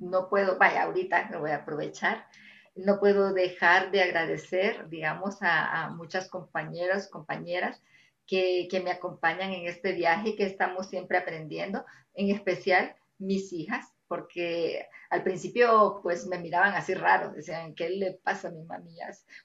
no 0.00 0.28
puedo, 0.28 0.58
vaya, 0.58 0.82
ahorita 0.82 1.30
lo 1.30 1.40
voy 1.40 1.52
a 1.52 1.58
aprovechar, 1.58 2.26
no 2.74 2.98
puedo 2.98 3.32
dejar 3.32 3.92
de 3.92 4.02
agradecer, 4.02 4.88
digamos, 4.88 5.36
a, 5.42 5.90
muchas 5.90 6.28
compañeras, 6.28 7.08
compañeras 7.08 7.80
que, 8.26 8.66
que, 8.68 8.80
me 8.80 8.90
acompañan 8.90 9.52
en 9.52 9.66
este 9.68 9.92
viaje 9.92 10.34
que 10.34 10.44
estamos 10.44 10.88
siempre 10.88 11.18
aprendiendo, 11.18 11.84
en 12.14 12.30
especial 12.34 12.96
mis 13.18 13.52
hijas, 13.52 13.86
porque 14.08 14.88
al 15.08 15.22
principio 15.22 16.00
pues 16.02 16.26
me 16.26 16.38
miraban 16.40 16.74
así 16.74 16.94
raro, 16.94 17.30
decían, 17.30 17.76
¿qué 17.76 17.90
le 17.90 18.14
pasa 18.14 18.48
a 18.48 18.50
mi 18.50 18.64
mami? 18.64 18.96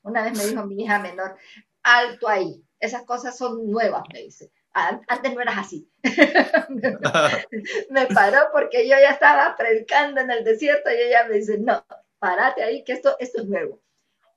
Una 0.02 0.24
vez 0.24 0.36
me 0.36 0.46
dijo 0.46 0.66
mi 0.66 0.84
hija 0.84 0.98
menor, 0.98 1.38
alto 1.84 2.28
ahí, 2.28 2.64
esas 2.80 3.04
cosas 3.04 3.38
son 3.38 3.70
nuevas, 3.70 4.04
me 4.12 4.24
dice. 4.24 4.52
Antes 4.74 5.34
no 5.34 5.42
eras 5.42 5.58
así. 5.58 5.90
me 7.90 8.06
paró 8.08 8.40
porque 8.54 8.88
yo 8.88 8.96
ya 9.00 9.12
estaba 9.12 9.56
predicando 9.58 10.22
en 10.22 10.32
el 10.32 10.44
desierto 10.44 10.90
y 10.90 10.96
ella 10.96 11.28
me 11.28 11.36
dice, 11.36 11.58
no, 11.58 11.84
párate 12.20 12.64
ahí, 12.64 12.84
que 12.84 12.94
esto, 12.94 13.16
esto 13.20 13.42
es 13.42 13.48
nuevo. 13.48 13.82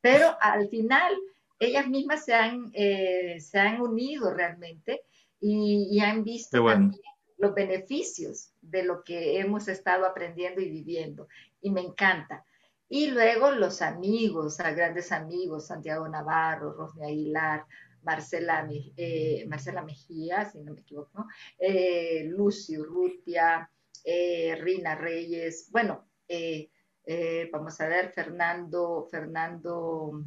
Pero 0.01 0.37
al 0.41 0.68
final, 0.68 1.14
ellas 1.59 1.87
mismas 1.87 2.24
se 2.24 2.35
han, 2.35 2.70
eh, 2.74 3.39
se 3.41 3.59
han 3.59 3.80
unido 3.80 4.35
realmente 4.35 5.03
y, 5.41 6.01
han 6.01 6.24
visto 6.24 6.64
también 6.64 7.01
los 7.39 7.55
beneficios 7.55 8.51
de 8.61 8.82
lo 8.82 9.05
que 9.05 9.39
hemos 9.39 9.68
estado 9.68 10.07
aprendiendo 10.07 10.61
y 10.61 10.70
viviendo. 10.70 11.28
Y 11.61 11.70
me 11.70 11.82
encanta. 11.82 12.45
Y 12.89 13.09
luego 13.09 13.51
los 13.51 13.82
amigos, 13.82 14.61
a 14.61 14.72
grandes 14.72 15.12
amigos, 15.12 15.66
Santiago 15.66 16.09
Navarro, 16.09 16.72
Rosme 16.72 17.07
Aguilar, 17.07 17.64
Marcela, 18.05 18.68
eh, 18.96 19.44
Marcela 19.48 19.82
Mejía, 19.82 20.44
si 20.50 20.61
no 20.61 20.74
me 20.74 20.80
equivoco, 20.80 21.26
eh, 21.59 22.24
Lucy 22.28 22.78
Urrutia, 22.78 23.70
eh, 24.05 24.57
Rina 24.61 24.94
Reyes, 24.94 25.68
bueno, 25.70 26.09
eh, 26.28 26.70
vamos 27.52 27.80
a 27.80 27.88
ver, 27.88 28.12
Fernando, 28.12 29.07
Fernando, 29.11 30.24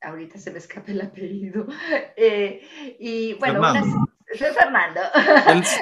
ahorita 0.00 0.38
se 0.38 0.50
me 0.50 0.58
escapa 0.58 0.90
el 0.90 1.00
apellido, 1.00 1.66
y 2.98 3.34
bueno, 3.34 3.62
Fernando. 4.32 5.02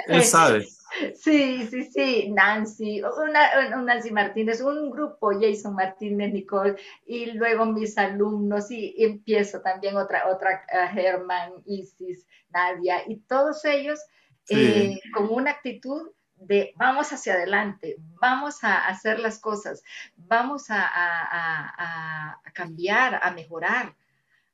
él 0.09 0.23
sabe. 0.23 0.67
Sí, 1.15 1.67
sí, 1.67 1.85
sí, 1.85 2.31
Nancy, 2.31 3.03
una, 3.03 3.83
Nancy 3.83 4.11
Martínez, 4.11 4.61
un 4.61 4.91
grupo, 4.91 5.31
Jason 5.41 5.75
Martínez, 5.75 6.33
Nicole, 6.33 6.77
y 7.07 7.27
luego 7.33 7.67
mis 7.67 7.97
alumnos, 7.99 8.71
y, 8.71 8.95
empiezo 8.99 9.61
también 9.61 9.97
otra, 9.97 10.29
otra, 10.29 10.65
Germán, 10.93 11.53
Isis, 11.67 12.27
Nadia, 12.51 13.03
y 13.07 13.17
todos 13.21 13.65
ellos 13.65 14.01
eh, 14.49 15.01
con 15.13 15.29
una 15.31 15.51
actitud 15.53 16.11
de 16.37 16.73
vamos 16.77 17.13
hacia 17.13 17.35
adelante, 17.35 17.97
vamos 18.21 18.63
a 18.63 18.87
hacer 18.87 19.19
las 19.19 19.39
cosas, 19.39 19.83
vamos 20.17 20.67
a, 20.69 20.83
a 20.85 22.53
cambiar, 22.53 23.19
a 23.23 23.31
mejorar. 23.31 23.95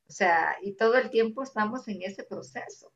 O 0.09 0.13
sea, 0.13 0.57
y 0.61 0.75
todo 0.75 0.97
el 0.99 1.11
tiempo 1.11 1.43
estamos 1.43 1.89
en 1.89 2.03
ese 2.03 2.23
proceso. 2.25 2.93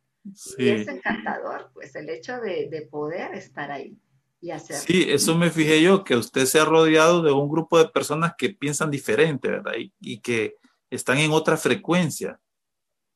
Y 0.59 0.69
es 0.69 0.89
encantador, 0.89 1.71
pues, 1.73 1.95
el 1.95 2.09
hecho 2.09 2.39
de, 2.41 2.89
poder 2.91 3.35
estar 3.35 3.71
ahí 3.71 3.99
y 4.41 4.51
hacer. 4.51 4.77
Sí, 4.77 5.07
eso 5.09 5.37
me 5.37 5.51
fijé 5.51 5.83
yo, 5.83 6.05
que 6.05 6.17
usted 6.17 6.47
se 6.47 6.61
ha 6.61 6.65
rodeado 6.65 7.23
de 7.23 7.33
un 7.33 7.49
grupo 7.49 7.79
de 7.79 7.89
personas 7.89 8.35
que 8.37 8.51
piensan 8.51 8.91
diferente, 8.91 9.49
¿verdad? 9.49 9.73
Y, 10.01 10.21
que 10.21 10.57
están 10.91 11.19
en 11.19 11.33
otra 11.33 11.57
frecuencia. 11.57 12.41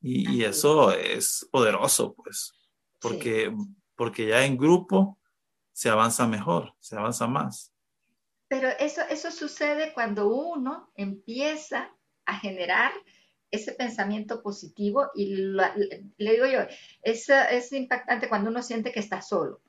Y, 0.00 0.44
eso 0.44 0.92
es 0.92 1.48
poderoso, 1.50 2.14
pues, 2.14 2.52
porque, 3.00 3.52
porque 3.96 4.28
ya 4.28 4.44
en 4.44 4.56
grupo 4.56 5.18
se 5.72 5.88
avanza 5.88 6.26
mejor, 6.26 6.74
se 6.80 6.96
avanza 6.96 7.26
más. 7.26 7.72
Pero 8.48 8.68
eso, 8.80 9.02
eso 9.08 9.30
sucede 9.30 9.92
cuando 9.94 10.28
uno 10.28 10.90
empieza 10.96 11.94
a 12.24 12.38
generar 12.38 12.92
ese 13.50 13.72
pensamiento 13.72 14.42
positivo 14.42 15.10
y 15.14 15.34
le 15.34 16.32
digo 16.32 16.46
yo, 16.46 16.60
es, 17.02 17.28
es 17.28 17.72
impactante 17.72 18.28
cuando 18.28 18.50
uno 18.50 18.62
siente 18.62 18.92
que 18.92 19.00
está 19.00 19.22
solo. 19.22 19.60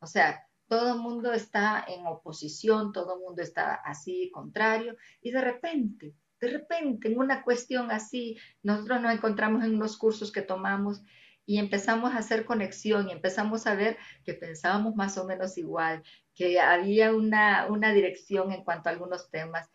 O 0.00 0.06
sea, 0.06 0.46
todo 0.68 0.94
el 0.94 1.00
mundo 1.00 1.32
está 1.32 1.84
en 1.86 2.06
oposición, 2.06 2.92
todo 2.92 3.14
el 3.14 3.20
mundo 3.20 3.42
está 3.42 3.74
así, 3.74 4.30
contrario, 4.32 4.96
y 5.20 5.30
de 5.30 5.40
repente, 5.40 6.14
de 6.40 6.48
repente, 6.48 7.08
en 7.08 7.18
una 7.18 7.42
cuestión 7.42 7.90
así, 7.90 8.36
nosotros 8.62 9.00
nos 9.00 9.14
encontramos 9.14 9.64
en 9.64 9.74
unos 9.74 9.96
cursos 9.96 10.32
que 10.32 10.42
tomamos 10.42 11.02
y 11.46 11.58
empezamos 11.58 12.12
a 12.12 12.18
hacer 12.18 12.44
conexión 12.44 13.08
y 13.08 13.12
empezamos 13.12 13.66
a 13.66 13.74
ver 13.74 13.96
que 14.24 14.34
pensábamos 14.34 14.96
más 14.96 15.16
o 15.16 15.24
menos 15.24 15.56
igual, 15.56 16.02
que 16.34 16.60
había 16.60 17.14
una, 17.14 17.66
una 17.70 17.92
dirección 17.92 18.52
en 18.52 18.64
cuanto 18.64 18.88
a 18.88 18.92
algunos 18.92 19.30
temas 19.30 19.70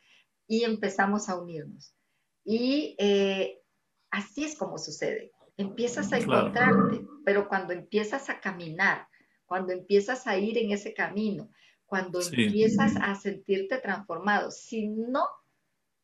y 0.47 0.65
empezamos 0.65 1.29
a 1.29 1.39
unirnos. 1.39 1.95
Y 2.43 2.95
eh, 2.97 3.61
así 4.09 4.43
es 4.43 4.57
como 4.57 4.77
sucede. 4.77 5.31
Empiezas 5.57 6.11
a 6.11 6.17
encontrarte, 6.17 7.05
pero 7.23 7.47
cuando 7.47 7.73
empiezas 7.73 8.29
a 8.29 8.39
caminar, 8.39 9.07
cuando 9.45 9.73
empiezas 9.73 10.27
a 10.27 10.37
ir 10.37 10.57
en 10.57 10.71
ese 10.71 10.93
camino, 10.93 11.49
cuando 11.85 12.21
empiezas 12.21 12.95
a 13.01 13.15
sentirte 13.15 13.77
transformado, 13.79 14.49
si 14.49 14.87
no, 14.87 15.27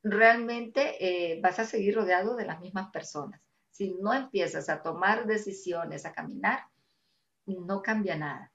realmente 0.03 0.95
eh, 0.99 1.39
vas 1.41 1.59
a 1.59 1.65
seguir 1.65 1.95
rodeado 1.95 2.35
de 2.35 2.45
las 2.45 2.59
mismas 2.59 2.91
personas. 2.91 3.41
Si 3.71 3.95
no 4.01 4.13
empiezas 4.13 4.69
a 4.69 4.81
tomar 4.81 5.25
decisiones, 5.27 6.05
a 6.05 6.13
caminar, 6.13 6.65
no 7.45 7.81
cambia 7.81 8.17
nada. 8.17 8.51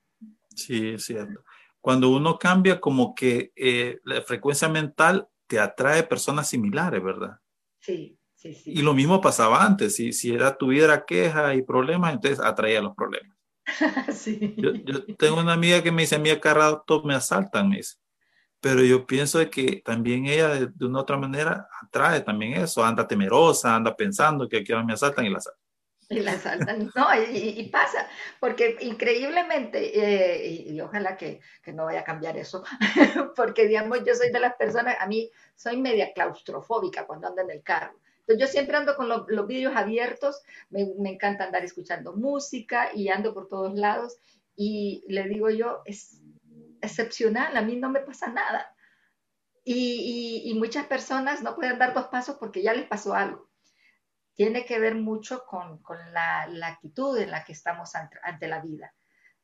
Sí, 0.55 0.91
es 0.91 1.05
cierto. 1.05 1.43
Cuando 1.81 2.11
uno 2.11 2.39
cambia, 2.39 2.81
como 2.81 3.15
que 3.15 3.53
eh, 3.57 3.99
la 4.05 4.23
frecuencia 4.23 4.69
mental 4.69 5.29
te 5.47 5.59
atrae 5.59 6.03
personas 6.03 6.49
similares, 6.49 7.03
¿verdad? 7.03 7.39
Sí, 7.83 8.17
sí, 8.35 8.55
sí. 8.55 8.71
Y 8.71 8.83
lo 8.83 8.95
mismo 8.95 9.21
pasaba 9.21 9.65
antes, 9.65 9.97
si, 9.97 10.13
si 10.13 10.33
era, 10.33 10.57
tuviera 10.57 11.05
quejas 11.05 11.57
y 11.57 11.63
problemas, 11.63 12.15
entonces 12.15 12.41
atraía 12.41 12.81
los 12.81 12.95
problemas. 12.95 13.37
sí. 14.15 14.55
yo, 14.57 14.73
yo, 14.73 15.05
tengo 15.17 15.41
una 15.41 15.53
amiga 15.53 15.83
que 15.83 15.91
me 15.91 16.03
dice, 16.03 16.15
a 16.15 16.19
mí 16.19 16.31
acá 16.31 16.55
rato 16.55 17.03
me 17.03 17.15
asaltan, 17.15 17.69
me 17.69 17.79
dice. 17.79 17.97
Pero 18.61 18.85
yo 18.85 19.05
pienso 19.05 19.41
de 19.41 19.51
que 19.51 19.83
también 19.85 20.27
ella 20.27 20.49
de, 20.51 20.87
una 20.87 21.01
otra 21.01 21.17
manera 21.17 21.67
atrae 21.83 22.21
también 22.21 22.53
eso, 22.55 22.85
anda 22.85 23.09
temerosa, 23.09 23.75
anda 23.75 23.97
pensando 23.97 24.49
que 24.49 24.59
aquí 24.59 24.73
me 24.87 24.93
asaltan 24.93 25.27
y 25.27 25.31
la 25.31 25.39
asaltan. 25.39 25.62
Y 26.13 26.21
la 26.21 26.33
asaltan, 26.33 26.91
no, 26.95 27.07
y, 27.33 27.69
pasa, 27.69 28.09
porque 28.39 28.77
increíblemente, 28.81 29.99
eh, 29.99 30.65
y, 30.67 30.81
ojalá 30.81 31.17
que, 31.17 31.41
que, 31.63 31.73
no 31.73 31.87
vaya 31.87 32.01
a 32.01 32.05
cambiar 32.05 32.37
eso, 32.37 32.65
porque 33.37 33.67
digamos, 33.67 34.05
yo 34.05 34.15
soy 34.15 34.31
de 34.31 34.41
las 34.41 34.55
personas, 34.57 34.97
a 35.01 35.07
mí 35.07 35.31
soy 35.55 35.77
media 35.77 36.13
claustrofóbica 36.13 37.07
cuando 37.07 37.29
ando 37.29 37.43
en 37.43 37.51
el 37.51 37.63
carro. 37.63 37.95
Entonces 38.21 38.41
yo 38.41 38.47
siempre 38.47 38.77
ando 38.77 38.95
con 38.95 39.09
los 39.09 39.47
vídeos 39.47 39.75
abiertos, 39.75 40.43
me, 40.71 40.87
me, 40.99 41.11
encanta 41.11 41.45
andar 41.45 41.65
escuchando 41.65 42.15
música 42.15 42.91
y 42.95 43.09
ando 43.09 43.35
por 43.35 43.49
todos 43.49 43.75
lados 43.75 44.17
y 44.55 45.05
le 45.09 45.25
digo 45.25 45.51
yo, 45.51 45.83
es 45.87 46.23
excepcional, 46.81 47.57
a 47.57 47.63
mí 47.63 47.77
no 47.77 47.89
me 47.89 48.01
pasa 48.01 48.29
nada. 48.29 48.75
Y, 49.65 50.43
y, 50.45 50.55
muchas 50.55 50.87
personas 50.87 51.43
no 51.43 51.55
pueden 51.55 51.79
dar 51.79 51.95
dos 51.95 52.09
pasos 52.09 52.37
porque 52.39 52.63
ya 52.63 52.75
les 52.75 52.87
pasó 52.87 53.15
algo. 53.15 53.49
Tiene 54.43 54.65
que 54.65 54.79
ver 54.81 54.97
mucho 54.97 55.45
con, 55.47 55.81
con 55.83 55.99
la, 56.13 56.49
la, 56.49 56.67
actitud 56.67 57.17
en 57.17 57.31
la 57.31 57.45
que 57.45 57.53
estamos 57.53 57.95
ante, 57.95 58.19
ante 58.25 58.49
la 58.49 58.61
vida, 58.61 58.93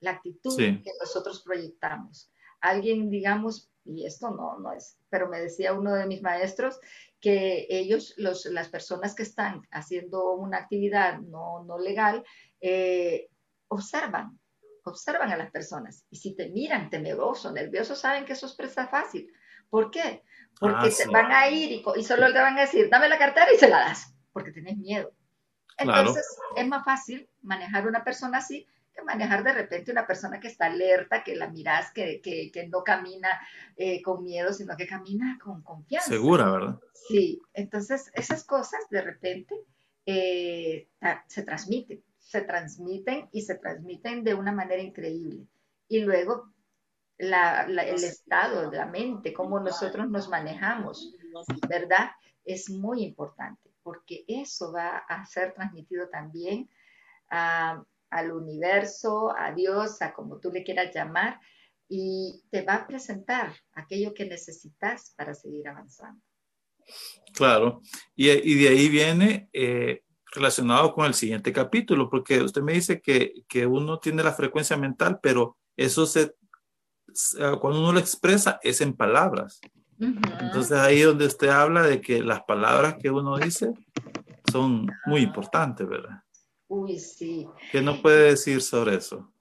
la 0.00 0.10
actitud 0.10 0.56
que 0.56 0.92
nosotros 1.00 1.42
proyectamos. 1.44 2.32
Alguien, 2.60 3.08
digamos, 3.08 3.70
y 3.84 4.04
esto 4.04 4.30
no, 4.30 4.58
no 4.58 4.72
es, 4.72 4.98
pero 5.08 5.28
me 5.28 5.40
decía 5.40 5.72
uno 5.72 5.94
de 5.94 6.06
mis 6.06 6.20
maestros 6.20 6.80
que 7.20 7.66
ellos, 7.70 8.14
los, 8.16 8.46
las 8.46 8.68
personas 8.68 9.14
que 9.14 9.22
están 9.22 9.62
haciendo 9.70 10.32
una 10.32 10.58
actividad 10.58 11.20
no, 11.20 11.62
no 11.64 11.78
legal, 11.78 12.24
eh, 12.60 13.28
observan, 13.68 14.38
observan 14.84 15.30
a 15.30 15.36
las 15.36 15.52
personas. 15.52 16.04
Y 16.10 16.16
si 16.16 16.34
te 16.34 16.48
miran 16.48 16.90
temeroso, 16.90 17.52
nervioso, 17.52 17.94
saben 17.94 18.24
que 18.24 18.32
eso 18.32 18.46
es 18.46 18.54
presa 18.54 18.88
fácil. 18.88 19.32
¿Por 19.70 19.92
qué? 19.92 20.24
Porque 20.58 20.88
ah, 20.88 21.10
van 21.12 21.30
a 21.30 21.48
ir 21.48 21.84
y, 21.96 22.02
solo 22.02 22.32
te 22.32 22.38
van 22.38 22.58
a 22.58 22.62
decir, 22.62 22.88
dame 22.90 23.08
la 23.08 23.18
cartera 23.18 23.52
y 23.54 23.58
se 23.58 23.68
la 23.68 23.78
das, 23.78 24.12
porque 24.38 24.52
tienes 24.52 24.78
miedo. 24.78 25.12
Entonces, 25.76 26.26
es 26.56 26.66
más 26.66 26.84
fácil 26.84 27.28
manejar 27.42 27.86
una 27.86 28.04
persona 28.04 28.38
así 28.38 28.66
manejar 29.04 29.44
de 29.44 29.52
repente 29.52 29.92
una 29.92 30.06
persona 30.06 30.40
que 30.40 30.48
está 30.48 30.66
alerta, 30.66 31.22
que 31.22 31.36
la 31.36 31.48
miras, 31.48 31.92
que, 31.92 32.20
que, 32.20 32.68
no 32.68 32.82
camina 32.82 33.28
eh, 33.76 34.02
con 34.02 34.24
miedo, 34.24 34.52
sino 34.52 34.76
que 34.76 34.86
camina 34.86 35.38
con 35.42 35.62
confianza. 35.62 36.08
Segura, 36.08 36.50
¿verdad? 36.50 36.80
Sí, 36.92 37.40
entonces 37.54 38.10
esas 38.14 38.44
cosas 38.44 38.80
de 38.90 39.02
repente 39.02 39.54
eh, 40.06 40.88
se 41.26 41.42
transmiten. 41.42 42.02
se 42.18 42.42
transmiten 42.42 43.28
y 43.32 43.42
se 43.42 43.54
transmiten 43.56 44.24
de 44.24 44.34
una 44.34 44.52
manera 44.52 44.82
increíble. 44.82 45.46
Y 45.88 46.00
luego 46.00 46.52
el 47.18 48.04
estado 48.04 48.70
de 48.70 48.76
la 48.76 48.86
mente, 48.86 49.32
cómo 49.32 49.58
nosotros 49.58 50.08
nos 50.08 50.28
manejamos, 50.28 51.14
¿verdad? 51.68 52.10
Es 52.44 52.70
muy 52.70 53.02
importante 53.02 53.67
porque 53.88 54.22
eso 54.28 54.70
va 54.70 54.98
a 54.98 55.24
ser 55.24 55.54
transmitido 55.54 56.10
también 56.10 56.68
al 57.30 58.32
universo, 58.32 59.34
a 59.34 59.52
Dios, 59.52 60.02
a 60.02 60.12
como 60.12 60.38
tú 60.40 60.52
le 60.52 60.62
quieras 60.62 60.94
llamar, 60.94 61.40
y 61.88 62.44
te 62.50 62.60
va 62.60 62.74
a 62.74 62.86
presentar 62.86 63.54
aquello 63.72 64.12
que 64.12 64.26
necesitas 64.26 65.14
para 65.16 65.32
seguir 65.32 65.66
avanzando. 65.68 66.20
Claro, 67.32 67.80
y, 68.14 68.26
de 68.62 68.68
ahí 68.68 68.90
viene 68.90 69.48
eh, 69.54 70.02
relacionado 70.34 70.92
con 70.92 71.06
el 71.06 71.14
siguiente 71.14 71.50
capítulo, 71.50 72.10
porque 72.10 72.42
usted 72.42 72.60
me 72.60 72.74
dice 72.74 73.00
que, 73.00 73.32
que 73.48 73.64
uno 73.64 74.00
tiene 74.00 74.22
la 74.22 74.34
frecuencia 74.34 74.76
mental, 74.76 75.18
pero 75.22 75.56
eso 75.78 76.04
se, 76.04 76.34
cuando 77.58 77.80
uno 77.80 77.92
lo 77.92 78.00
expresa 78.00 78.60
es 78.62 78.82
en 78.82 78.94
palabras. 78.94 79.62
Entonces 80.00 80.72
ahí 80.72 81.02
donde 81.02 81.26
usted 81.26 81.48
habla 81.48 81.82
de 81.82 82.00
que 82.00 82.22
las 82.22 82.42
palabras 82.42 82.96
que 83.00 83.10
uno 83.10 83.36
dice 83.36 83.72
son 84.50 84.86
muy 85.06 85.22
importantes, 85.22 85.88
¿verdad? 85.88 86.22
Uy, 86.68 86.98
sí. 86.98 87.46
¿Qué 87.72 87.80
nos 87.80 87.98
puede 88.00 88.30
decir 88.30 88.60
sobre 88.62 88.96
eso? 88.96 89.32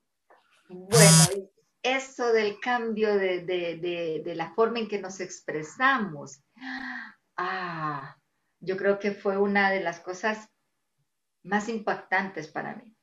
Bueno, 0.69 1.49
eso 1.83 2.33
del 2.33 2.59
cambio 2.59 3.15
de, 3.15 3.45
de, 3.45 4.21
de, 4.23 4.35
la 4.35 4.53
forma 4.53 4.79
en 4.79 4.87
que 4.87 4.99
nos 4.99 5.19
expresamos. 5.19 6.41
Ah, 7.37 8.17
yo 8.59 8.77
creo 8.77 8.99
que 8.99 9.11
fue 9.11 9.37
una 9.37 9.69
de 9.69 9.81
las 9.81 9.99
cosas 9.99 10.49
más 11.43 11.69
impactantes 11.69 12.47
para 12.47 12.75
mí, 12.75 12.95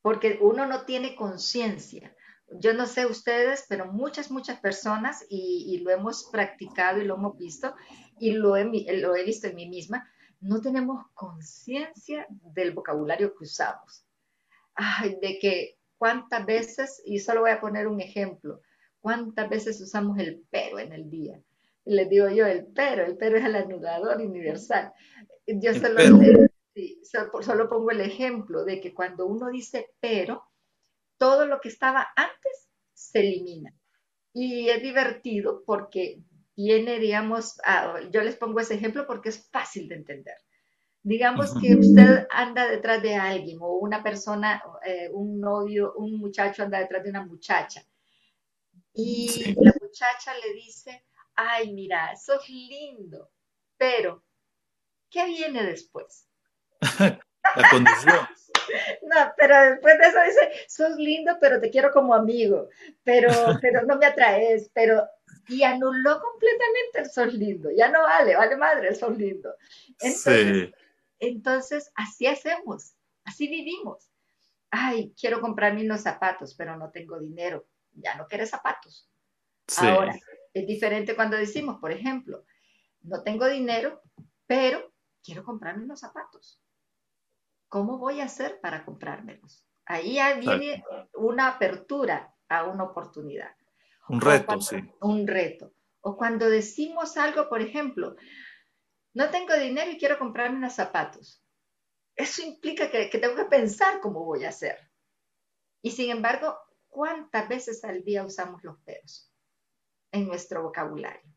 porque 0.00 0.38
uno 0.40 0.66
no 0.66 0.84
tiene 0.84 1.14
conciencia. 1.14 2.14
Yo 2.50 2.74
no 2.74 2.86
sé 2.86 3.06
ustedes, 3.06 3.64
pero 3.68 3.86
muchas, 3.86 4.30
muchas 4.30 4.60
personas, 4.60 5.24
y, 5.28 5.78
lo 5.84 5.90
hemos 5.90 6.28
practicado 6.30 7.00
y 7.00 7.04
lo 7.04 7.14
hemos 7.14 7.36
visto, 7.38 7.74
y 8.18 8.32
lo 8.32 8.56
he, 8.56 8.64
lo 8.98 9.16
he 9.16 9.24
visto 9.24 9.46
en 9.46 9.56
mí 9.56 9.68
misma, 9.68 10.06
no 10.40 10.60
tenemos 10.60 11.06
conciencia 11.14 12.26
del 12.28 12.72
vocabulario 12.72 13.34
que 13.34 13.44
usamos. 13.44 14.04
Ay, 14.74 15.16
de 15.22 15.38
que 15.38 15.78
cuántas 15.96 16.44
veces, 16.44 17.00
y 17.04 17.20
solo 17.20 17.42
voy 17.42 17.50
a 17.50 17.60
poner 17.60 17.86
un 17.86 18.00
ejemplo, 18.00 18.60
cuántas 19.00 19.48
veces 19.48 19.80
usamos 19.80 20.18
el 20.18 20.44
pero 20.50 20.78
en 20.78 20.92
el 20.92 21.08
día. 21.10 21.40
Y 21.84 21.94
les 21.94 22.08
digo 22.08 22.28
yo, 22.28 22.46
el 22.46 22.66
pero, 22.66 23.04
el 23.04 23.16
pero 23.16 23.36
es 23.36 23.44
el 23.44 23.56
anulador 23.56 24.20
universal. 24.20 24.92
Yo 25.46 25.74
solo, 25.74 26.00
solo 27.42 27.68
pongo 27.68 27.90
el 27.90 28.00
ejemplo 28.00 28.64
de 28.64 28.80
que 28.80 28.94
cuando 28.94 29.26
uno 29.26 29.50
dice 29.50 29.90
pero, 30.00 30.44
todo 31.22 31.46
lo 31.46 31.60
que 31.60 31.68
estaba 31.68 32.08
antes 32.16 32.68
se 32.92 33.20
elimina. 33.20 33.72
Y 34.32 34.68
es 34.70 34.82
divertido 34.82 35.62
porque 35.64 36.20
viene, 36.56 36.98
digamos, 36.98 37.60
yo 38.10 38.22
les 38.22 38.34
pongo 38.34 38.58
ese 38.58 38.74
ejemplo 38.74 39.06
porque 39.06 39.28
es 39.28 39.48
fácil 39.48 39.86
de 39.86 39.94
entender. 39.94 40.34
Digamos 41.04 41.54
que 41.60 41.76
usted 41.76 42.26
anda 42.28 42.68
detrás 42.68 43.00
de 43.02 43.14
alguien 43.14 43.58
o 43.60 43.74
una 43.74 44.02
persona, 44.02 44.64
eh, 44.84 45.10
un 45.12 45.38
novio, 45.38 45.94
un 45.96 46.18
muchacho 46.18 46.64
anda 46.64 46.80
detrás 46.80 47.04
de 47.04 47.10
una 47.10 47.24
muchacha 47.24 47.84
y 48.92 49.54
la 49.60 49.72
muchacha 49.80 50.34
le 50.44 50.54
dice, 50.54 51.04
ay, 51.36 51.72
mira, 51.72 52.16
sos 52.16 52.48
lindo, 52.48 53.30
pero, 53.76 54.24
¿qué 55.08 55.24
viene 55.26 55.62
después? 55.62 56.28
la 57.56 57.70
condición. 57.70 58.28
No, 59.02 59.16
pero 59.36 59.60
después 59.72 59.98
de 59.98 60.06
eso 60.06 60.18
dice, 60.24 60.66
sos 60.68 60.96
lindo, 60.96 61.36
pero 61.40 61.60
te 61.60 61.68
quiero 61.68 61.90
como 61.90 62.14
amigo, 62.14 62.68
pero, 63.02 63.28
pero 63.60 63.82
no 63.82 63.96
me 63.98 64.06
atraes, 64.06 64.70
pero 64.72 65.04
y 65.48 65.62
anuló 65.62 66.20
completamente 66.20 67.00
el 67.00 67.10
sos 67.10 67.34
lindo. 67.34 67.70
Ya 67.76 67.90
no 67.90 68.02
vale, 68.02 68.36
vale 68.36 68.56
madre 68.56 68.88
el 68.88 68.96
sos 68.96 69.16
lindo. 69.16 69.54
Entonces, 70.00 70.70
entonces 71.18 71.92
así 71.94 72.26
hacemos, 72.26 72.94
así 73.24 73.48
vivimos. 73.48 74.08
Ay, 74.70 75.12
quiero 75.20 75.40
comprarme 75.40 75.84
unos 75.84 76.02
zapatos, 76.02 76.54
pero 76.54 76.76
no 76.76 76.90
tengo 76.90 77.18
dinero. 77.18 77.66
Ya 77.92 78.14
no 78.14 78.26
quieres 78.26 78.50
zapatos. 78.50 79.08
Ahora, 79.78 80.18
es 80.54 80.66
diferente 80.66 81.14
cuando 81.14 81.36
decimos, 81.36 81.78
por 81.78 81.92
ejemplo, 81.92 82.44
no 83.02 83.22
tengo 83.22 83.46
dinero, 83.48 84.00
pero 84.46 84.92
quiero 85.22 85.44
comprarme 85.44 85.84
unos 85.84 86.00
zapatos. 86.00 86.61
¿Cómo 87.72 87.96
voy 87.96 88.20
a 88.20 88.26
hacer 88.26 88.60
para 88.60 88.84
comprármelos? 88.84 89.66
Ahí 89.86 90.18
viene 90.38 90.84
una 91.14 91.48
apertura 91.48 92.36
a 92.46 92.64
una 92.64 92.84
oportunidad. 92.84 93.56
Un 94.10 94.20
reto, 94.20 94.60
sí. 94.60 94.76
Un 95.00 95.26
reto. 95.26 95.72
O 96.02 96.14
cuando 96.18 96.50
decimos 96.50 97.16
algo, 97.16 97.48
por 97.48 97.62
ejemplo, 97.62 98.14
no 99.14 99.30
tengo 99.30 99.54
dinero 99.54 99.90
y 99.90 99.96
quiero 99.96 100.18
comprarme 100.18 100.58
unos 100.58 100.74
zapatos. 100.74 101.42
Eso 102.14 102.42
implica 102.42 102.90
que, 102.90 103.06
tengo 103.06 103.36
que 103.36 103.46
pensar 103.46 104.00
cómo 104.02 104.22
voy 104.22 104.44
a 104.44 104.50
hacer. 104.50 104.76
Y 105.80 105.92
sin 105.92 106.10
embargo, 106.10 106.54
¿cuántas 106.88 107.48
veces 107.48 107.82
al 107.84 108.04
día 108.04 108.22
usamos 108.22 108.62
los 108.64 108.78
peros 108.80 109.32
en 110.10 110.26
nuestro 110.26 110.62
vocabulario? 110.62 111.32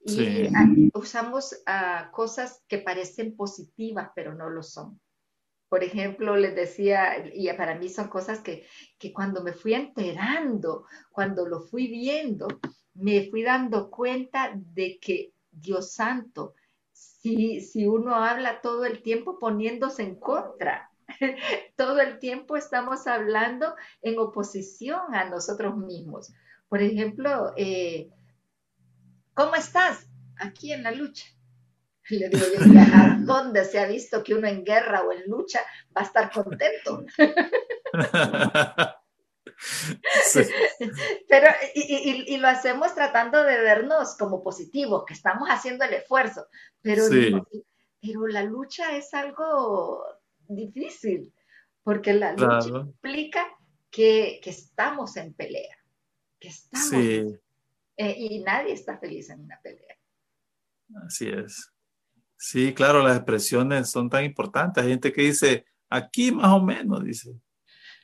Y 0.00 0.48
usamos 0.94 1.62
ah, 1.66 2.08
cosas 2.10 2.64
que 2.68 2.78
parecen 2.78 3.36
positivas, 3.36 4.12
pero 4.14 4.32
no 4.34 4.48
lo 4.48 4.62
son. 4.62 4.98
Por 5.74 5.82
ejemplo, 5.82 6.36
les 6.36 6.54
decía, 6.54 7.28
y 7.34 7.52
para 7.54 7.74
mí 7.74 7.88
son 7.88 8.06
cosas 8.06 8.38
que, 8.38 8.64
cuando 9.12 9.42
me 9.42 9.52
fui 9.52 9.74
enterando, 9.74 10.86
cuando 11.10 11.48
lo 11.48 11.62
fui 11.62 11.88
viendo, 11.88 12.46
me 12.94 13.28
fui 13.28 13.42
dando 13.42 13.90
cuenta 13.90 14.52
de 14.54 15.00
que 15.00 15.32
Dios 15.50 15.92
santo, 15.92 16.54
si, 16.92 17.60
si 17.60 17.88
uno 17.88 18.14
habla 18.14 18.60
todo 18.60 18.84
el 18.84 19.02
tiempo 19.02 19.40
poniéndose 19.40 20.04
en 20.04 20.20
contra, 20.20 20.92
todo 21.76 22.00
el 22.00 22.20
tiempo 22.20 22.56
estamos 22.56 23.08
hablando 23.08 23.74
en 24.00 24.20
oposición 24.20 25.12
a 25.12 25.28
nosotros 25.28 25.76
mismos. 25.76 26.32
Por 26.68 26.82
ejemplo, 26.82 27.52
eh, 27.56 28.10
¿cómo 29.34 29.56
estás? 29.56 30.08
Aquí 30.36 30.72
en 30.72 30.84
la 30.84 30.92
lucha. 30.92 31.33
Le 32.10 32.28
digo 32.28 32.44
yo, 32.54 32.80
¿a 32.94 33.16
dónde 33.20 33.64
se 33.64 33.78
ha 33.78 33.86
visto 33.86 34.22
que 34.22 34.34
uno 34.34 34.46
en 34.46 34.64
guerra 34.64 35.02
o 35.02 35.12
en 35.12 35.22
lucha 35.26 35.60
va 35.96 36.02
a 36.02 36.04
estar 36.04 36.30
contento? 36.30 37.04
Pero, 41.28 41.48
y, 41.74 42.36
lo 42.36 42.48
hacemos 42.48 42.94
tratando 42.94 43.42
de 43.42 43.60
vernos 43.60 44.16
como 44.16 44.42
positivos, 44.42 45.04
que 45.06 45.14
estamos 45.14 45.48
haciendo 45.48 45.84
el 45.84 45.94
esfuerzo, 45.94 46.48
pero, 46.82 47.04
pero 48.00 48.26
la 48.26 48.42
lucha 48.42 48.96
es 48.96 49.14
algo 49.14 50.04
difícil, 50.48 51.32
porque 51.82 52.12
la 52.12 52.32
lucha 52.32 52.68
implica 52.68 53.46
que, 53.90 54.40
estamos 54.44 55.16
en 55.16 55.32
pelea, 55.32 55.78
que 56.38 56.48
estamos, 56.48 56.92
eh, 57.96 58.14
y 58.18 58.40
nadie 58.40 58.74
está 58.74 58.98
feliz 58.98 59.30
en 59.30 59.40
una 59.40 59.58
pelea. 59.62 59.96
Así 61.06 61.28
es. 61.28 61.73
Sí, 62.46 62.74
claro, 62.74 63.02
las 63.02 63.16
expresiones 63.16 63.90
son 63.90 64.10
tan 64.10 64.22
importantes. 64.22 64.84
Hay 64.84 64.90
gente 64.90 65.14
que 65.14 65.22
dice, 65.22 65.64
aquí 65.88 66.30
más 66.30 66.52
o 66.52 66.60
menos, 66.60 67.02
dice. 67.02 67.40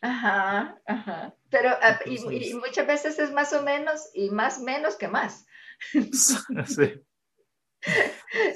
Ajá, 0.00 0.80
ajá. 0.86 1.34
Pero 1.50 1.68
ah, 1.82 2.00
y, 2.06 2.54
muchas 2.54 2.86
veces 2.86 3.18
es 3.18 3.32
más 3.32 3.52
o 3.52 3.62
menos 3.62 4.08
y 4.14 4.30
más 4.30 4.58
menos 4.58 4.96
que 4.96 5.08
más. 5.08 5.44
sí. 5.92 7.02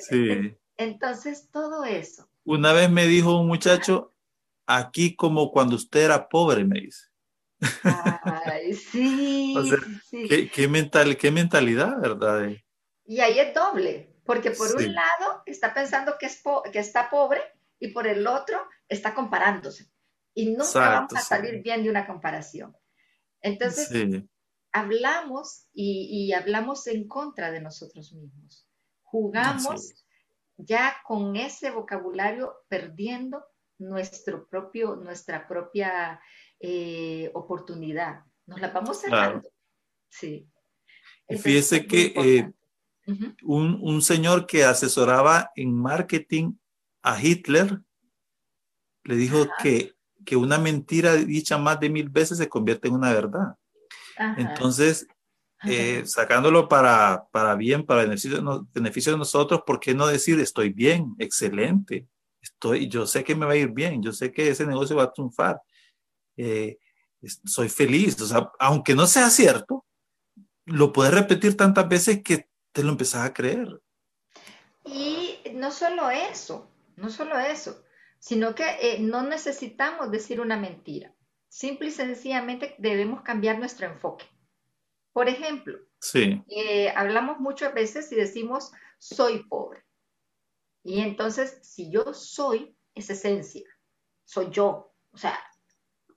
Sí. 0.09 0.57
Entonces, 0.79 1.51
todo 1.51 1.85
eso. 1.85 2.31
Una 2.45 2.73
vez 2.73 2.89
me 2.89 3.07
dijo 3.07 3.39
un 3.39 3.47
muchacho, 3.47 4.15
aquí 4.67 5.15
como 5.15 5.53
cuando 5.53 5.77
usted 5.77 6.05
era 6.05 6.31
pobre, 6.31 6.65
me 6.65 6.81
dice. 6.81 7.09
Ay, 8.47 8.73
sí. 8.73 9.55
¿qué, 10.31 10.49
qué, 10.49 10.67
mental, 10.67 11.19
qué 11.19 11.31
mentalidad, 11.31 12.01
¿verdad? 12.01 12.49
Y 13.05 13.21
ahí 13.21 13.39
es 13.39 13.53
doble. 13.53 14.14
Porque 14.25 14.51
por 14.53 14.75
un 14.75 14.95
lado 14.95 15.43
está 15.47 15.75
pensando 15.75 16.17
que, 16.19 16.27
es 16.27 16.43
que 16.73 16.79
está 16.79 17.11
pobre 17.11 17.41
y 17.79 17.89
por 17.89 18.07
el 18.07 18.27
otro 18.27 18.59
está 18.89 19.15
comparándose. 19.15 19.91
Y 20.35 20.51
nunca 20.51 20.89
vamos 20.91 21.15
a 21.15 21.21
salir 21.21 21.63
bien 21.63 21.83
de 21.83 21.91
una 21.91 22.07
comparación. 22.07 22.77
Entonces, 23.41 23.91
hablamos 24.73 25.67
y, 25.73 26.33
hablamos 26.33 26.87
en 26.87 27.07
contra 27.07 27.53
de 27.53 27.61
nosotros 27.61 28.13
mismos. 28.13 28.67
Jugamos 29.03 29.95
ya 30.57 30.97
con 31.07 31.37
ese 31.37 31.71
vocabulario 31.71 32.55
perdiendo 32.69 33.45
nuestro 33.79 34.49
propio, 34.49 34.97
nuestra 34.97 35.47
propia 35.47 36.21
eh, 36.59 37.31
oportunidad. 37.35 38.25
Nos 38.47 38.61
la 38.61 38.71
vamos 38.71 39.01
cerrando. 39.01 39.49
Sí. 40.09 40.49
fíjese 41.29 41.87
que 41.87 42.53
un, 43.43 44.03
señor 44.03 44.47
que 44.47 44.65
asesoraba 44.65 45.51
en 45.57 45.75
marketing 45.75 46.55
a 47.03 47.23
Hitler 47.23 47.81
le 49.05 49.17
dijo 49.17 49.47
que 49.63 49.95
que 50.25 50.37
una 50.37 50.59
mentira 50.59 51.15
dicha 51.17 51.59
más 51.59 51.79
de 51.79 51.91
mil 51.91 52.09
veces 52.09 52.39
se 52.39 52.49
convierte 52.49 52.89
en 52.89 52.95
una 52.95 53.13
verdad. 53.13 53.55
Entonces, 54.37 55.07
eh, 55.65 56.03
sacándolo 56.07 56.69
para, 56.69 57.25
para 57.31 57.55
bien, 57.55 57.85
para 57.85 58.03
beneficio, 58.03 58.67
beneficio 58.73 59.13
de 59.13 59.19
nosotros, 59.19 59.63
¿por 59.67 59.81
qué 59.81 59.95
no 59.95 60.07
decir 60.07 60.41
estoy 60.41 60.71
bien, 60.71 61.15
excelente? 61.19 62.07
Estoy, 62.41 62.89
yo 62.89 63.07
sé 63.07 63.25
que 63.25 63.35
me 63.35 63.47
va 63.47 63.53
a 63.53 63.57
ir 63.57 63.71
bien, 63.71 64.03
yo 64.03 64.13
sé 64.13 64.33
que 64.33 64.49
ese 64.49 64.67
negocio 64.67 64.97
va 64.97 65.05
a 65.05 65.13
triunfar. 65.13 65.61
Eh, 66.37 66.79
soy 67.45 67.69
feliz, 67.69 68.21
o 68.21 68.27
sea, 68.27 68.51
aunque 68.59 68.95
no 68.95 69.07
sea 69.07 69.31
cierto, 69.31 69.87
lo 70.67 70.93
puedes 70.93 71.15
repetir 71.15 71.57
tantas 71.57 71.89
veces 71.89 72.23
que 72.23 72.49
te 72.75 72.83
lo 72.83 72.91
empezás 72.91 73.25
a 73.25 73.33
creer. 73.33 73.81
Y 74.85 75.39
no 75.55 75.71
solo 75.71 76.11
eso, 76.11 76.69
no 76.97 77.09
solo 77.09 77.39
eso, 77.39 77.85
sino 78.19 78.55
que 78.55 78.65
eh, 78.81 78.99
no 78.99 79.23
necesitamos 79.23 80.11
decir 80.11 80.41
una 80.41 80.57
mentira. 80.57 81.15
Simple 81.49 81.89
y 81.89 81.93
sencillamente 81.93 82.75
debemos 82.79 83.23
cambiar 83.23 83.61
nuestro 83.61 83.87
enfoque. 83.87 84.27
Por 85.13 85.29
ejemplo, 85.29 85.79
sí. 86.01 86.43
Eh, 86.49 86.93
hablamos 86.97 87.39
muchas 87.39 87.73
veces 87.73 88.11
y 88.11 88.17
decimos 88.17 88.73
soy 88.99 89.45
pobre. 89.45 89.85
Y 90.83 91.01
entonces, 91.01 91.61
si 91.63 91.91
yo 91.91 92.13
soy, 92.13 92.77
es 92.95 93.09
esencia, 93.09 93.71
soy 94.25 94.51
yo. 94.51 94.93
O 95.13 95.17
sea, 95.17 95.39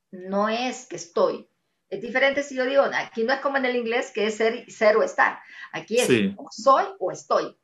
no 0.10 0.49
es 0.49 0.88
que 0.88 0.95
estoy. 0.95 1.47
Es 1.90 2.02
diferente 2.02 2.44
si 2.44 2.56
yo 2.56 2.66
digo, 2.66 2.84
aquí 2.94 3.24
no 3.24 3.34
es 3.34 3.40
como 3.40 3.58
en 3.58 3.66
el 3.66 3.76
inglés 3.76 4.12
que 4.14 4.28
es 4.28 4.36
ser, 4.36 4.70
ser 4.70 4.98
o 4.98 5.04
estar. 5.04 5.40
Aquí 5.72 6.00
es 6.00 6.08
soy 6.52 6.86
o 7.00 7.12
estoy. 7.12 7.58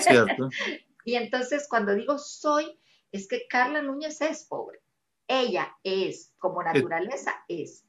Cierto. 0.00 0.48
y 1.04 1.14
entonces 1.16 1.66
cuando 1.68 1.94
digo 1.94 2.18
soy, 2.18 2.78
es 3.12 3.28
que 3.28 3.46
Carla 3.48 3.82
Núñez 3.82 4.20
es 4.20 4.44
pobre. 4.44 4.80
Ella 5.28 5.76
es, 5.82 6.32
como 6.38 6.62
naturaleza 6.62 7.44
es. 7.48 7.84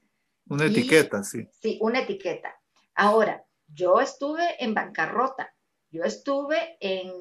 Una 0.48 0.66
etiqueta, 0.66 1.22
sí. 1.22 1.46
Sí, 1.60 1.78
una 1.80 2.00
etiqueta. 2.00 2.54
Ahora, 2.94 3.44
yo 3.66 4.00
estuve 4.00 4.62
en 4.62 4.74
bancarrota, 4.74 5.54
yo 5.90 6.02
estuve 6.04 6.76
en, 6.80 7.12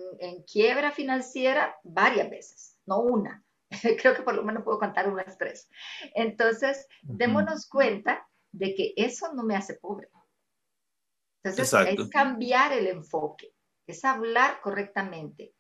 quiebra 0.52 0.92
financiera 0.92 1.76
varias 1.84 2.30
veces, 2.30 2.78
no 2.86 3.00
una. 3.00 3.44
Creo 4.02 4.16
que 4.16 4.24
por 4.24 4.34
lo 4.34 4.44
menos 4.44 4.64
puedo 4.64 4.80
contar 4.80 5.10
unas 5.10 5.38
tres. 5.38 5.70
Entonces, 6.16 6.88
démonos 7.04 7.68
cuenta 7.68 8.27
de 8.52 8.74
que 8.76 8.94
eso 8.96 9.34
no 9.34 9.44
me 9.44 9.56
hace 9.56 9.76
pobre. 9.76 10.10
Entonces, 11.44 11.74
es 11.88 12.10
cambiar 12.10 12.74
el 12.74 12.88
enfoque, 12.88 13.54
es 13.86 14.04
hablar 14.04 14.60
correctamente. 14.62 15.54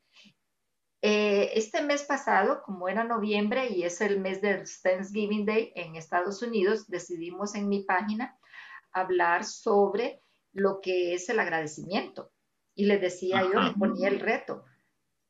Eh, 1.01 1.51
este 1.53 1.81
mes 1.83 2.03
pasado, 2.03 2.63
como 2.63 2.89
era 2.89 3.03
noviembre 3.03 3.69
y 3.69 3.83
es 3.83 4.01
el 4.01 4.19
mes 4.19 4.41
del 4.41 4.63
Thanksgiving 4.81 5.45
Day 5.45 5.71
en 5.75 5.95
Estados 5.95 6.41
Unidos, 6.41 6.87
decidimos 6.87 7.55
en 7.55 7.69
mi 7.69 7.83
página 7.83 8.37
hablar 8.91 9.45
sobre 9.45 10.21
lo 10.53 10.81
que 10.81 11.13
es 11.13 11.29
el 11.29 11.39
agradecimiento. 11.39 12.31
Y 12.75 12.85
les 12.85 12.99
decía 12.99 13.41
yo, 13.41 13.59
les 13.59 13.73
ponía 13.73 14.07
el 14.07 14.19
reto, 14.19 14.65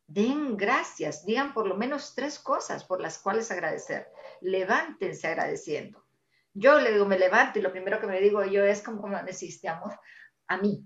den 0.08 0.58
gracias, 0.58 1.26
digan 1.26 1.54
por 1.54 1.68
lo 1.68 1.76
menos 1.76 2.14
tres 2.16 2.40
cosas 2.40 2.84
por 2.84 3.02
las 3.02 3.20
cuales 3.20 3.52
agradecer. 3.52 4.08
Levántense 4.42 5.28
agradeciendo. 5.28 6.07
Yo 6.60 6.80
le 6.80 6.92
digo, 6.92 7.06
me 7.06 7.20
levanto 7.20 7.60
y 7.60 7.62
lo 7.62 7.72
primero 7.72 8.00
que 8.00 8.08
me 8.08 8.20
digo 8.20 8.44
yo 8.44 8.64
es 8.64 8.82
como 8.82 9.08
necesitamos 9.22 9.94
a 10.48 10.58
mí, 10.58 10.84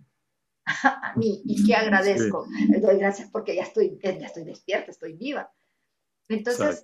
a 0.65 1.13
mí, 1.15 1.41
y 1.45 1.65
que 1.65 1.75
agradezco. 1.75 2.45
Le 2.69 2.79
doy 2.79 2.97
gracias 2.97 3.29
porque 3.31 3.55
ya 3.55 3.63
estoy, 3.63 3.97
ya 4.01 4.25
estoy 4.25 4.43
despierta, 4.43 4.91
estoy 4.91 5.13
viva. 5.13 5.49
Entonces, 6.27 6.83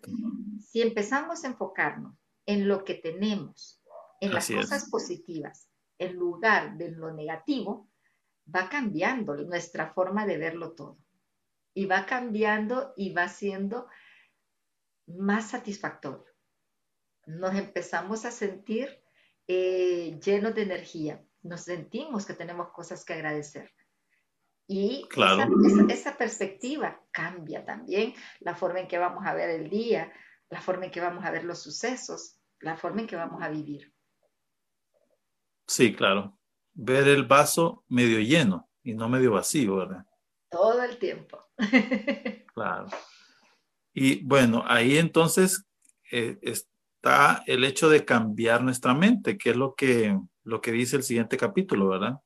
si 0.59 0.81
empezamos 0.81 1.43
a 1.43 1.47
enfocarnos 1.47 2.17
en 2.45 2.67
lo 2.69 2.85
que 2.85 2.95
tenemos, 2.95 3.81
en 4.21 4.33
las 4.33 4.49
cosas 4.49 4.89
positivas, 4.89 5.69
en 5.99 6.15
lugar 6.15 6.77
de 6.77 6.91
lo 6.91 7.11
negativo, 7.11 7.89
va 8.53 8.69
cambiando 8.69 9.35
nuestra 9.35 9.93
forma 9.93 10.25
de 10.25 10.37
verlo 10.37 10.71
todo. 10.73 10.97
Y 11.73 11.85
va 11.85 12.05
cambiando 12.05 12.93
y 12.95 13.13
va 13.13 13.27
siendo 13.27 13.87
más 15.07 15.49
satisfactorio. 15.49 16.36
Nos 17.27 17.55
empezamos 17.55 18.23
a 18.23 18.31
sentir 18.31 19.03
eh, 19.47 20.17
llenos 20.23 20.55
de 20.55 20.61
energía. 20.61 21.21
Nos 21.41 21.61
sentimos 21.61 22.25
que 22.25 22.33
tenemos 22.33 22.69
cosas 22.71 23.03
que 23.03 23.13
agradecer. 23.13 23.69
Y 24.65 25.07
esa, 25.89 26.17
perspectiva 26.17 27.01
cambia 27.11 27.65
también 27.65 28.13
la 28.39 28.55
forma 28.55 28.79
en 28.79 28.87
que 28.87 28.97
vamos 28.97 29.25
a 29.25 29.33
ver 29.33 29.49
el 29.49 29.69
día, 29.69 30.11
la 30.49 30.61
forma 30.61 30.85
en 30.85 30.91
que 30.91 31.01
vamos 31.01 31.23
a 31.25 31.31
ver 31.31 31.43
los 31.43 31.61
sucesos, 31.61 32.39
la 32.59 32.77
forma 32.77 33.01
en 33.01 33.07
que 33.07 33.15
vamos 33.17 33.41
a 33.43 33.49
vivir. 33.49 33.93
Sí, 35.67 35.93
claro. 35.93 36.37
Ver 36.73 37.09
el 37.09 37.25
vaso 37.25 37.83
medio 37.89 38.19
lleno 38.19 38.69
y 38.83 38.93
no 38.93 39.09
medio 39.09 39.33
vacío, 39.33 39.75
¿verdad? 39.75 40.05
Todo 40.49 40.81
el 40.81 40.97
tiempo. 40.97 41.45
claro. 42.53 42.87
Y 43.93 44.23
bueno, 44.23 44.63
ahí 44.65 44.97
entonces 44.97 45.65
eh, 46.11 46.37
está 46.97 47.43
el 47.45 47.63
hecho 47.63 47.89
de 47.89 48.03
cambiar 48.05 48.63
nuestra 48.63 48.93
mente, 48.93 49.37
que 49.37 49.51
es 49.51 49.55
lo 49.55 49.75
que, 49.75 50.17
lo 50.43 50.61
que 50.61 50.71
dice 50.71 50.95
el 50.97 51.03
siguiente 51.03 51.37
capítulo, 51.37 51.89
¿verdad? 51.89 52.19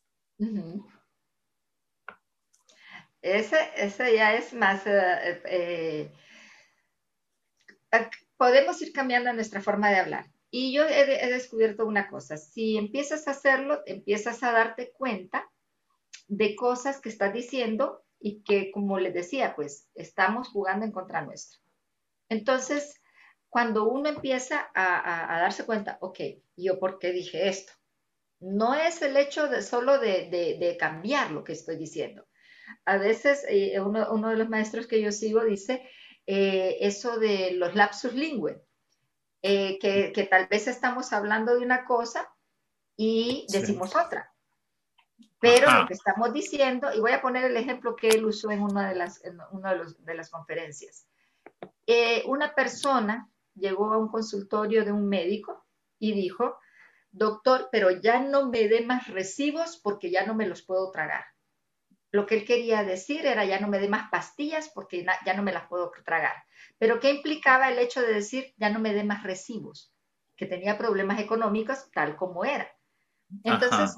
ese, 3.21 3.57
ese, 3.75 4.15
ya 4.15 4.33
es 4.35 4.53
más... 4.53 4.85
Eh, 4.87 5.41
eh, 5.45 6.11
podemos 8.37 8.81
ir 8.81 8.93
cambiando 8.93 9.31
nuestra 9.33 9.61
forma 9.61 9.89
de 9.89 9.97
hablar. 9.97 10.25
Y 10.49 10.73
yo 10.73 10.83
he, 10.85 11.05
descubierto 11.29 11.85
una 11.85 12.09
cosa, 12.09 12.35
si 12.35 12.77
empiezas 12.77 13.27
a 13.27 13.31
hacerlo, 13.31 13.81
empiezas 13.85 14.43
a 14.43 14.51
darte 14.51 14.91
cuenta 14.91 15.49
de 16.27 16.55
cosas 16.55 16.99
que 16.99 17.07
estás 17.07 17.33
diciendo 17.33 18.03
y 18.19 18.41
que, 18.43 18.71
como 18.71 18.99
les 18.99 19.13
decía, 19.13 19.55
pues 19.55 19.87
estamos 19.95 20.49
jugando 20.49 20.85
en 20.85 20.91
contra 20.91 21.21
nuestra. 21.21 21.57
Entonces, 22.27 23.00
cuando 23.51 23.83
uno 23.83 24.07
empieza 24.07 24.71
a, 24.73 25.41
darse 25.41 25.65
cuenta, 25.65 25.97
ok, 25.99 26.19
¿yo 26.55 26.79
por 26.79 26.99
qué 26.99 27.11
dije 27.11 27.49
esto? 27.49 27.73
No 28.39 28.73
es 28.73 29.01
el 29.01 29.17
hecho 29.17 29.49
de 29.49 29.61
solo 29.61 29.99
de, 29.99 30.77
cambiar 30.79 31.31
lo 31.31 31.43
que 31.43 31.51
estoy 31.51 31.75
diciendo. 31.75 32.25
A 32.85 32.95
veces 32.95 33.45
eh, 33.49 33.77
uno, 33.81 34.29
de 34.29 34.37
los 34.37 34.47
maestros 34.47 34.87
que 34.87 35.01
yo 35.01 35.11
sigo 35.11 35.43
dice 35.43 35.85
eh, 36.25 36.77
eso 36.79 37.19
de 37.19 37.51
los 37.51 37.75
lapsus 37.75 38.13
lingüe 38.13 38.63
eh, 39.41 39.77
que, 39.79 40.27
tal 40.31 40.47
vez 40.47 40.67
estamos 40.69 41.11
hablando 41.11 41.53
de 41.53 41.65
una 41.65 41.83
cosa 41.83 42.33
y 42.95 43.45
decimos 43.49 43.97
otra. 43.97 44.33
Pero 45.41 45.69
lo 45.69 45.87
que 45.87 45.93
estamos 45.95 46.31
diciendo, 46.31 46.87
y 46.93 47.01
voy 47.01 47.11
a 47.11 47.21
poner 47.21 47.43
el 47.43 47.57
ejemplo 47.57 47.97
que 47.97 48.07
él 48.07 48.23
usó 48.23 48.49
en 48.49 48.61
una 48.61 48.87
de 48.87 48.95
las, 48.95 49.21
de, 49.21 50.13
las 50.13 50.29
conferencias. 50.29 51.05
Eh, 51.85 52.23
una 52.27 52.55
persona 52.55 53.27
llegó 53.55 53.93
a 53.93 53.97
un 53.97 54.09
consultorio 54.09 54.85
de 54.85 54.91
un 54.91 55.07
médico 55.07 55.65
y 55.99 56.13
dijo, 56.13 56.57
doctor, 57.11 57.69
pero 57.71 57.91
ya 57.91 58.19
no 58.19 58.49
me 58.49 58.67
dé 58.67 58.85
más 58.85 59.07
recibos 59.07 59.77
porque 59.77 60.11
ya 60.11 60.25
no 60.25 60.33
me 60.33 60.47
los 60.47 60.61
puedo 60.61 60.91
tragar. 60.91 61.25
Lo 62.11 62.25
que 62.25 62.35
él 62.35 62.45
quería 62.45 62.83
decir 62.83 63.25
era 63.25 63.45
ya 63.45 63.59
no 63.59 63.67
me 63.67 63.79
dé 63.79 63.87
más 63.87 64.09
pastillas 64.09 64.69
porque 64.69 65.05
ya 65.25 65.33
no 65.33 65.43
me 65.43 65.53
las 65.53 65.67
puedo 65.67 65.91
tragar. 66.03 66.35
Pero 66.77 66.99
¿qué 66.99 67.11
implicaba 67.11 67.69
el 67.69 67.79
hecho 67.79 68.01
de 68.01 68.13
decir 68.13 68.53
ya 68.57 68.69
no 68.69 68.79
me 68.79 68.93
dé 68.93 69.03
más 69.03 69.23
recibos? 69.23 69.93
Que 70.35 70.45
tenía 70.45 70.77
problemas 70.77 71.19
económicos 71.19 71.89
tal 71.93 72.17
como 72.17 72.43
era. 72.43 72.69
Entonces, 73.43 73.95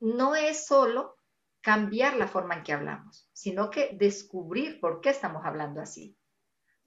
no 0.00 0.34
es 0.34 0.66
solo 0.66 1.16
cambiar 1.60 2.16
la 2.16 2.26
forma 2.26 2.54
en 2.54 2.62
que 2.62 2.72
hablamos, 2.72 3.28
sino 3.32 3.70
que 3.70 3.90
descubrir 3.92 4.80
por 4.80 5.00
qué 5.00 5.10
estamos 5.10 5.44
hablando 5.44 5.80
así. 5.80 6.16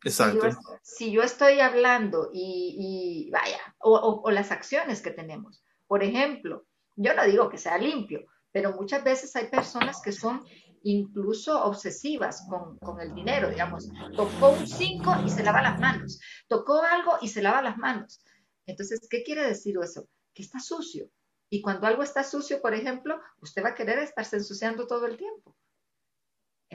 Exacto. 0.06 0.48
Si 0.82 1.12
yo, 1.12 1.24
estoy 1.24 1.60
hablando 1.60 2.30
y, 2.32 3.30
vaya, 3.32 3.60
o 3.80 4.32
las 4.32 4.52
acciones 4.52 5.02
que 5.02 5.12
tenemos. 5.12 5.64
Por 5.88 6.04
ejemplo, 6.04 6.66
yo 6.96 7.14
no 7.14 7.26
digo 7.26 7.50
que 7.50 7.58
sea 7.58 7.78
limpio, 7.78 8.26
pero 8.52 8.72
muchas 8.74 9.04
veces 9.04 9.36
hay 9.36 9.50
personas 9.50 10.02
que 10.02 10.12
son 10.12 10.46
incluso 10.84 11.64
obsesivas 11.66 12.48
con, 12.48 13.02
el 13.02 13.14
dinero, 13.14 13.50
digamos, 13.50 13.90
tocó 14.16 14.52
un 14.52 14.68
5 14.68 15.24
y 15.26 15.30
se 15.30 15.44
lava 15.44 15.62
las 15.62 15.80
manos, 15.80 16.22
tocó 16.48 16.82
algo 16.82 17.18
y 17.22 17.28
se 17.28 17.42
lava 17.42 17.62
las 17.62 17.78
manos. 17.78 18.24
Entonces, 18.68 19.08
¿qué 19.10 19.24
quiere 19.24 19.46
decir 19.46 19.76
eso? 19.82 20.08
Que 20.34 20.44
está 20.44 20.60
sucio. 20.60 21.10
Y 21.50 21.62
cuando 21.62 21.88
algo 21.88 22.04
está 22.04 22.24
sucio, 22.24 22.62
por 22.62 22.74
ejemplo, 22.74 23.20
usted 23.42 23.64
va 23.64 23.70
a 23.70 23.76
querer 23.76 24.00
estarse 24.00 24.38
ensuciando 24.38 24.88
todo 24.88 25.08
el 25.08 25.18
tiempo. 25.18 25.56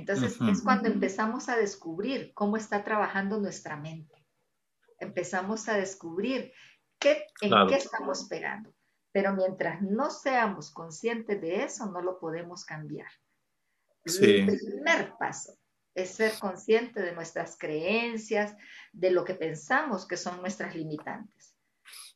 Entonces, 0.01 0.38
es 0.40 0.62
cuando 0.62 0.88
empezamos 0.88 1.48
a 1.48 1.57
descubrir 1.57 2.32
cómo 2.32 2.57
está 2.57 2.82
trabajando 2.84 3.38
nuestra 3.38 3.76
mente. 3.76 4.26
Empezamos 4.98 5.68
a 5.68 5.76
descubrir 5.76 6.53
qué, 6.98 7.26
en 7.42 7.68
qué 7.68 7.76
estamos 7.76 8.24
pegando. 8.24 8.74
Pero 9.12 9.34
mientras 9.34 9.82
no 9.82 10.11
seamos 10.11 10.70
conscientes 10.72 11.40
de 11.40 11.64
eso, 11.64 11.86
no 11.90 12.01
lo 12.01 12.18
podemos 12.18 12.64
cambiar. 12.64 13.11
El 14.05 14.46
primer 14.46 15.12
paso 15.18 15.59
es 15.94 16.11
ser 16.11 16.32
consciente 16.38 17.03
de 17.03 17.12
nuestras 17.12 17.59
creencias, 17.59 18.57
de 18.92 19.11
lo 19.11 19.24
que 19.24 19.34
pensamos 19.34 20.07
que 20.07 20.16
son 20.16 20.40
nuestras 20.40 20.74
limitantes. 20.74 21.57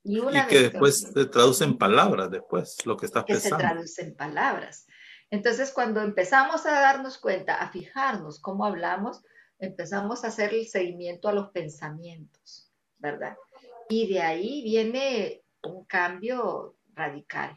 Y, 0.03 0.21
que 0.49 0.71
después 0.71 1.01
se 1.01 1.27
traduce 1.27 1.65
en 1.65 1.77
palabras, 1.77 2.31
después, 2.31 2.77
lo 2.87 2.97
que 2.97 3.07
estás 3.07 3.25
pensando. 3.25 3.57
Que 3.57 3.63
se 3.63 3.69
traduce 3.69 4.03
en 4.03 4.17
palabras. 4.17 4.87
Entonces, 5.35 5.73
cuando 5.73 6.01
empezamos 6.01 6.65
a 6.65 6.71
darnos 6.71 7.19
cuenta, 7.19 7.57
a 7.57 7.69
fijarnos 7.69 8.39
cómo 8.39 8.65
hablamos, 8.65 9.25
empezamos 9.59 10.23
a 10.23 10.29
hacer 10.29 10.55
el 10.55 10.69
seguimiento 10.69 11.29
a 11.29 11.33
los 11.33 11.51
pensamientos, 11.51 12.71
¿verdad? 12.99 13.37
Y 13.89 14.13
de 14.13 14.21
ahí 14.21 14.63
viene 14.63 15.43
un 15.65 15.85
cambio 15.87 16.77
radical. 16.95 17.53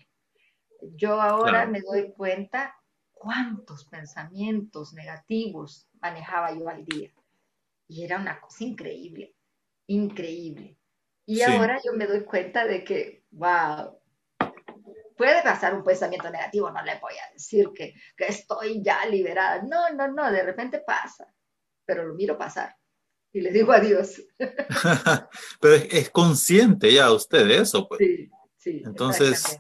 Yo 0.95 1.21
ahora 1.21 1.67
me 1.67 1.82
doy 1.82 2.11
cuenta 2.13 2.75
cuántos 3.13 3.86
pensamientos 3.86 4.93
negativos 4.93 5.88
manejaba 6.01 6.53
yo 6.53 6.69
al 6.69 6.84
día. 6.84 7.11
Y 7.88 8.05
era 8.05 8.17
una 8.17 8.41
cosa 8.41 8.63
increíble, 8.63 9.36
increíble. 9.86 10.80
Y 11.28 11.43
ahora 11.43 11.80
yo 11.86 11.93
me 11.93 12.07
doy 12.07 12.23
cuenta 12.23 12.65
de 12.65 12.84
que, 12.84 13.23
wow, 13.30 13.97
puede 15.18 15.41
pasar 15.41 15.74
un 15.74 15.84
pensamiento 15.84 16.30
negativo, 16.30 16.70
no 16.72 16.84
le 16.84 16.99
voy 16.99 17.13
a 17.13 17.34
decir 17.34 17.72
que, 17.76 17.93
que 18.15 18.28
estoy 18.28 18.82
ya 18.84 19.05
liberada. 19.05 19.63
No, 19.63 19.89
no, 19.89 20.07
no, 20.07 20.32
de 20.32 20.43
repente 20.43 20.80
pasa, 20.80 21.34
pero 21.86 22.05
lo 22.05 22.13
miro 22.13 22.38
pasar 22.38 22.76
y 23.38 23.41
le 23.41 23.51
digo 23.51 23.72
adiós. 23.72 24.22
pero 25.61 25.76
es, 25.76 26.09
consciente 26.09 26.91
ya 26.91 27.11
usted 27.11 27.47
de 27.47 27.57
eso, 27.57 27.88
pues. 27.88 27.99
Sí, 27.99 28.30
sí. 28.57 28.82
Entonces, 28.86 29.59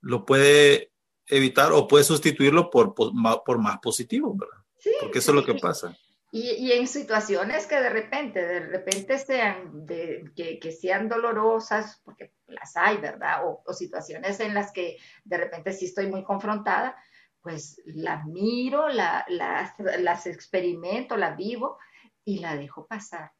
lo 0.00 0.24
puede 0.24 0.92
evitar 1.26 1.72
o 1.72 1.86
puede 1.86 2.04
sustituirlo 2.04 2.70
por, 2.70 2.94
por, 2.94 3.12
más 3.58 3.78
positivo, 3.82 4.34
¿verdad? 4.36 4.64
Sí, 4.78 4.90
Porque 5.00 5.18
eso 5.18 5.30
es 5.30 5.34
lo 5.36 5.44
que 5.44 5.54
pasa. 5.54 5.96
Y, 6.34 6.72
en 6.72 6.88
situaciones 6.88 7.66
que 7.66 7.78
de 7.78 7.90
repente, 7.90 8.42
de 8.42 8.60
repente 8.60 9.18
sean, 9.18 9.86
que, 10.34 10.72
sean 10.72 11.06
dolorosas, 11.06 12.00
porque 12.06 12.32
las 12.46 12.74
hay, 12.74 12.96
¿verdad? 12.96 13.42
O, 13.44 13.74
situaciones 13.74 14.40
en 14.40 14.54
las 14.54 14.72
que 14.72 14.96
de 15.24 15.36
repente 15.36 15.74
sí 15.74 15.84
estoy 15.84 16.06
muy 16.06 16.24
confrontada, 16.24 16.96
pues 17.42 17.82
las 17.84 18.24
miro, 18.24 18.88
la, 18.88 19.26
las, 19.28 19.74
las 19.78 20.26
experimento, 20.26 21.18
las 21.18 21.36
vivo 21.36 21.76
y 22.24 22.38
la 22.38 22.56
dejo 22.56 22.86
pasar. 22.86 23.32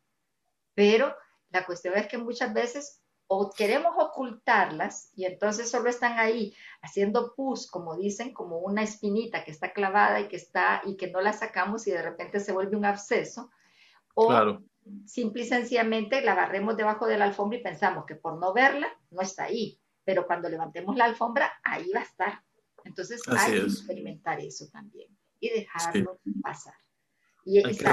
Pero 0.75 1.17
la 1.49 1.65
cuestión 1.65 1.97
es 1.97 2.07
que 2.09 2.19
muchas 2.19 2.53
veces 2.53 3.02
o 3.35 3.51
queremos 3.51 3.95
ocultarlas 3.97 5.11
y 5.17 5.25
entonces 5.25 5.71
solo 5.71 5.89
están 5.89 6.19
ahí 6.19 6.55
haciendo 6.83 7.35
pus, 7.35 7.67
como 7.67 7.97
dicen, 7.97 8.35
como 8.35 8.59
una 8.59 8.83
espinita 8.83 9.43
que 9.43 9.51
está 9.51 9.73
clavada 9.73 10.21
y 10.21 10.29
que 10.29 10.37
está 10.37 10.83
y 10.85 10.99
que 10.99 11.11
no 11.11 11.23
la 11.23 11.33
sacamos 11.33 11.87
y 11.87 11.93
de 11.93 12.03
repente 12.03 12.41
se 12.41 12.53
vuelve 12.53 12.77
un 12.77 12.85
absceso, 12.85 13.51
o 14.13 14.59
simple 15.07 15.45
y 15.45 15.47
sencillamente 15.47 16.21
la 16.21 16.35
barremos 16.35 16.77
debajo 16.77 17.07
de 17.07 17.17
la 17.17 17.25
alfombra 17.25 17.59
y 17.59 17.63
pensamos 17.63 18.05
que 18.05 18.17
por 18.17 18.39
no 18.39 18.53
verla 18.53 18.89
no 19.11 19.23
está 19.23 19.45
ahí, 19.45 19.81
pero 20.05 20.27
cuando 20.27 20.51
levantemos 20.51 20.95
la 20.95 21.07
alfombra 21.07 21.51
ahí 21.65 21.91
va 21.91 22.01
a 22.01 22.05
estar. 22.05 22.43
Entonces 22.85 23.23
hay 23.29 23.53
que 23.53 23.59
experimentar 23.61 24.41
eso 24.41 24.67
también 24.71 25.09
y 25.41 25.49
dejarlo 25.49 26.21
pasar. 26.43 26.75
Y 27.47 27.65
hay, 27.65 27.75
que, 27.79 27.89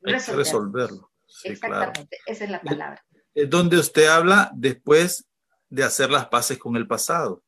resolverlo. 0.00 1.10
Exactamente, 1.44 2.16
esa 2.24 2.44
es 2.44 2.50
la 2.50 2.62
palabra 2.62 3.04
donde 3.34 3.78
usted 3.78 4.06
habla 4.06 4.50
después 4.54 5.28
de 5.68 5.84
hacer 5.84 6.10
las 6.10 6.28
paces 6.28 6.58
con 6.58 6.76
el 6.76 6.86
pasado. 6.86 7.42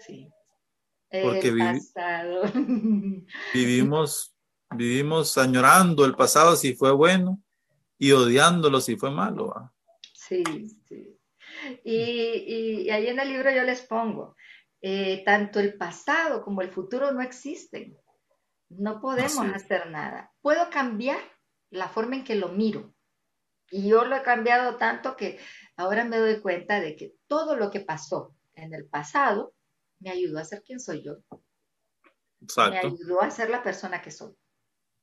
Sí. 0.00 0.28
Porque 1.10 1.52
pasado. 1.52 2.42
vivimos, 3.54 4.34
vivimos 4.74 5.38
añorando 5.38 6.04
el 6.04 6.14
pasado 6.14 6.56
si 6.56 6.74
fue 6.74 6.92
bueno 6.92 7.40
y 7.98 8.12
odiándolo 8.12 8.80
si 8.80 8.96
fue 8.96 9.10
malo. 9.10 9.72
Sí, 10.14 10.44
sí. 10.86 11.18
Y, 11.84 12.90
ahí 12.90 13.08
en 13.08 13.18
el 13.18 13.28
libro 13.28 13.50
yo 13.50 13.62
les 13.62 13.82
pongo, 13.82 14.36
eh, 14.80 15.22
tanto 15.24 15.60
el 15.60 15.76
pasado 15.76 16.42
como 16.42 16.62
el 16.62 16.70
futuro 16.70 17.10
no 17.12 17.22
existen. 17.22 17.96
No 18.68 19.00
podemos 19.00 19.46
hacer 19.54 19.90
nada. 19.90 20.32
Puedo 20.42 20.68
cambiar 20.70 21.18
la 21.70 21.88
forma 21.88 22.16
en 22.16 22.24
que 22.24 22.34
lo 22.34 22.50
miro, 22.50 22.94
y 23.70 23.88
yo 23.88 24.04
lo 24.04 24.16
he 24.16 24.22
cambiado 24.22 24.76
tanto 24.76 25.16
que 25.16 25.38
ahora 25.76 26.04
me 26.04 26.18
doy 26.18 26.40
cuenta 26.40 26.80
de 26.80 26.96
que 26.96 27.14
todo 27.26 27.56
lo 27.56 27.70
que 27.70 27.80
pasó 27.80 28.34
en 28.54 28.74
el 28.74 28.86
pasado 28.86 29.54
me 30.00 30.10
ayudó 30.10 30.38
a 30.38 30.44
ser 30.44 30.62
quien 30.62 30.80
soy 30.80 31.02
yo. 31.02 31.18
Me 32.70 32.78
ayudó 32.78 33.20
a 33.20 33.30
ser 33.30 33.50
la 33.50 33.62
persona 33.62 34.00
que 34.00 34.10
soy. 34.10 34.34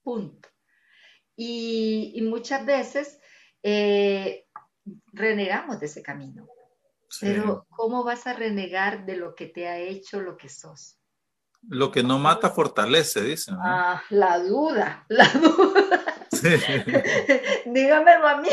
Punto. 0.03 0.49
Y, 1.36 2.18
muchas 2.24 2.66
veces 2.66 3.20
eh, 3.61 4.45
renegamos 5.11 5.80
de 5.80 5.88
ese 5.88 6.01
camino. 6.01 6.47
Pero 7.20 7.66
¿cómo 7.70 8.03
vas 8.03 8.28
a 8.28 8.34
renegar 8.34 9.05
de 9.05 9.18
lo 9.18 9.36
que 9.36 9.47
te 9.47 9.68
ha 9.68 9.80
hecho 9.80 10.22
lo 10.22 10.38
que 10.38 10.49
sos? 10.49 10.97
Lo 11.68 11.91
que 11.91 12.03
no 12.03 12.20
mata 12.20 12.49
fortalece, 12.49 13.22
dicen. 13.22 13.55
Ah, 13.59 14.03
la 14.09 14.39
duda, 14.39 15.05
la 15.09 15.28
duda. 15.30 16.14
Dígamelo 17.65 18.28
a 18.28 18.41
mí, 18.41 18.49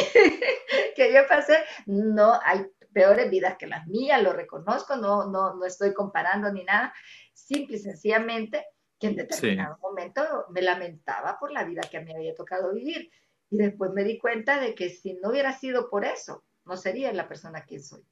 que 0.96 1.12
yo 1.12 1.26
pasé, 1.28 1.58
no 1.86 2.38
hay 2.44 2.66
peores 2.92 3.30
vidas 3.30 3.56
que 3.56 3.66
las 3.66 3.86
mías, 3.86 4.22
lo 4.22 4.32
reconozco, 4.32 4.96
no, 4.96 5.26
no, 5.26 5.54
no 5.54 5.64
estoy 5.64 5.92
comparando 5.92 6.52
ni 6.52 6.64
nada, 6.64 6.92
simple 7.32 7.76
y 7.76 7.80
sencillamente 7.80 8.66
que 8.98 9.08
en 9.08 9.16
determinado 9.16 9.78
momento 9.78 10.22
me 10.50 10.62
lamentaba 10.62 11.38
por 11.38 11.50
la 11.50 11.64
vida 11.64 11.82
que 11.90 11.96
a 11.96 12.02
mí 12.02 12.14
había 12.14 12.34
tocado 12.34 12.72
vivir. 12.72 13.10
Y 13.50 13.58
después 13.58 13.90
me 13.92 14.04
di 14.04 14.16
cuenta 14.16 14.60
de 14.60 14.74
que 14.74 14.90
si 14.90 15.14
no 15.14 15.30
hubiera 15.30 15.52
sido 15.52 15.90
por 15.90 16.04
eso, 16.04 16.44
no 16.64 16.76
sería 16.76 17.12
la 17.12 17.28
persona 17.28 17.66
que 17.66 17.80
soy. 17.80 18.02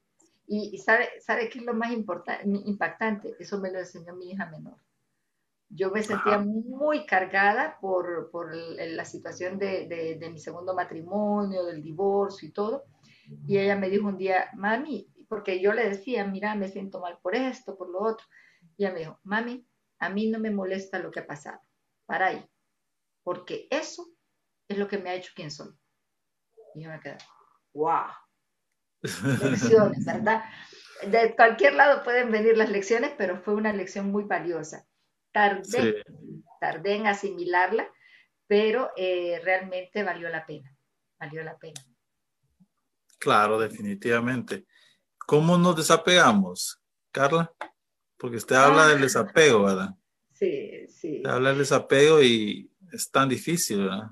Y, 0.48 0.76
sabe, 0.78 1.08
¿sabe 1.20 1.48
qué 1.48 1.60
es 1.60 1.64
lo 1.64 1.74
más 1.74 1.92
impactante? 1.92 3.36
Eso 3.38 3.60
me 3.60 3.70
lo 3.70 3.78
enseñó 3.78 4.16
mi 4.16 4.32
hija 4.32 4.46
menor. 4.46 4.78
Yo 5.72 5.90
me 5.90 6.02
sentía 6.02 6.38
muy 6.38 7.06
cargada 7.06 7.78
por, 7.80 8.30
por 8.32 8.54
la 8.54 9.04
situación 9.04 9.58
de, 9.58 9.86
de, 10.18 10.30
mi 10.30 10.38
segundo 10.38 10.74
matrimonio, 10.74 11.64
del 11.64 11.80
divorcio 11.80 12.48
y 12.48 12.52
todo. 12.52 12.84
Y 13.46 13.56
ella 13.56 13.76
me 13.76 13.88
dijo 13.88 14.08
un 14.08 14.18
día, 14.18 14.50
mami, 14.54 15.08
porque 15.28 15.60
yo 15.60 15.72
le 15.72 15.88
decía, 15.88 16.26
mira, 16.26 16.56
me 16.56 16.68
siento 16.68 17.00
mal 17.00 17.18
por 17.22 17.36
esto, 17.36 17.78
por 17.78 17.88
lo 17.88 18.00
otro. 18.02 18.26
Y 18.76 18.84
ella 18.84 18.92
me 18.92 18.98
dijo, 19.00 19.20
mami, 19.22 19.64
a 20.00 20.08
mí 20.08 20.28
no 20.28 20.40
me 20.40 20.50
molesta 20.50 20.98
lo 20.98 21.12
que 21.12 21.20
ha 21.20 21.26
pasado. 21.26 21.60
Para 22.04 22.26
ahí. 22.26 22.44
Porque 23.22 23.68
eso 23.70 24.08
es 24.66 24.76
lo 24.76 24.88
que 24.88 24.98
me 24.98 25.10
ha 25.10 25.14
hecho 25.14 25.32
quien 25.36 25.52
soy. 25.52 25.72
Y 26.74 26.82
yo 26.82 26.90
me 26.90 26.98
quedé, 26.98 27.18
wow. 27.74 28.08
Lecciones, 29.02 30.04
¿verdad? 30.04 30.44
De 31.06 31.34
cualquier 31.36 31.74
lado 31.74 32.02
pueden 32.02 32.30
venir 32.30 32.56
las 32.56 32.70
lecciones, 32.70 33.12
pero 33.16 33.40
fue 33.40 33.54
una 33.54 33.72
lección 33.72 34.10
muy 34.10 34.24
valiosa. 34.24 34.86
Tardé, 35.32 36.04
tardé 36.60 36.96
en 36.96 37.06
asimilarla, 37.06 37.88
pero 38.46 38.90
eh, 38.96 39.40
realmente 39.44 40.02
valió 40.02 40.28
la 40.28 40.44
pena, 40.44 40.76
valió 41.18 41.42
la 41.44 41.56
pena. 41.56 41.80
Claro, 43.18 43.58
definitivamente. 43.58 44.66
¿Cómo 45.18 45.56
nos 45.56 45.76
desapegamos, 45.76 46.80
Carla? 47.12 47.52
Porque 48.16 48.38
usted 48.38 48.56
habla 48.56 48.88
del 48.88 48.98
ah. 48.98 49.02
desapego, 49.02 49.64
¿verdad? 49.64 49.94
Sí, 50.32 50.88
sí. 50.88 51.22
habla 51.24 51.50
del 51.50 51.58
desapego 51.58 52.22
y 52.22 52.70
es 52.92 53.10
tan 53.10 53.28
difícil, 53.28 53.84
¿verdad? 53.84 54.10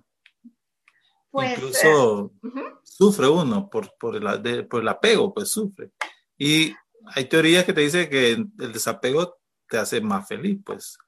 Pues, 1.30 1.52
Incluso 1.52 2.32
eh, 2.44 2.74
sufre 2.82 3.28
uno 3.28 3.68
por, 3.68 3.96
por, 3.98 4.16
el, 4.16 4.68
por 4.68 4.82
el 4.82 4.88
apego, 4.88 5.34
pues 5.34 5.50
sufre. 5.50 5.90
Y 6.36 6.74
hay 7.06 7.24
teorías 7.24 7.64
que 7.64 7.72
te 7.72 7.80
dicen 7.80 8.08
que 8.08 8.32
el 8.32 8.72
desapego 8.72 9.38
te 9.68 9.78
hace 9.78 10.00
más 10.00 10.28
feliz, 10.28 10.60
pues 10.64 10.98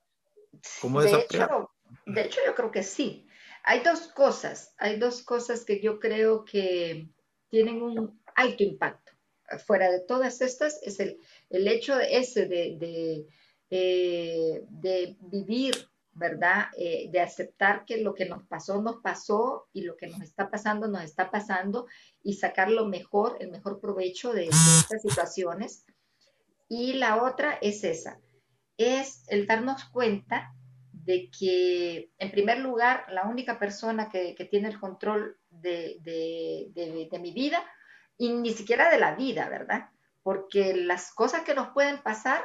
de 0.82 1.10
hecho, 1.20 1.70
de 2.06 2.20
hecho, 2.22 2.40
yo 2.46 2.54
creo 2.54 2.70
que 2.70 2.82
sí. 2.82 3.26
Hay 3.62 3.80
dos 3.80 4.08
cosas, 4.08 4.74
hay 4.78 4.98
dos 4.98 5.22
cosas 5.22 5.64
que 5.64 5.80
yo 5.80 6.00
creo 6.00 6.44
que 6.44 7.08
tienen 7.50 7.82
un 7.82 8.20
alto 8.34 8.62
impacto. 8.62 9.12
Fuera 9.66 9.90
de 9.90 10.00
todas 10.00 10.40
estas 10.40 10.80
es 10.82 11.00
el, 11.00 11.18
el 11.50 11.66
hecho 11.66 11.98
ese 11.98 12.46
de, 12.46 12.76
de, 12.78 13.26
eh, 13.70 14.64
de 14.68 15.16
vivir, 15.20 15.74
¿verdad? 16.12 16.66
Eh, 16.76 17.08
de 17.10 17.20
aceptar 17.20 17.84
que 17.84 17.98
lo 17.98 18.14
que 18.14 18.26
nos 18.26 18.44
pasó, 18.44 18.80
nos 18.80 18.96
pasó 18.96 19.68
y 19.72 19.82
lo 19.82 19.96
que 19.96 20.06
nos 20.06 20.22
está 20.22 20.50
pasando, 20.50 20.86
nos 20.86 21.02
está 21.02 21.30
pasando 21.30 21.86
y 22.22 22.34
sacar 22.34 22.70
lo 22.70 22.86
mejor, 22.86 23.36
el 23.40 23.50
mejor 23.50 23.80
provecho 23.80 24.32
de 24.32 24.46
estas 24.46 25.02
situaciones. 25.02 25.84
Y 26.68 26.94
la 26.94 27.22
otra 27.24 27.58
es 27.60 27.82
esa, 27.82 28.20
es 28.80 29.24
el 29.28 29.46
darnos 29.46 29.84
cuenta 29.84 30.54
de 30.92 31.30
que, 31.30 32.10
en 32.18 32.30
primer 32.30 32.58
lugar, 32.58 33.06
la 33.10 33.24
única 33.24 33.58
persona 33.58 34.08
que, 34.08 34.34
tiene 34.50 34.68
el 34.68 34.78
control 34.78 35.38
de, 35.50 36.00
mi 37.20 37.32
vida, 37.32 37.62
y 38.16 38.32
ni 38.32 38.52
siquiera 38.52 38.90
de 38.90 38.98
la 38.98 39.14
vida, 39.14 39.48
¿verdad? 39.48 39.90
Porque 40.22 40.74
las 40.74 41.12
cosas 41.12 41.42
que 41.42 41.54
nos 41.54 41.68
pueden 41.68 42.02
pasar 42.02 42.42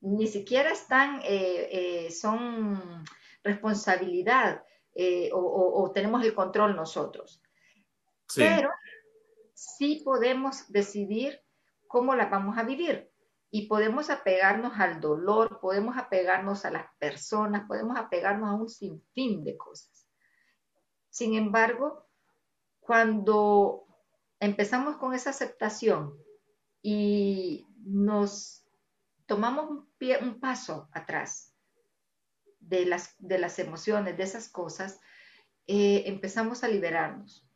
ni 0.00 0.26
siquiera 0.26 0.70
están, 0.70 1.20
eh, 1.24 1.68
eh, 2.06 2.10
son 2.10 3.04
responsabilidad 3.44 4.64
eh, 4.94 5.30
o, 5.32 5.90
tenemos 5.94 6.24
el 6.24 6.34
control 6.34 6.76
nosotros. 6.76 7.40
Pero 8.34 8.70
sí 9.54 10.02
podemos 10.04 10.70
decidir 10.72 11.40
cómo 11.86 12.14
las 12.14 12.30
vamos 12.30 12.58
a 12.58 12.62
vivir. 12.62 13.11
Y 13.54 13.66
podemos 13.66 14.08
apegarnos 14.08 14.80
al 14.80 14.98
dolor, 14.98 15.60
podemos 15.60 15.98
apegarnos 15.98 16.64
a 16.64 16.70
las 16.70 16.86
personas, 16.98 17.68
podemos 17.68 17.98
apegarnos 17.98 18.48
a 18.48 18.54
un 18.54 18.70
sinfín 18.70 19.44
de 19.44 19.58
cosas. 19.58 20.08
Sin 21.10 21.34
embargo, 21.34 22.08
cuando 22.80 23.84
empezamos 24.40 24.96
con 24.96 25.12
esa 25.12 25.30
aceptación 25.30 26.16
y 26.80 27.66
nos 27.84 28.66
tomamos 29.26 29.70
un, 29.70 30.40
paso 30.40 30.88
atrás 30.92 31.54
de 32.58 32.86
las, 32.86 33.14
de 33.18 33.38
las 33.38 33.58
emociones, 33.58 34.16
de 34.16 34.22
esas 34.22 34.48
cosas, 34.48 34.98
eh, 35.66 36.04
empezamos 36.06 36.64
a 36.64 36.68
liberarnos. 36.68 37.46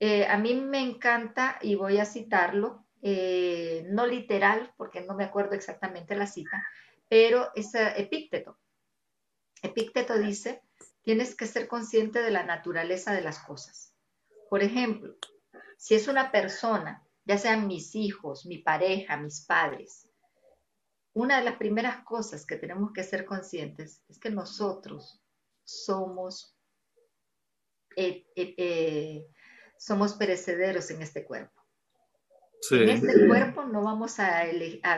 Eh, 0.00 0.26
a 0.26 0.36
mí 0.36 0.54
me 0.56 0.80
encanta, 0.80 1.58
y 1.62 1.76
voy 1.76 1.98
a 1.98 2.04
citarlo, 2.04 2.85
eh, 3.02 3.84
no 3.88 4.06
literal, 4.06 4.72
porque 4.76 5.00
no 5.02 5.14
me 5.14 5.24
acuerdo 5.24 5.54
exactamente 5.54 6.16
la 6.16 6.26
cita, 6.26 6.64
pero 7.08 7.50
es 7.54 7.74
Epícteto. 7.74 8.58
Epícteto 9.62 10.18
dice, 10.18 10.62
tienes 11.02 11.34
que 11.34 11.46
ser 11.46 11.68
consciente 11.68 12.20
de 12.20 12.30
la 12.30 12.44
naturaleza 12.44 13.12
de 13.12 13.22
las 13.22 13.38
cosas. 13.38 13.94
Por 14.50 14.62
ejemplo, 14.62 15.16
si 15.76 15.94
es 15.94 16.08
una 16.08 16.30
persona, 16.30 17.02
ya 17.24 17.38
sean 17.38 17.66
mis 17.66 17.94
hijos, 17.94 18.46
mi 18.46 18.58
pareja, 18.58 19.16
mis 19.16 19.44
padres, 19.44 20.10
una 21.12 21.38
de 21.38 21.44
las 21.44 21.56
primeras 21.56 22.04
cosas 22.04 22.44
que 22.44 22.56
tenemos 22.56 22.92
que 22.92 23.02
ser 23.02 23.24
conscientes 23.24 24.02
es 24.08 24.18
que 24.18 24.30
nosotros 24.30 25.22
somos 25.64 26.56
eh, 27.96 28.26
eh, 28.36 29.26
somos 29.78 30.14
perecederos 30.14 30.90
en 30.90 31.00
este 31.00 31.24
cuerpo. 31.24 31.55
En 32.70 32.88
este 32.88 33.26
cuerpo 33.26 33.64
no 33.64 33.82
vamos 33.82 34.18
a, 34.18 34.44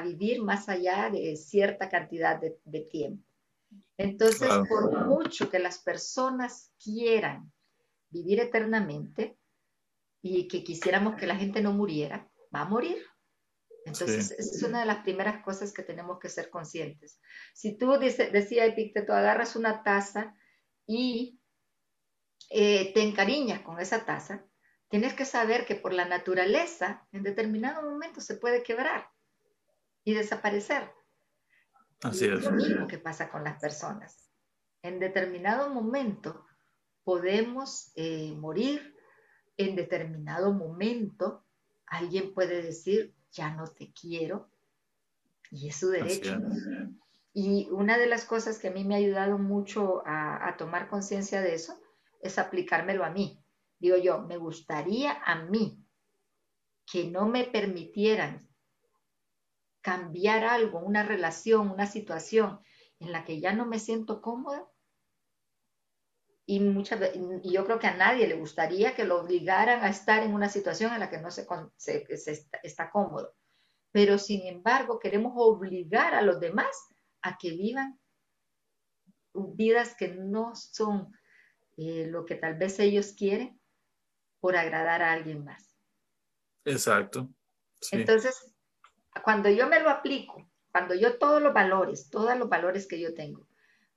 vivir 0.02 0.42
más 0.42 0.68
allá 0.68 1.10
de 1.10 1.36
cierta 1.36 1.88
cantidad 1.88 2.40
de, 2.40 2.80
tiempo. 2.80 3.24
Entonces, 3.96 4.48
por 4.68 5.06
mucho 5.06 5.50
que 5.50 5.58
las 5.58 5.78
personas 5.78 6.72
quieran 6.82 7.52
vivir 8.10 8.40
eternamente 8.40 9.36
y 10.22 10.48
que 10.48 10.64
quisiéramos 10.64 11.16
que 11.16 11.26
la 11.26 11.36
gente 11.36 11.60
no 11.60 11.72
muriera, 11.72 12.30
va 12.54 12.60
a 12.62 12.68
morir. 12.68 13.04
Entonces, 13.84 14.30
es 14.32 14.62
una 14.62 14.80
de 14.80 14.86
las 14.86 15.02
primeras 15.02 15.42
cosas 15.42 15.72
que 15.72 15.82
tenemos 15.82 16.18
que 16.18 16.28
ser 16.28 16.50
conscientes. 16.50 17.20
Si 17.54 17.76
tú, 17.76 17.98
dice, 17.98 18.30
decía 18.30 18.66
Epicteto, 18.66 19.12
agarras 19.14 19.56
una 19.56 19.82
taza 19.82 20.34
y 20.86 21.40
eh, 22.50 22.92
te 22.92 23.02
encariñas 23.02 23.60
con 23.60 23.80
esa 23.80 24.04
taza, 24.04 24.44
tienes 24.88 25.14
que 25.14 25.24
saber 25.24 25.66
que 25.66 25.74
por 25.74 25.92
la 25.92 26.06
naturaleza, 26.06 27.06
en 27.12 27.22
determinado 27.22 27.82
momento 27.82 28.20
se 28.20 28.36
puede 28.36 28.62
quebrar 28.62 29.10
y 30.04 30.14
desaparecer. 30.14 30.90
Así 32.02 32.26
es. 32.26 32.42
lo 32.44 32.52
mismo 32.52 32.86
que 32.86 32.98
pasa 32.98 33.28
con 33.30 33.44
las 33.44 33.60
personas. 33.60 34.30
En 34.82 35.00
determinado 35.00 35.68
momento 35.70 36.46
podemos 37.04 37.92
eh, 37.96 38.34
morir, 38.36 38.94
en 39.56 39.74
determinado 39.74 40.52
momento 40.52 41.44
alguien 41.86 42.32
puede 42.32 42.62
decir, 42.62 43.14
ya 43.32 43.50
no 43.54 43.66
te 43.66 43.92
quiero, 43.92 44.50
y 45.50 45.68
es 45.68 45.76
su 45.76 45.88
derecho. 45.88 46.38
Y 47.32 47.68
una 47.70 47.98
de 47.98 48.06
las 48.06 48.24
cosas 48.24 48.58
que 48.58 48.68
a 48.68 48.70
mí 48.70 48.84
me 48.84 48.94
ha 48.94 48.98
ayudado 48.98 49.38
mucho 49.38 50.02
a 50.06 50.54
tomar 50.58 50.88
conciencia 50.88 51.40
de 51.40 51.54
eso 51.54 51.80
es 52.20 52.38
aplicármelo 52.38 53.04
a 53.04 53.10
mí 53.10 53.42
digo 53.78 53.96
yo, 53.96 54.22
me 54.22 54.36
gustaría 54.36 55.22
a 55.24 55.42
mí 55.44 55.84
que 56.90 57.04
no 57.04 57.26
me 57.26 57.44
permitieran 57.44 58.48
cambiar 59.80 60.44
algo, 60.44 60.80
una 60.80 61.02
relación, 61.02 61.70
una 61.70 61.86
situación 61.86 62.60
en 62.98 63.12
la 63.12 63.24
que 63.24 63.40
ya 63.40 63.52
no 63.52 63.66
me 63.66 63.78
siento 63.78 64.20
cómoda. 64.20 64.66
Y, 66.46 66.62
y 67.42 67.52
yo 67.52 67.64
creo 67.64 67.78
que 67.78 67.86
a 67.86 67.96
nadie 67.96 68.26
le 68.26 68.36
gustaría 68.36 68.94
que 68.94 69.04
lo 69.04 69.20
obligaran 69.20 69.84
a 69.84 69.90
estar 69.90 70.22
en 70.22 70.32
una 70.32 70.48
situación 70.48 70.94
en 70.94 71.00
la 71.00 71.10
que 71.10 71.18
no 71.18 71.30
se, 71.30 71.46
está, 71.76 72.58
está 72.62 72.90
cómodo. 72.90 73.34
Pero 73.92 74.18
sin 74.18 74.46
embargo, 74.46 74.98
queremos 74.98 75.34
obligar 75.36 76.14
a 76.14 76.22
los 76.22 76.40
demás 76.40 76.74
a 77.22 77.36
que 77.36 77.50
vivan 77.50 77.98
vidas 79.34 79.94
que 79.94 80.08
no 80.08 80.54
son 80.54 81.12
eh, 81.76 82.06
lo 82.06 82.24
que 82.24 82.34
tal 82.34 82.56
vez 82.56 82.78
ellos 82.80 83.12
quieren 83.12 83.57
por 84.40 84.56
agradar 84.56 85.02
a 85.02 85.12
alguien 85.12 85.44
más. 85.44 85.74
Exacto. 86.64 87.28
Entonces, 87.92 88.54
cuando 89.24 89.48
yo 89.48 89.68
me 89.68 89.80
lo 89.80 89.90
aplico, 89.90 90.48
cuando 90.70 90.94
yo 90.94 91.18
todos 91.18 91.42
los 91.42 91.52
valores, 91.52 92.10
todos 92.10 92.36
los 92.38 92.48
valores 92.48 92.86
que 92.86 93.00
yo 93.00 93.14
tengo, 93.14 93.46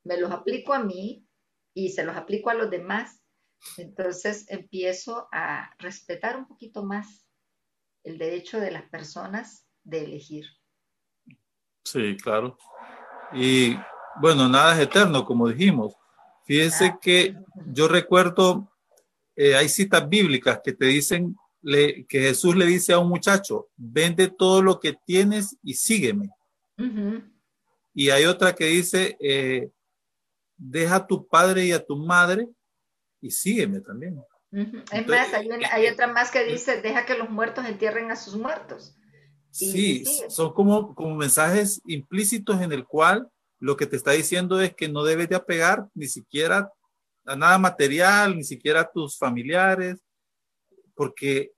me 0.04 0.20
los 0.20 0.32
aplico 0.32 0.74
a 0.74 0.80
mí 0.80 1.26
y 1.74 1.90
se 1.90 2.04
los 2.04 2.16
aplico 2.16 2.50
a 2.50 2.54
los 2.54 2.70
demás, 2.70 3.22
entonces 3.78 4.46
empiezo 4.50 5.28
a 5.32 5.76
respetar 5.78 6.38
un 6.38 6.48
poquito 6.48 6.84
más 6.84 7.28
el 8.04 8.18
derecho 8.18 8.60
de 8.60 8.72
las 8.72 8.84
personas 8.90 9.68
de 9.84 10.06
elegir. 10.06 10.46
Sí, 11.84 12.18
claro. 12.18 12.58
Y 13.34 13.78
bueno, 14.20 14.50
nada 14.50 14.74
es 14.74 14.82
eterno, 14.82 15.26
como 15.26 15.48
dijimos. 15.48 15.96
Fíjense 16.46 16.98
que 17.02 17.36
yo 17.68 17.88
recuerdo 17.88 18.71
eh, 19.44 19.56
hay 19.56 19.70
citas 19.70 20.08
bíblicas 20.08 20.62
que 20.64 20.72
te 20.72 20.86
dicen 20.86 21.36
que 21.64 22.06
Jesús 22.08 22.56
le 22.56 22.68
dice 22.68 22.94
a 22.94 23.00
un 23.00 23.10
muchacho, 23.10 23.70
vende 23.76 24.28
todo 24.28 24.62
lo 24.62 24.80
que 24.80 24.96
tienes 25.04 25.58
y 25.64 25.74
sígueme. 25.74 26.30
Y 27.92 28.12
hay 28.12 28.26
otra 28.26 28.54
que 28.54 28.66
dice, 28.66 29.18
eh, 29.20 29.72
deja 30.58 30.98
a 30.98 31.08
tu 31.08 31.28
padre 31.28 31.66
y 31.66 31.72
a 31.72 31.84
tu 31.84 31.96
madre 31.96 32.50
y 33.20 33.32
sígueme 33.32 33.80
también. 33.80 34.24
Es 34.52 35.08
más, 35.08 35.34
hay, 35.34 35.50
hay, 35.72 35.88
otra 35.88 36.06
más 36.06 36.30
que 36.30 36.46
dice, 36.46 36.80
deja 36.80 37.08
que 37.08 37.18
los 37.18 37.32
muertos 37.32 37.66
entierren 37.66 38.12
a 38.12 38.18
sus 38.18 38.36
muertos. 38.36 38.96
Sí, 39.50 40.06
son 40.30 40.54
como, 40.54 40.94
como 40.94 41.16
mensajes 41.16 41.82
implícitos 41.86 42.62
en 42.62 42.72
el 42.74 42.86
cual 42.86 43.28
lo 43.58 43.76
que 43.76 43.88
te 43.88 43.96
está 43.96 44.12
diciendo 44.12 44.62
es 44.62 44.76
que 44.76 44.88
no 44.88 45.04
debes 45.04 45.30
de 45.30 45.36
apegar 45.36 45.88
ni 45.96 46.08
siquiera 46.08 46.72
nada 47.24 47.58
material, 47.58 48.36
ni 48.36 48.44
siquiera 48.44 48.82
a 48.82 48.92
tus 48.92 49.18
familiares, 49.18 50.00
porque 50.96 51.52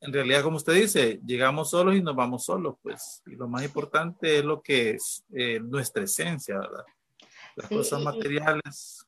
en 0.00 0.12
realidad, 0.12 0.42
como 0.42 0.56
usted 0.56 0.74
dice, 0.74 1.20
llegamos 1.24 1.70
solos 1.70 1.96
y 1.96 2.02
nos 2.02 2.14
vamos 2.14 2.44
solos, 2.44 2.76
pues, 2.82 3.22
y 3.26 3.34
lo 3.34 3.48
más 3.48 3.64
importante 3.64 4.38
es 4.38 4.44
lo 4.44 4.60
que 4.62 4.90
es 4.90 5.24
eh, 5.34 5.58
nuestra 5.60 6.04
esencia, 6.04 6.58
¿verdad? 6.58 6.84
Las 7.56 7.68
cosas 7.68 8.02
materiales. 8.02 9.06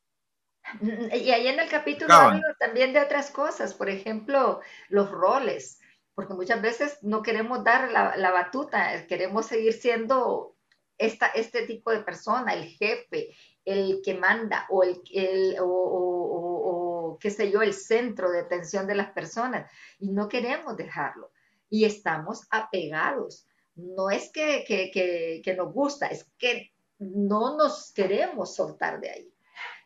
Y 0.83 1.31
ahí 1.31 1.47
en 1.47 1.61
el 1.61 1.69
capítulo 1.69 2.13
hablo 2.13 2.43
también 2.59 2.93
de 2.93 3.01
otras 3.01 3.31
cosas, 3.31 3.75
por 3.75 3.89
ejemplo, 3.89 4.61
los 4.89 5.11
roles, 5.11 5.79
porque 6.15 6.35
muchas 6.35 6.61
veces 6.61 6.99
no 7.03 7.23
queremos 7.23 7.65
dar 7.65 7.91
la, 7.91 8.17
la 8.17 8.31
batuta, 8.31 9.07
queremos 9.07 9.47
seguir 9.47 9.73
siendo 9.75 10.57
esta, 10.99 11.29
este 11.29 11.67
tipo 11.67 11.91
de 11.91 12.01
persona, 12.01 12.53
el 12.55 12.65
jefe, 12.65 13.35
el 13.65 14.01
que 14.05 14.15
manda 14.15 14.67
o 14.71 14.83
el, 14.83 15.01
el 15.13 15.57
o, 15.61 17.19
qué 17.21 17.31
sé 17.31 17.51
yo, 17.51 17.63
el 17.63 17.75
centro 17.75 18.31
de 18.31 18.41
atención 18.41 18.87
de 18.87 18.95
las 18.95 19.13
personas 19.13 19.71
y 19.99 20.11
no 20.11 20.29
queremos 20.29 20.77
dejarlo 20.77 21.33
y 21.69 21.85
estamos 21.85 22.47
apegados. 22.51 23.47
No 23.75 24.11
es 24.11 24.31
que, 24.33 24.65
que, 24.67 25.43
que, 25.45 25.55
nos 25.55 25.73
gusta, 25.73 26.07
es 26.07 26.31
que 26.39 26.73
no 26.99 27.57
nos 27.57 27.93
queremos 27.93 28.55
soltar 28.55 29.01
de 29.01 29.11
ahí. 29.11 29.35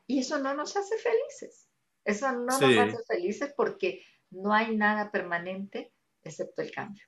Y 0.07 0.21
eso 0.21 0.39
no 0.39 0.55
nos 0.55 0.77
hace 0.77 0.97
felices. 0.97 1.69
Eso 2.05 2.33
no 2.33 2.45
nos 2.45 2.63
hace 2.63 2.99
felices 3.07 3.53
porque 3.57 4.03
no 4.31 4.53
hay 4.53 4.77
nada 4.77 5.11
permanente 5.11 5.93
excepto 6.23 6.63
el 6.63 6.73
cambio. 6.73 7.05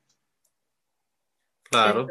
Claro. 1.65 2.07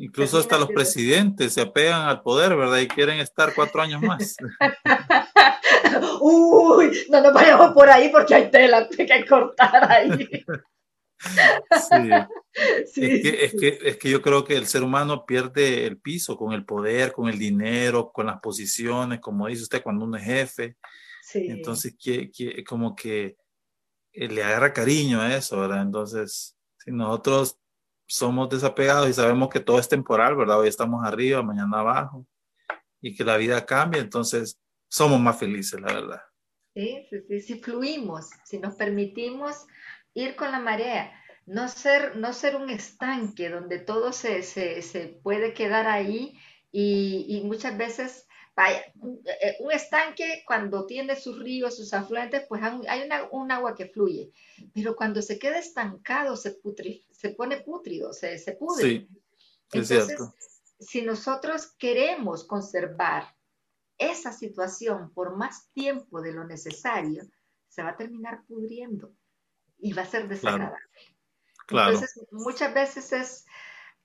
Incluso 0.00 0.38
hasta 0.38 0.58
los 0.58 0.68
presidentes 0.68 1.54
se 1.54 1.60
apegan 1.60 2.02
al 2.02 2.22
poder, 2.22 2.54
¿verdad? 2.54 2.78
Y 2.78 2.86
quieren 2.86 3.18
estar 3.18 3.52
cuatro 3.52 3.82
años 3.82 4.00
más. 4.00 4.36
Uy, 6.20 7.06
no 7.08 7.20
nos 7.20 7.32
vayamos 7.34 7.72
por 7.72 7.90
ahí 7.90 8.08
porque 8.10 8.34
hay 8.36 8.50
tela 8.50 8.88
que 8.88 9.26
cortar 9.26 9.90
ahí. 9.90 10.28
Sí. 11.20 12.10
Es, 12.58 12.92
que, 12.92 13.44
es, 13.44 13.52
que, 13.52 13.78
es, 13.88 13.96
que, 13.98 14.10
yo 14.10 14.20
creo 14.20 14.44
que 14.44 14.56
el 14.56 14.66
ser 14.66 14.82
humano 14.82 15.24
pierde 15.24 15.86
el 15.86 16.00
piso 16.00 16.36
con 16.36 16.52
el 16.52 16.64
poder, 16.64 17.12
con 17.12 17.28
el 17.28 17.38
dinero, 17.38 18.10
con 18.10 18.26
las 18.26 18.40
posiciones, 18.40 19.20
como 19.20 19.46
dice 19.46 19.62
usted, 19.62 19.82
cuando 19.82 20.04
uno 20.04 20.16
es 20.16 20.24
jefe. 20.24 20.76
Sí. 21.22 21.46
Entonces, 21.48 21.94
que, 21.96 22.32
que, 22.32 22.64
como 22.64 22.96
que 22.96 23.36
eh, 24.12 24.28
le 24.28 24.42
agarra 24.42 24.72
cariño 24.72 25.20
a 25.20 25.36
eso, 25.36 25.60
¿verdad? 25.60 25.82
Entonces, 25.82 26.56
si 26.78 26.90
nosotros 26.90 27.60
somos 28.08 28.48
desapegados 28.48 29.08
y 29.08 29.12
sabemos 29.12 29.50
que 29.50 29.60
todo 29.60 29.78
es 29.78 29.88
temporal, 29.88 30.34
¿verdad? 30.34 30.60
Hoy 30.60 30.68
estamos 30.68 31.04
arriba, 31.04 31.42
mañana 31.42 31.80
abajo 31.80 32.26
y 33.00 33.14
que 33.14 33.22
la 33.22 33.36
vida 33.36 33.64
cambia, 33.64 34.00
entonces 34.00 34.58
somos 34.88 35.20
más 35.20 35.38
felices, 35.38 35.80
la 35.80 35.92
verdad. 35.92 36.22
Sí, 36.74 37.06
sí, 37.10 37.16
sí, 37.28 37.40
si 37.40 37.60
fluimos, 37.60 38.30
si 38.44 38.58
nos 38.58 38.74
permitimos 38.74 39.66
ir 40.14 40.36
con 40.36 40.50
la 40.50 40.58
marea. 40.58 41.12
no 41.46 41.68
ser, 41.68 42.16
no 42.16 42.32
ser 42.32 42.56
un 42.56 42.70
estanque 42.70 43.48
donde 43.48 43.78
todo 43.78 44.12
se, 44.12 44.42
se, 44.42 45.20
puede 45.22 45.54
quedar 45.54 45.86
ahí 45.86 46.38
y, 46.72 47.42
muchas 47.44 47.76
veces, 47.76 48.26
vaya, 48.54 48.80
eh, 49.42 49.56
un 49.60 49.72
estanque 49.72 50.42
cuando 50.46 50.84
tiene 50.86 51.16
sus 51.16 51.38
ríos, 51.38 51.76
sus 51.76 51.94
afluentes, 51.94 52.44
pues 52.48 52.62
hay 52.62 53.08
un 53.30 53.50
agua 53.50 53.74
que 53.74 53.86
fluye, 53.86 54.30
pero 54.74 54.94
cuando 54.94 55.22
se 55.22 55.38
queda 55.38 55.58
estancado 55.58 56.36
se, 56.36 56.58
se 57.18 57.30
pone 57.30 57.60
pútrido, 57.62 58.12
se, 58.12 58.38
se 58.38 58.52
pudre. 58.52 58.84
Sí, 58.84 59.08
Entonces, 59.72 60.16
si 60.78 61.02
nosotros 61.02 61.74
queremos 61.76 62.44
conservar 62.44 63.34
esa 63.98 64.32
situación 64.32 65.12
por 65.12 65.36
más 65.36 65.68
tiempo 65.72 66.22
de 66.22 66.32
lo 66.32 66.44
necesario, 66.44 67.24
se 67.66 67.82
va 67.82 67.90
a 67.90 67.96
terminar 67.96 68.44
pudriendo 68.46 69.12
y 69.78 69.92
va 69.92 70.02
a 70.02 70.06
ser 70.06 70.28
desagradable. 70.28 70.78
Claro. 71.66 71.94
Entonces, 71.94 72.24
muchas 72.30 72.72
veces 72.72 73.12
es 73.12 73.46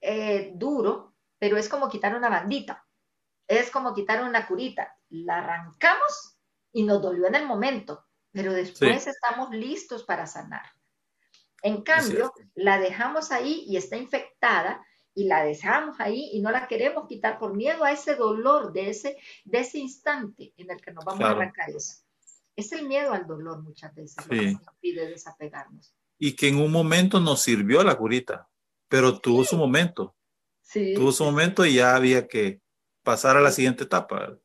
eh, 0.01 0.51
duro, 0.55 1.13
pero 1.37 1.57
es 1.57 1.69
como 1.69 1.89
quitar 1.89 2.15
una 2.15 2.29
bandita, 2.29 2.83
es 3.47 3.69
como 3.69 3.93
quitar 3.93 4.23
una 4.23 4.47
curita. 4.47 4.97
La 5.09 5.37
arrancamos 5.37 6.39
y 6.71 6.81
nos 6.83 6.99
dolió 6.99 7.27
en 7.27 7.35
el 7.35 7.45
momento, 7.45 8.07
pero 8.31 8.53
después 8.53 9.05
estamos 9.05 9.51
listos 9.51 10.03
para 10.03 10.25
sanar. 10.25 10.65
En 11.63 11.81
cambio, 11.81 12.33
la 12.55 12.77
dejamos 12.77 13.31
ahí 13.31 13.63
y 13.65 13.77
está 13.77 13.95
infectada 13.95 14.85
y 15.15 15.25
la 15.25 15.45
dejamos 15.45 15.97
ahí 15.99 16.29
y 16.33 16.41
no 16.41 16.51
la 16.51 16.67
queremos 16.67 17.07
quitar 17.07 17.39
por 17.39 17.55
miedo 17.55 17.85
a 17.85 17.91
ese 17.93 18.15
dolor 18.15 18.73
de 18.73 18.89
ese, 18.89 19.17
de 19.45 19.59
ese 19.59 19.79
instante 19.79 20.53
en 20.57 20.69
el 20.69 20.81
que 20.81 20.91
nos 20.91 21.05
vamos 21.05 21.23
a 21.23 21.31
arrancar 21.31 21.69
eso. 21.69 22.03
Es 22.57 22.73
el 22.73 22.85
miedo 22.85 23.13
al 23.13 23.25
dolor 23.25 23.63
muchas 23.63 23.95
veces 23.95 24.17
lo 24.27 24.37
que 24.37 24.51
nos 24.51 24.61
impide 24.73 25.07
desapegarnos. 25.07 25.95
Y 26.19 26.35
que 26.35 26.49
en 26.49 26.57
un 26.57 26.69
momento 26.69 27.21
nos 27.21 27.41
sirvió 27.41 27.81
la 27.81 27.97
curita, 27.97 28.49
pero 28.89 29.19
tuvo 29.19 29.45
su 29.45 29.55
momento. 29.55 30.15
Sí. 30.61 30.93
Tuvo 30.95 31.13
su 31.13 31.23
momento 31.23 31.65
y 31.65 31.75
ya 31.75 31.95
había 31.95 32.27
que 32.27 32.61
pasar 33.03 33.37
a 33.37 33.41
la 33.41 33.51
siguiente 33.51 33.85
etapa. 33.85 34.37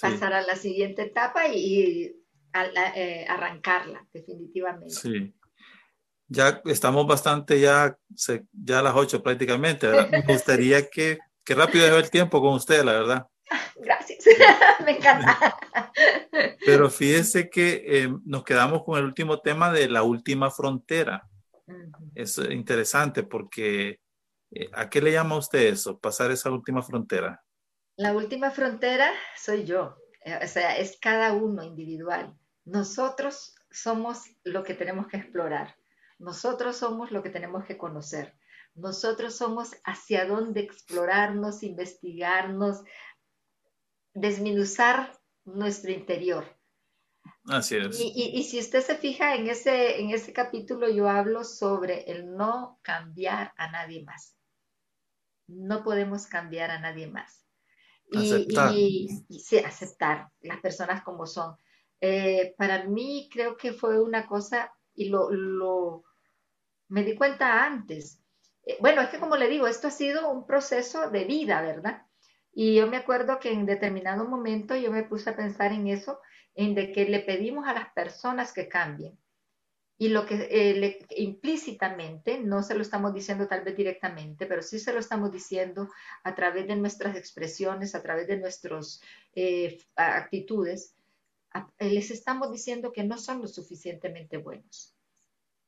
Pasar 0.00 0.32
a 0.32 0.42
la 0.42 0.54
siguiente 0.54 1.02
etapa 1.02 1.48
y, 1.48 2.16
eh, 2.94 3.26
arrancarla, 3.28 4.06
definitivamente. 4.12 4.94
Sí 4.94 5.34
ya 6.28 6.62
estamos 6.64 7.06
bastante 7.06 7.60
ya, 7.60 7.96
ya 8.52 8.78
a 8.78 8.82
las 8.82 8.94
ocho 8.94 9.22
prácticamente. 9.22 9.88
Me 10.10 10.22
gustaría 10.22 10.88
que, 10.90 11.18
que 11.44 11.54
rápido 11.54 11.84
dejó 11.84 11.98
el 11.98 12.10
tiempo 12.10 12.40
con 12.40 12.54
usted, 12.54 12.82
la 12.84 12.92
verdad. 12.92 13.26
Gracias, 13.76 14.24
me 14.84 14.96
encanta. 14.96 15.56
Pero 16.64 16.90
fíjese 16.90 17.50
que 17.50 17.84
eh, 17.86 18.08
nos 18.24 18.44
quedamos 18.44 18.82
con 18.84 18.98
el 18.98 19.04
último 19.04 19.40
tema 19.40 19.70
de 19.70 19.88
la 19.88 20.02
última 20.02 20.50
frontera. 20.50 21.28
Es 22.14 22.38
interesante 22.38 23.22
porque 23.22 24.00
eh, 24.54 24.70
¿a 24.72 24.88
qué 24.88 25.00
le 25.00 25.12
llama 25.12 25.36
usted 25.36 25.66
eso, 25.72 25.98
pasar 25.98 26.30
esa 26.30 26.50
última 26.50 26.82
frontera? 26.82 27.42
La 27.96 28.12
última 28.12 28.50
frontera 28.50 29.10
soy 29.36 29.64
yo, 29.64 29.96
eh, 30.24 30.38
o 30.42 30.48
sea, 30.48 30.76
es 30.76 30.98
cada 31.00 31.32
uno 31.32 31.62
individual. 31.62 32.34
Nosotros 32.64 33.54
somos 33.70 34.22
lo 34.44 34.62
que 34.62 34.74
tenemos 34.74 35.08
que 35.08 35.16
explorar. 35.16 35.76
Nosotros 36.18 36.76
somos 36.76 37.10
lo 37.10 37.22
que 37.22 37.30
tenemos 37.30 37.64
que 37.64 37.76
conocer. 37.76 38.36
Nosotros 38.74 39.36
somos 39.36 39.76
hacia 39.84 40.26
dónde 40.26 40.60
explorarnos, 40.60 41.62
investigarnos, 41.62 42.82
desminuzar 44.14 45.18
nuestro 45.44 45.92
interior. 45.92 46.44
Así 47.46 47.76
es. 47.76 48.00
Y, 48.00 48.42
si 48.44 48.58
usted 48.58 48.82
se 48.82 48.96
fija 48.96 49.34
en 49.34 49.48
ese, 49.48 50.00
en 50.00 50.10
ese 50.10 50.32
capítulo, 50.32 50.88
yo 50.88 51.08
hablo 51.08 51.44
sobre 51.44 52.10
el 52.10 52.34
no 52.34 52.78
cambiar 52.82 53.52
a 53.56 53.70
nadie 53.70 54.02
más. 54.02 54.36
No 55.46 55.84
podemos 55.84 56.26
cambiar 56.26 56.70
a 56.70 56.80
nadie 56.80 57.06
más. 57.06 57.44
Aceptar. 58.14 58.72
Y, 58.74 59.08
sí, 59.38 59.58
aceptar 59.58 60.30
las 60.40 60.60
personas 60.60 61.02
como 61.02 61.26
son. 61.26 61.56
Eh, 62.00 62.54
para 62.56 62.84
mí 62.84 63.28
creo 63.32 63.56
que 63.56 63.72
fue 63.72 64.00
una 64.00 64.26
cosa, 64.26 64.72
y 64.94 65.08
lo, 65.08 66.04
me 66.88 67.04
di 67.04 67.14
cuenta 67.14 67.64
antes. 67.64 68.20
Eh, 68.64 68.76
bueno, 68.80 69.02
es 69.02 69.08
que 69.10 69.18
como 69.18 69.36
le 69.36 69.48
digo, 69.48 69.66
esto 69.66 69.88
ha 69.88 69.90
sido 69.90 70.30
un 70.30 70.46
proceso 70.46 71.10
de 71.10 71.24
vida, 71.24 71.62
¿verdad? 71.62 72.06
Y 72.52 72.76
yo 72.76 72.86
me 72.86 72.96
acuerdo 72.96 73.40
que 73.40 73.52
en 73.52 73.66
determinado 73.66 74.24
momento 74.24 74.76
yo 74.76 74.92
me 74.92 75.02
puse 75.02 75.30
a 75.30 75.36
pensar 75.36 75.72
en 75.72 75.88
eso, 75.88 76.20
en 76.54 76.74
de 76.74 76.92
que 76.92 77.04
le 77.04 77.20
pedimos 77.20 77.66
a 77.66 77.74
las 77.74 77.92
personas 77.92 78.52
que 78.52 78.68
cambien. 78.68 79.18
Y 79.96 80.08
lo 80.08 80.26
que 80.26 80.48
eh, 80.50 80.98
implícitamente, 81.16 82.40
no 82.40 82.62
se 82.62 82.74
lo 82.74 82.82
estamos 82.82 83.14
diciendo 83.14 83.46
tal 83.46 83.62
vez 83.62 83.76
directamente, 83.76 84.46
pero 84.46 84.60
sí 84.60 84.78
se 84.78 84.92
lo 84.92 84.98
estamos 84.98 85.30
diciendo 85.30 85.88
a 86.24 86.34
través 86.34 86.66
de 86.66 86.76
nuestras 86.76 87.16
expresiones, 87.16 87.94
a 87.94 88.02
través 88.02 88.26
de 88.26 88.38
nuestras 88.38 89.00
eh, 89.34 89.78
actitudes, 89.94 90.96
les 91.78 92.10
estamos 92.10 92.50
diciendo 92.50 92.92
que 92.92 93.04
no 93.04 93.18
son 93.18 93.40
lo 93.40 93.48
suficientemente 93.48 94.38
buenos 94.38 94.94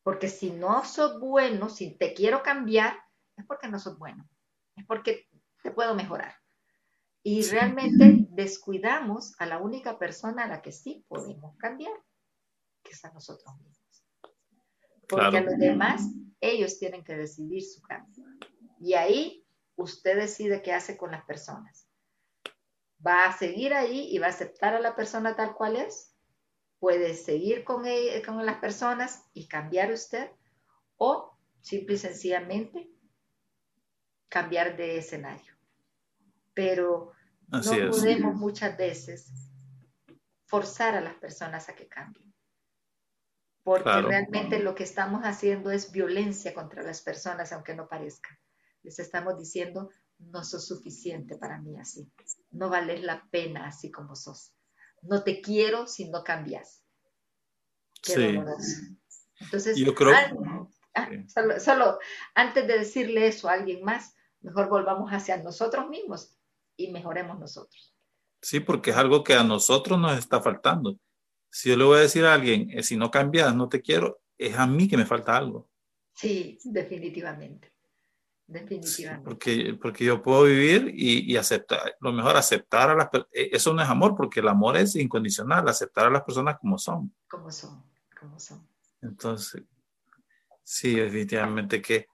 porque 0.07 0.29
si 0.29 0.53
no 0.53 0.85
sos 0.85 1.19
bueno, 1.19 1.69
si 1.69 1.91
te 1.91 2.15
quiero 2.15 2.41
cambiar, 2.45 2.97
es 3.37 3.45
porque 3.45 3.67
no 3.67 3.81
sos 3.81 3.99
bueno. 3.99 4.29
Es 4.77 4.87
porque 4.87 5.29
te 5.65 5.73
puedo 5.73 5.97
mejorar. 5.97 6.33
Y 7.25 7.43
realmente 7.43 8.29
descuidamos 8.31 9.35
a 9.41 9.47
la 9.47 9.59
única 9.59 9.99
persona 9.99 10.45
a 10.45 10.47
la 10.47 10.63
que 10.63 10.71
sí 10.71 11.05
podemos 11.09 11.57
cambiar, 11.57 11.93
que 12.85 12.93
es 12.93 13.05
a 13.05 13.13
nosotros 13.13 13.53
mismos. 13.59 14.07
Porque 15.09 15.39
a 15.39 15.41
los 15.41 15.59
demás, 15.59 16.03
ellos 16.41 16.79
tienen 16.79 17.03
que 17.03 17.17
decidir 17.17 17.65
su 17.65 17.83
cambio. 17.83 18.27
Y 18.79 18.95
ahí 18.95 19.45
usted 19.75 20.21
decide 20.21 20.63
qué 20.63 20.73
hace 20.73 20.97
con 20.97 21.11
las 21.11 21.25
personas. 21.25 21.86
¿Va 23.05 23.27
a 23.27 23.37
seguir 23.37 23.75
ahí 23.75 24.09
y 24.11 24.19
va 24.19 24.27
a 24.27 24.31
aceptar 24.31 24.75
a 24.75 24.81
la 24.81 24.95
persona 24.95 25.35
tal 25.37 25.55
cual 25.55 25.77
es? 25.77 26.17
puede 26.79 27.15
seguir 27.15 27.65
con, 27.65 27.85
con 28.25 28.47
las 28.47 28.59
personas 28.59 29.25
y 29.33 29.49
cambiar 29.49 29.93
usted 29.93 30.31
o 30.97 31.37
simple 31.61 31.95
y 31.95 31.99
sencillamente 31.99 32.91
cambiar 34.29 34.77
de 34.77 34.99
escenario. 34.99 35.55
Pero 36.55 37.13
no 37.49 37.61
podemos 37.91 38.35
muchas 38.35 38.77
veces 38.77 39.33
forzar 40.47 40.95
a 40.95 41.01
las 41.01 41.15
personas 41.15 41.69
a 41.69 41.75
que 41.75 41.89
cambien. 41.89 42.33
Porque 43.63 44.01
realmente 44.01 44.61
lo 44.61 44.77
que 44.77 44.85
estamos 44.85 45.23
haciendo 45.25 45.73
es 45.73 45.91
violencia 45.91 46.55
contra 46.55 46.85
las 46.85 47.03
personas, 47.03 47.53
aunque 47.53 47.75
no 47.75 47.89
parezca. 47.89 48.39
Les 48.85 49.01
estamos 49.01 49.37
diciendo, 49.37 49.91
no 50.19 50.45
sos 50.45 50.67
suficiente 50.67 51.37
para 51.37 51.61
mí 51.61 51.79
así. 51.79 52.11
No 52.51 52.69
vales 52.69 53.03
la 53.03 53.29
pena 53.31 53.67
así 53.67 53.91
como 53.91 54.15
sos 54.17 54.57
no 55.03 55.23
te 55.23 55.41
quiero 55.41 55.87
si 55.87 56.09
no 56.09 56.23
cambias. 56.23 56.83
sí. 58.03 58.39
Entonces, 59.39 59.77
yo 59.77 59.95
creo... 59.95 60.15
Ah, 60.95 61.11
solo, 61.59 61.99
antes 62.35 62.67
de 62.67 62.79
decirle 62.79 63.27
eso 63.27 63.51
a 63.51 63.53
alguien 63.53 63.85
más, 63.85 64.15
mejor 64.41 64.71
volvamos 64.71 65.11
hacia 65.11 65.37
nosotros 65.37 65.91
mismos 65.91 66.39
y 66.75 66.91
mejoremos 66.91 67.39
nosotros. 67.39 67.95
Sí, 68.41 68.61
porque 68.61 68.93
es 68.93 68.97
algo 68.97 69.23
que 69.23 69.35
a 69.35 69.45
nosotros 69.45 69.99
nos 70.01 70.19
está 70.19 70.41
faltando. 70.41 70.99
Si 71.51 71.69
yo 71.69 71.77
le 71.77 71.85
voy 71.85 71.99
a 71.99 72.03
decir 72.03 72.25
a 72.25 72.33
alguien, 72.33 72.71
eh, 72.71 72.83
si 72.83 72.97
no 72.97 73.11
cambias, 73.11 73.55
no 73.55 73.69
te 73.69 73.83
quiero, 73.83 74.23
es 74.39 74.57
a 74.57 74.67
mí 74.67 74.89
que 74.89 74.97
me 74.97 75.05
falta 75.05 75.37
algo. 75.37 75.69
Sí, 76.15 76.59
definitivamente. 76.65 77.75
Definitivamente. 78.49 79.25
porque, 79.25 79.77
porque 79.81 80.05
yo 80.05 80.23
puedo 80.23 80.45
vivir 80.45 80.93
y, 80.95 81.33
y, 81.33 81.37
aceptar, 81.37 81.97
lo 82.01 82.13
mejor 82.13 82.37
aceptar 82.37 82.91
a 82.91 82.95
las 82.95 83.09
personas, 83.09 83.33
e, 83.35 83.51
eso 83.53 83.75
no 83.75 83.83
es 83.83 83.89
amor, 83.89 84.15
porque 84.17 84.39
el 84.41 84.49
amor 84.49 84.77
es 84.77 84.95
incondicional, 84.95 85.69
aceptar 85.69 86.07
a 86.07 86.11
las 86.11 86.23
personas 86.23 86.57
como 86.59 86.79
son. 86.79 87.13
Como 87.29 87.51
son, 87.51 87.83
como 88.19 88.39
son. 88.39 88.65
Entonces, 89.03 89.63
sí, 90.63 90.95
definitivamente 90.95 91.83
que 91.83 92.07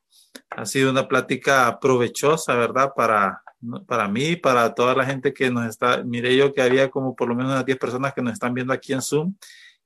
ha 0.50 0.64
sido 0.64 0.90
una 0.90 1.06
plática 1.06 1.78
provechosa, 1.78 2.54
¿verdad? 2.54 2.92
Para, 2.96 3.42
para 3.86 4.08
mí 4.08 4.36
para 4.36 4.74
toda 4.74 4.94
la 4.94 5.04
gente 5.04 5.32
que 5.32 5.50
nos 5.50 5.66
está, 5.66 6.02
mire 6.02 6.36
yo 6.36 6.52
que 6.52 6.62
había 6.62 6.90
como 6.90 7.14
por 7.14 7.28
lo 7.28 7.34
menos 7.34 7.52
unas 7.52 7.66
10 7.66 7.78
personas 7.78 8.12
que 8.12 8.22
nos 8.22 8.32
están 8.32 8.54
viendo 8.54 8.72
aquí 8.72 8.92
en 8.92 9.02
Zoom 9.02 9.34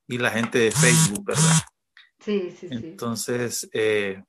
y 0.06 0.18
la 0.18 0.30
gente 0.30 0.58
de 0.58 0.70
Facebook, 0.70 1.24
¿verdad? 1.24 1.62
Sí, 2.20 2.50
sí, 2.50 2.68
sí. 2.68 2.68
Entonces, 2.70 3.68
eh, 3.72 4.22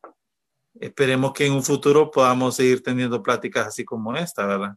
esperemos 0.82 1.34
que 1.34 1.46
en 1.46 1.54
un 1.54 1.64
futuro 1.64 2.12
podamos 2.12 2.56
seguir 2.56 2.84
teniendo 2.84 3.22
pláticas 3.22 3.68
así 3.68 3.86
como 3.86 4.16
esta, 4.16 4.46
¿verdad? 4.46 4.76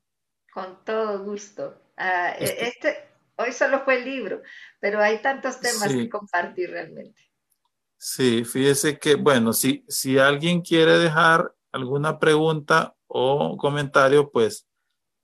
Con 0.53 0.85
todo 0.85 1.25
gusto. 1.25 1.81
Ah, 1.97 2.35
e, 2.39 2.45
este, 2.45 2.69
este, 2.69 3.09
hoy 3.37 3.53
solo 3.53 3.85
fue 3.85 3.99
el 3.99 4.05
libro, 4.05 4.43
pero 4.81 5.01
hay 5.01 5.21
tantos 5.23 5.61
temas 5.61 5.89
que 5.89 6.09
compartir 6.09 6.71
realmente. 6.71 7.31
Sí, 7.97 8.45
fíjese 8.45 8.99
que, 8.99 9.15
bueno, 9.15 9.53
si, 9.53 9.85
si 9.89 10.19
alguien 10.19 10.63
quiere 10.63 10.99
dejar 10.99 11.55
alguna 11.73 12.19
pregunta 12.19 12.95
o 13.07 13.57
comentario, 13.59 14.31
pues 14.31 14.67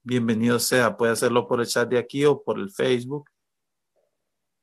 bienvenido 0.02 0.58
sea. 0.58 0.96
Puede 0.96 1.12
hacerlo 1.12 1.48
por 1.48 1.60
el 1.60 1.66
chat 1.66 1.88
de 1.88 1.98
aquí 1.98 2.24
o 2.24 2.42
por 2.42 2.58
el 2.58 2.70
Facebook 2.70 3.30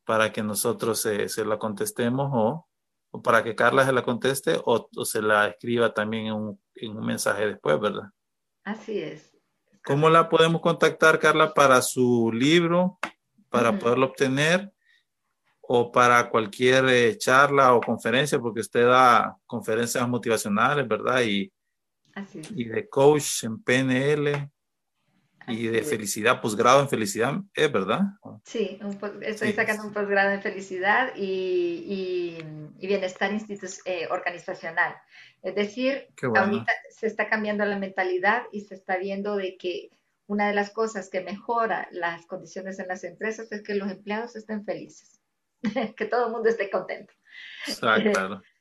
para 0.05 0.31
que 0.31 0.43
nosotros 0.43 1.01
se, 1.01 1.29
se 1.29 1.45
la 1.45 1.57
contestemos 1.57 2.29
o 2.33 2.67
o 3.13 3.21
para 3.21 3.43
que 3.43 3.55
Carla 3.55 3.85
se 3.85 3.93
la 3.93 4.01
conteste 4.03 4.59
o, 4.65 4.89
se 5.05 5.21
la 5.21 5.47
escriba 5.47 5.93
también 5.93 6.25
en 6.27 6.33
un, 6.33 6.61
en 6.73 6.97
un, 6.97 7.05
mensaje 7.05 7.45
después, 7.45 7.79
¿verdad? 7.79 8.09
Así 8.63 8.99
es. 8.99 9.31
¿Cómo 9.85 10.09
la 10.09 10.29
podemos 10.29 10.61
contactar, 10.61 11.19
Carla, 11.19 11.53
para 11.53 11.79
su 11.83 12.31
libro, 12.33 12.97
para 13.49 13.77
poderlo 13.77 14.07
obtener 14.07 14.73
o 15.61 15.91
para 15.91 16.27
cualquier 16.31 16.85
eh, 16.89 17.17
charla 17.19 17.75
o 17.75 17.81
conferencia, 17.81 18.39
porque 18.39 18.61
usted 18.61 18.87
da 18.87 19.37
conferencias 19.45 20.09
motivacionales, 20.09 20.87
¿verdad? 20.87 21.21
Y, 21.21 21.53
y 22.55 22.63
de 22.65 22.89
coach 22.89 23.43
en 23.43 23.61
PNL 23.61 24.51
y 25.47 25.67
de 25.67 25.83
felicidad, 25.83 26.41
posgrado 26.41 26.81
en 26.81 26.89
felicidad, 26.89 27.35
¿es 27.53 27.71
verdad? 27.71 28.01
Sí, 28.43 28.79
estoy 29.21 29.53
sacando 29.53 29.83
un 29.87 29.93
posgrado 29.93 30.31
en 30.31 30.41
felicidad 30.41 31.13
y, 31.15 32.37
y, 32.79 32.87
bienestar 32.87 33.31
eh, 33.85 34.07
organizacional. 34.09 34.95
Es 35.41 35.55
decir, 35.55 36.07
ahorita 36.21 36.71
se 36.91 37.07
está 37.07 37.29
cambiando 37.29 37.65
la 37.65 37.77
mentalidad 37.77 38.43
y 38.51 38.61
se 38.61 38.75
está 38.75 38.97
viendo 38.97 39.35
de 39.35 39.57
que 39.57 39.89
una 40.27 40.47
de 40.47 40.53
las 40.53 40.69
cosas 40.71 41.09
que 41.09 41.21
mejora 41.21 41.87
las 41.91 42.25
condiciones 42.25 42.79
en 42.79 42.87
las 42.87 43.03
empresas 43.03 43.51
es 43.51 43.61
que 43.61 43.75
los 43.75 43.91
empleados 43.91 44.35
estén 44.35 44.63
felices, 44.65 45.21
que 45.97 46.05
todo 46.05 46.27
el 46.27 46.31
mundo 46.31 46.49
esté 46.49 46.69
contento. 46.69 47.13
claro. 47.79 48.41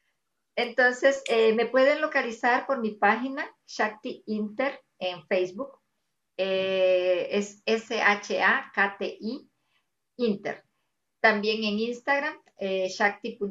Entonces, 0.55 1.22
eh, 1.30 1.55
me 1.55 1.64
pueden 1.64 2.03
localizar 2.03 2.66
por 2.66 2.78
mi 2.78 2.91
página 2.91 3.51
Shakti 3.66 4.22
Inter 4.26 4.78
en 4.99 5.26
Facebook 5.26 5.82
eh, 6.37 7.28
es 7.30 7.62
S-H-A-K-T-I 7.66 9.49
Inter. 10.16 10.64
También 11.20 11.64
en 11.64 11.78
Instagram, 11.78 12.35
eh, 12.59 12.89
shakti.inter, 12.89 13.49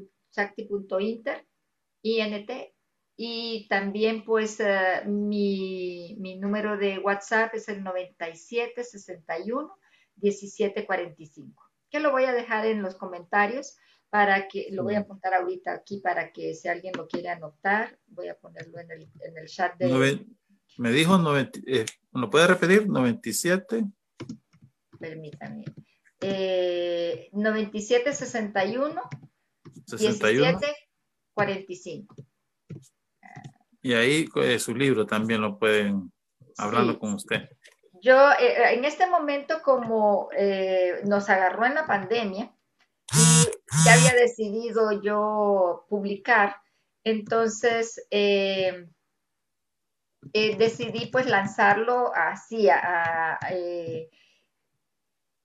I-N-T. 2.02 2.76
Y 3.18 3.68
también, 3.70 4.24
pues, 4.26 4.60
eh, 4.60 5.04
mi, 5.06 6.16
mi, 6.20 6.38
número 6.38 6.78
de 6.78 6.98
WhatsApp 7.00 7.54
es 7.54 7.70
el 7.70 7.84
9761 7.84 9.78
1745, 10.22 11.64
que 11.90 12.00
lo 12.00 12.12
voy 12.12 12.26
a 12.26 12.34
dejar 12.34 12.66
en 12.66 12.82
los 12.82 12.96
comentarios 12.96 13.78
para 14.10 14.48
que, 14.48 14.68
lo 14.72 14.84
voy 14.84 14.96
a 14.96 15.00
apuntar 15.00 15.34
ahorita 15.34 15.72
aquí 15.74 16.00
para 16.00 16.32
que 16.32 16.54
si 16.54 16.68
alguien 16.68 16.94
lo 16.98 17.08
quiere 17.08 17.30
anotar, 17.30 17.98
voy 18.08 18.28
a 18.28 18.38
ponerlo 18.38 18.80
en 18.80 18.92
el, 18.92 19.10
en 19.22 19.38
el 19.38 19.48
chat 19.48 19.78
de... 19.78 20.26
Me 20.82 20.92
dijo, 20.92 21.20
90, 21.20 21.60
eh, 21.68 21.86
¿lo 22.12 22.32
puede 22.32 22.48
repetir? 22.48 22.90
97. 22.90 23.86
Permítame. 25.00 25.64
Eh, 26.20 27.30
97, 27.34 28.12
61, 28.12 29.00
61. 29.86 30.58
17, 30.58 30.76
45. 31.36 32.16
Y 33.84 33.94
ahí 33.94 34.28
eh, 34.38 34.58
su 34.58 34.74
libro 34.74 35.06
también 35.06 35.42
lo 35.42 35.60
pueden 35.60 36.12
hablarlo 36.58 36.98
con 36.98 37.14
usted. 37.14 37.48
Yo, 38.02 38.32
eh, 38.32 38.74
en 38.74 38.84
este 38.84 39.06
momento, 39.06 39.62
como 39.62 40.30
eh, 40.36 41.02
nos 41.06 41.30
agarró 41.30 41.68
en 41.68 41.76
la 41.76 41.86
pandemia, 41.86 42.52
y 43.14 43.46
ya 43.86 43.94
había 43.94 44.16
decidido 44.16 45.00
yo 45.04 45.86
publicar, 45.90 46.56
entonces 47.04 48.04
eh, 48.10 48.88
eh, 50.34 50.56
decidí 50.56 51.08
pues 51.08 51.26
lanzarlo 51.26 52.14
así, 52.14 52.70
eh, 53.50 54.10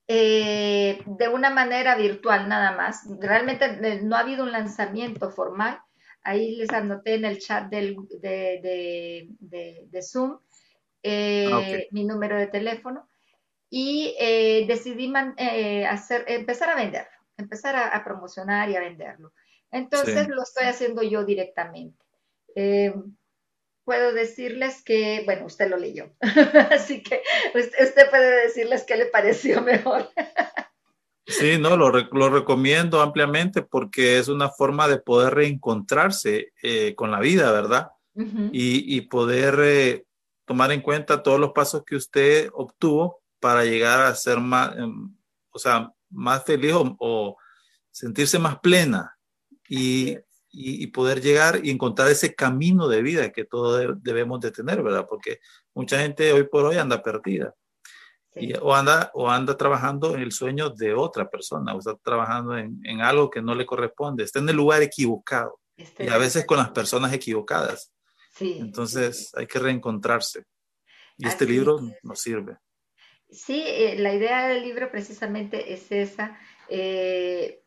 eh, 0.06 1.02
de 1.06 1.28
una 1.28 1.50
manera 1.50 1.96
virtual 1.96 2.48
nada 2.48 2.72
más. 2.72 3.04
Realmente 3.20 4.00
no 4.02 4.16
ha 4.16 4.20
habido 4.20 4.44
un 4.44 4.52
lanzamiento 4.52 5.30
formal. 5.30 5.80
Ahí 6.22 6.56
les 6.56 6.70
anoté 6.70 7.14
en 7.14 7.24
el 7.24 7.38
chat 7.38 7.68
del, 7.70 7.96
de, 8.20 9.28
de, 9.38 10.02
Zoom 10.02 10.38
ah, 11.04 11.62
mi 11.92 12.04
número 12.04 12.36
de 12.36 12.48
teléfono 12.48 13.08
y 13.70 14.14
decidí 14.66 15.12
hacer, 15.88 16.24
empezar 16.26 16.70
a 16.70 16.74
venderlo, 16.74 17.16
empezar 17.36 17.76
a, 17.76 18.04
promocionar 18.04 18.68
y 18.70 18.76
a 18.76 18.80
venderlo. 18.80 19.32
Entonces 19.70 20.28
lo 20.28 20.42
estoy 20.42 20.66
haciendo 20.66 21.02
yo 21.02 21.24
directamente 21.24 22.04
puedo 23.87 24.12
decirles 24.12 24.82
que, 24.82 25.22
bueno, 25.24 25.47
usted 25.47 25.70
lo 25.70 25.76
leyó, 25.76 26.12
así 26.72 27.03
que 27.03 27.22
usted, 27.55 28.11
puede 28.11 28.43
decirles 28.43 28.84
qué 28.84 28.97
le 28.97 29.07
pareció 29.07 29.62
mejor. 29.62 30.11
Sí, 31.28 31.59
no, 31.59 31.76
lo, 31.76 31.91
lo, 31.91 32.30
recomiendo 32.30 33.01
ampliamente 33.01 33.61
porque 33.61 34.16
es 34.16 34.28
una 34.28 34.49
forma 34.49 34.87
de 34.87 34.99
poder 34.99 35.34
reencontrarse 35.34 36.53
eh, 36.62 36.95
con 36.95 37.11
la 37.11 37.18
vida, 37.18 37.51
¿verdad? 37.51 37.89
y, 38.14 38.97
y, 38.97 39.01
poder 39.01 39.59
eh, 39.61 40.05
tomar 40.45 40.70
en 40.70 40.82
cuenta 40.82 41.24
todos 41.24 41.41
los 41.41 41.51
pasos 41.51 41.82
que 41.84 41.97
usted 41.97 42.49
obtuvo 42.55 43.22
para 43.41 43.64
llegar 43.64 44.03
a 44.03 44.14
ser 44.14 44.39
más, 44.39 44.76
em, 44.76 45.16
o 45.51 45.59
sea, 45.59 45.93
más 46.11 46.45
feliz 46.45 46.74
o 46.76 47.37
sentirse 47.91 48.39
más 48.39 48.61
plena. 48.61 49.18
Y, 49.68 50.16
y, 50.59 50.86
poder 50.86 51.20
llegar 51.20 51.61
y 51.62 51.70
encontrar 51.70 52.09
ese 52.09 52.34
camino 52.34 52.88
de 52.88 53.02
vida 53.02 53.30
que 53.30 53.44
todos 53.44 54.02
debemos 54.02 54.40
de 54.40 54.50
tener, 54.50 54.82
¿verdad? 54.82 55.07
Porque 55.09 55.40
mucha 55.74 55.98
gente 55.98 56.32
hoy 56.32 56.44
por 56.44 56.64
hoy 56.64 56.76
anda 56.76 57.02
perdida. 57.02 57.54
Y, 58.34 58.54
o, 58.54 58.74
anda, 58.74 59.11
o 59.14 59.30
anda 59.30 59.57
trabajando 59.57 60.14
en 60.14 60.20
el 60.20 60.32
sueño 60.32 60.70
de 60.70 60.94
otra 60.94 61.28
persona, 61.28 61.74
o 61.74 61.78
está 61.78 61.94
trabajando 61.96 62.57
en, 62.57 62.80
en 62.84 63.00
algo 63.00 63.30
que 63.30 63.42
no 63.42 63.54
le 63.54 63.66
corresponde, 63.66 64.24
está 64.24 64.38
en 64.38 64.48
el 64.48 64.57
lugar 64.57 64.82
equivocado 64.82 65.59
y 65.98 66.09
a 66.09 66.18
veces 66.18 66.46
con 66.46 66.59
las 66.59 66.70
personas 66.70 67.12
equivocadas. 67.12 67.92
Sí, 68.32 68.59
Entonces 68.61 69.32
hay 69.34 69.46
que 69.46 69.59
reencontrarse. 69.59 70.44
Y 71.18 71.26
este 71.26 71.46
libro 71.46 71.80
nos 72.02 72.20
sirve. 72.20 72.59
Sí, 73.30 73.62
eh, 73.66 73.96
la 73.98 74.14
idea 74.14 74.48
del 74.48 74.62
libro 74.62 74.90
precisamente 74.90 75.72
es 75.72 75.90
esa. 75.90 76.38
Eh, 76.68 77.62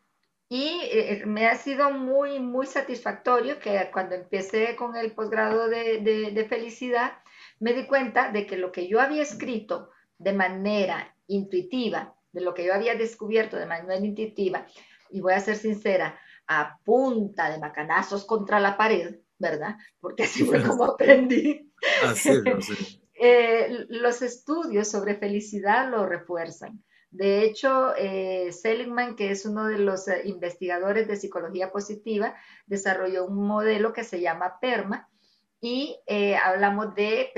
y 0.52 0.80
eh, 0.82 1.22
me 1.26 1.46
ha 1.46 1.56
sido 1.56 1.92
muy, 1.92 2.40
muy 2.40 2.66
satisfactorio 2.66 3.60
que 3.60 3.88
cuando 3.92 4.16
empecé 4.16 4.74
con 4.74 4.96
el 4.96 5.12
posgrado 5.12 5.68
de, 5.68 6.46
felicidad, 6.48 7.12
me 7.60 7.72
di 7.72 7.86
cuenta 7.86 8.32
de 8.32 8.48
que 8.48 8.56
lo 8.56 8.72
que 8.72 8.88
yo 8.88 9.00
había 9.00 9.22
escrito 9.22 9.90
de 10.18 10.32
manera 10.32 11.14
intuitiva, 11.28 12.16
de 12.32 12.40
lo 12.40 12.52
que 12.52 12.64
yo 12.64 12.74
había 12.74 12.96
descubierto 12.96 13.56
de 13.56 13.66
manera 13.66 14.04
intuitiva, 14.04 14.66
y 15.08 15.20
voy 15.20 15.34
a 15.34 15.40
ser 15.40 15.54
sincera, 15.54 16.18
a 16.48 16.80
punta 16.84 17.48
de 17.48 17.60
macanazos 17.60 18.24
contra 18.24 18.58
la 18.58 18.76
pared, 18.76 19.20
¿verdad? 19.38 19.76
Porque 20.00 20.24
así 20.24 20.44
fue 20.44 20.60
como 20.66 20.84
aprendí. 20.84 21.72
Así 22.02 22.28
eh, 23.14 23.86
los 23.88 24.20
estudios 24.20 24.90
sobre 24.90 25.14
felicidad 25.14 25.88
lo 25.88 26.06
refuerzan. 26.06 26.82
De 27.10 27.42
hecho, 27.42 27.94
eh, 27.96 28.52
Seligman, 28.52 29.16
que 29.16 29.32
es 29.32 29.44
uno 29.44 29.66
de 29.66 29.78
los 29.78 30.06
eh, 30.06 30.22
investigadores 30.26 31.08
de 31.08 31.16
psicología 31.16 31.72
positiva, 31.72 32.36
desarrolló 32.66 33.24
un 33.24 33.46
modelo 33.48 33.92
que 33.92 34.04
se 34.04 34.20
llama 34.20 34.60
PERMA 34.60 35.08
y 35.60 35.98
eh, 36.06 36.36
hablamos 36.36 36.94
de, 36.94 37.32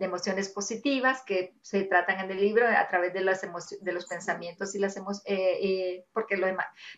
emociones 0.00 0.48
positivas 0.48 1.22
que 1.24 1.54
se 1.62 1.84
tratan 1.84 2.20
en 2.24 2.32
el 2.32 2.40
libro 2.40 2.66
a 2.66 2.88
través 2.88 3.14
de, 3.14 3.20
de 3.20 3.92
los 3.92 4.06
pensamientos 4.06 4.74
y 4.74 4.80
las 4.80 4.96
emociones, 4.96 6.04
porque 6.12 6.36
los 6.36 6.50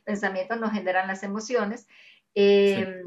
pensamientos 0.02 0.58
nos 0.58 0.72
generan 0.72 1.06
las 1.06 1.22
emociones. 1.22 1.86
Em, 2.34 3.04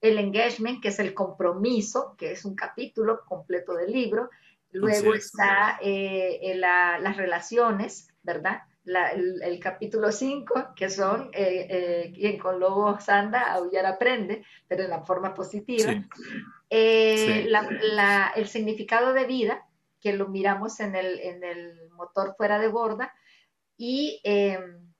el 0.00 0.18
engagement, 0.18 0.80
que 0.80 0.88
es 0.88 0.98
el 1.00 1.14
compromiso, 1.14 2.14
que 2.16 2.32
es 2.32 2.44
un 2.44 2.54
capítulo 2.54 3.24
completo 3.24 3.74
del 3.74 3.90
libro. 3.90 4.30
Luego 4.70 5.14
está 5.14 5.80
las 5.82 7.16
relaciones, 7.16 8.11
¿verdad? 8.22 8.62
el, 8.84 9.60
capítulo 9.60 10.10
5, 10.10 10.74
que 10.74 10.90
son 10.90 11.30
eh, 11.32 11.66
eh, 11.70 12.12
quien 12.14 12.38
con 12.38 12.58
lobos 12.58 13.08
anda, 13.08 13.52
aullar 13.52 13.86
aprende, 13.86 14.44
pero 14.66 14.84
en 14.84 14.90
la 14.90 15.02
forma 15.02 15.34
positiva. 15.34 16.04
Eh, 16.74 17.46
el 18.34 18.48
significado 18.48 19.12
de 19.12 19.26
vida, 19.26 19.66
que 20.00 20.14
lo 20.14 20.28
miramos 20.28 20.80
en 20.80 20.96
el, 20.96 21.20
en 21.20 21.44
el 21.44 21.90
motor 21.90 22.34
fuera 22.36 22.58
de 22.58 22.68
borda, 22.68 23.12
y 23.76 24.20
em, 24.24 24.92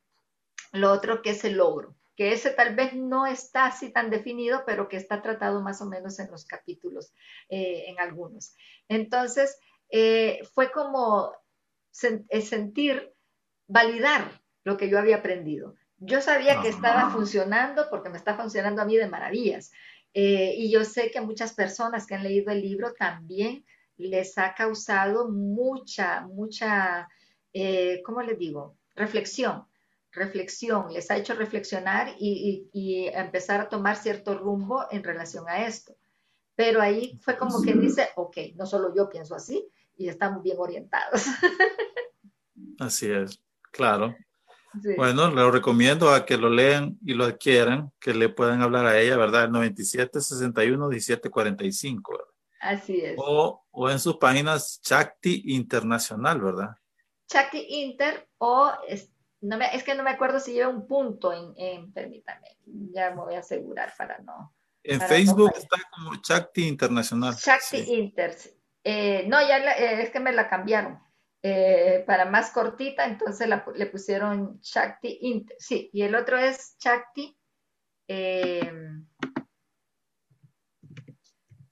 lo 0.72 0.92
otro 0.92 1.22
que 1.22 1.30
es 1.30 1.44
el 1.44 1.54
logro, 1.54 1.96
que 2.14 2.32
ese 2.32 2.50
tal 2.50 2.74
vez 2.74 2.94
no 2.94 3.26
está 3.26 3.66
así 3.66 3.90
tan 3.90 4.10
definido, 4.10 4.64
pero 4.66 4.88
que 4.88 4.96
está 4.96 5.22
tratado 5.22 5.60
más 5.60 5.80
o 5.82 5.86
menos 5.86 6.18
en 6.18 6.30
los 6.30 6.44
capítulos, 6.44 7.12
en 7.48 7.98
algunos. 7.98 8.54
Entonces, 8.88 9.58
fue 10.54 10.70
como 10.72 11.32
sentir 11.92 13.12
validar 13.68 14.42
lo 14.64 14.76
que 14.76 14.88
yo 14.88 14.98
había 14.98 15.16
aprendido. 15.16 15.76
Yo 15.98 16.20
sabía 16.20 16.60
que 16.60 16.68
estaba 16.68 17.10
funcionando 17.10 17.86
porque 17.88 18.10
me 18.10 18.18
está 18.18 18.34
funcionando 18.34 18.82
a 18.82 18.84
mí 18.84 18.96
de 18.96 19.08
maravillas. 19.08 19.70
Eh, 20.14 20.54
y 20.56 20.70
yo 20.70 20.84
sé 20.84 21.10
que 21.10 21.18
a 21.18 21.22
muchas 21.22 21.54
personas 21.54 22.06
que 22.06 22.14
han 22.14 22.24
leído 22.24 22.52
el 22.52 22.60
libro 22.60 22.92
también 22.92 23.64
les 23.96 24.36
ha 24.36 24.54
causado 24.54 25.30
mucha, 25.30 26.22
mucha, 26.22 27.08
eh, 27.52 28.02
¿cómo 28.04 28.22
les 28.22 28.38
digo? 28.38 28.76
Reflexión. 28.94 29.66
reflexión, 30.14 30.92
les 30.92 31.10
ha 31.10 31.16
hecho 31.16 31.32
reflexionar 31.32 32.14
y, 32.18 32.68
y, 32.70 33.06
empezar 33.06 33.62
a 33.62 33.68
tomar 33.70 33.96
cierto 33.96 34.36
rumbo 34.36 34.84
en 34.90 35.02
relación 35.02 35.48
a 35.48 35.66
esto. 35.66 35.96
Pero 36.54 36.82
ahí 36.82 37.18
fue 37.22 37.38
como 37.38 37.62
que 37.62 37.72
dice, 37.72 38.10
ok, 38.16 38.36
no 38.54 38.66
solo 38.66 38.94
yo 38.94 39.08
pienso 39.08 39.34
así 39.34 39.66
y 39.96 40.08
estamos 40.08 40.42
bien 40.42 40.56
orientados. 40.58 41.26
Así 42.78 43.10
es, 43.10 43.40
claro. 43.70 44.14
Bueno, 44.96 45.30
le 45.30 45.50
recomiendo 45.50 46.10
a 46.10 46.24
que 46.24 46.38
lo 46.38 46.48
lean 46.48 46.98
y 47.04 47.12
lo 47.12 47.24
adquieran, 47.24 47.92
que 48.00 48.14
le 48.14 48.30
puedan 48.30 48.62
hablar 48.62 48.86
a 48.86 48.98
ella, 48.98 49.16
¿verdad? 49.16 49.44
El 49.44 49.52
97 49.52 50.20
61 50.20 50.88
17 50.88 51.30
45. 51.30 52.18
Así 52.60 53.00
es. 53.00 53.16
O, 53.18 53.64
o, 53.70 53.90
en 53.90 53.98
sus 53.98 54.16
páginas 54.16 54.80
Chakti 54.80 55.42
Internacional, 55.46 56.40
¿verdad? 56.40 56.70
Chakti 57.26 57.66
Inter 57.68 58.28
o 58.38 58.72
es, 58.88 59.10
no 59.40 59.58
me, 59.58 59.74
es 59.74 59.82
que 59.82 59.94
no 59.94 60.02
me 60.04 60.10
acuerdo 60.10 60.40
si 60.40 60.52
lleva 60.52 60.68
un 60.68 60.86
punto 60.86 61.32
en, 61.32 61.52
en 61.56 61.92
permítame, 61.92 62.56
ya 62.64 63.10
me 63.10 63.22
voy 63.22 63.34
a 63.34 63.40
asegurar 63.40 63.92
para 63.98 64.18
no. 64.18 64.54
En 64.84 65.00
Facebook 65.00 65.52
está 65.56 65.76
como 65.92 66.16
Chakti 66.16 66.66
Internacional. 66.66 67.36
Chakti 67.36 67.78
Inter. 67.78 68.36
Eh, 68.84 69.24
no, 69.28 69.40
ya 69.46 69.58
eh, 69.58 70.02
es 70.02 70.10
que 70.10 70.20
me 70.20 70.32
la 70.32 70.48
cambiaron. 70.48 71.00
Eh, 71.44 72.04
para 72.06 72.24
más 72.24 72.50
cortita, 72.50 73.04
entonces 73.04 73.48
le 73.74 73.86
pusieron 73.86 74.60
Chakti 74.60 75.18
Inter. 75.22 75.56
Sí, 75.58 75.90
y 75.92 76.02
el 76.02 76.14
otro 76.14 76.38
es 76.38 76.76
Chakti. 76.78 77.36
Eh, 78.06 78.72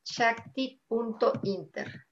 Chakti.inter. 0.03 2.05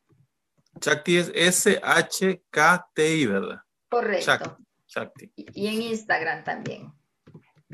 Chakti 0.79 1.17
es 1.17 1.33
S-H-K-T-I, 1.35 3.27
¿verdad? 3.27 3.63
Correcto. 3.89 4.59
Chakti. 4.87 5.33
Y, 5.35 5.67
en 5.67 5.83
Instagram 5.83 6.45
también. 6.45 6.93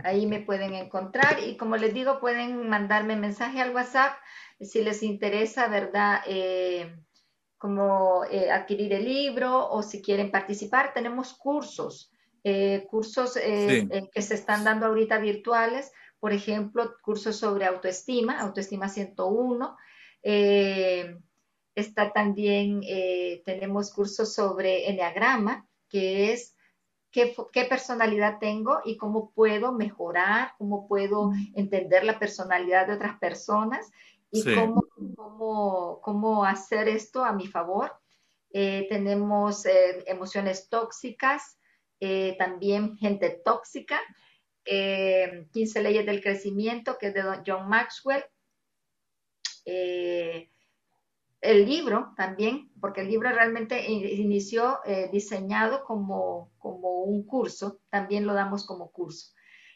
Ahí 0.03 0.27
me 0.27 0.41
pueden 0.41 0.75
encontrar 0.75 1.41
y 1.41 1.57
como 1.57 1.77
les 1.77 1.95
digo, 1.95 2.21
pueden 2.21 2.69
mandarme 2.69 3.17
mensaje 3.17 3.61
al 3.61 3.75
WhatsApp 3.75 4.17
si 4.61 4.83
les 4.83 5.03
interesa, 5.03 5.69
¿verdad? 5.69 6.23
Eh, 6.27 6.97
como 7.65 8.27
eh, 8.31 8.51
adquirir 8.51 8.93
el 8.93 9.07
libro 9.07 9.71
o 9.71 9.83
si 9.83 10.03
quieren 10.03 10.31
participar. 10.31 10.93
Tenemos 10.93 11.33
cursos, 11.33 12.13
eh, 12.43 12.87
cursos 12.91 13.39
eh, 13.39 13.89
que 14.13 14.21
se 14.21 14.35
están 14.35 14.65
dando 14.65 14.85
ahorita 14.85 15.17
virtuales, 15.17 15.91
por 16.21 16.35
ejemplo, 16.35 16.95
cursos 17.01 17.39
sobre 17.39 17.65
autoestima, 17.65 18.39
autoestima 18.39 18.91
101. 18.91 19.79
está 21.75 22.13
también, 22.13 22.83
tenemos 23.47 23.95
cursos 23.95 24.35
sobre 24.35 24.91
enneagrama, 24.91 25.67
que 25.89 26.35
es 26.35 26.51
Qué, 27.11 27.33
qué, 27.53 27.65
personalidad 27.67 28.41
tengo 28.41 28.81
y 28.85 28.97
cómo 28.97 29.31
puedo 29.31 29.71
mejorar, 29.71 30.51
cómo 30.59 30.89
puedo 30.89 31.31
entender 31.55 32.03
la 32.03 32.19
personalidad 32.19 32.89
de 32.89 32.95
otras 32.95 33.21
personas 33.21 33.89
y 34.35 34.43
cómo, 35.17 36.01
cómo, 36.03 36.45
hacer 36.45 36.89
esto 36.89 37.25
a 37.25 37.33
mi 37.33 37.47
favor. 37.47 37.93
Eh, 38.51 38.87
tenemos 38.89 39.65
eh, 39.65 40.03
emociones 40.07 40.69
tóxicas, 40.69 41.59
eh, 42.01 42.35
también 42.37 42.97
gente 42.99 43.31
tóxica, 43.45 44.01
15 44.65 45.83
leyes 45.83 46.07
del 46.07 46.23
crecimiento, 46.23 46.97
que 46.99 47.09
es 47.09 47.15
de 47.15 47.23
John 47.47 47.69
Maxwell. 47.69 48.25
el 49.65 50.49
libro 51.67 52.13
también, 52.17 52.73
porque 52.81 53.03
el 53.03 53.09
libro 53.09 53.31
realmente 53.31 53.89
inició 53.91 54.81
diseñado 55.13 55.85
como, 55.85 56.51
como 56.59 57.03
un 57.03 57.25
curso, 57.27 57.81
también 57.91 58.27
lo 58.27 58.33
damos 58.35 58.67
como 58.67 58.91
curso. 58.91 59.33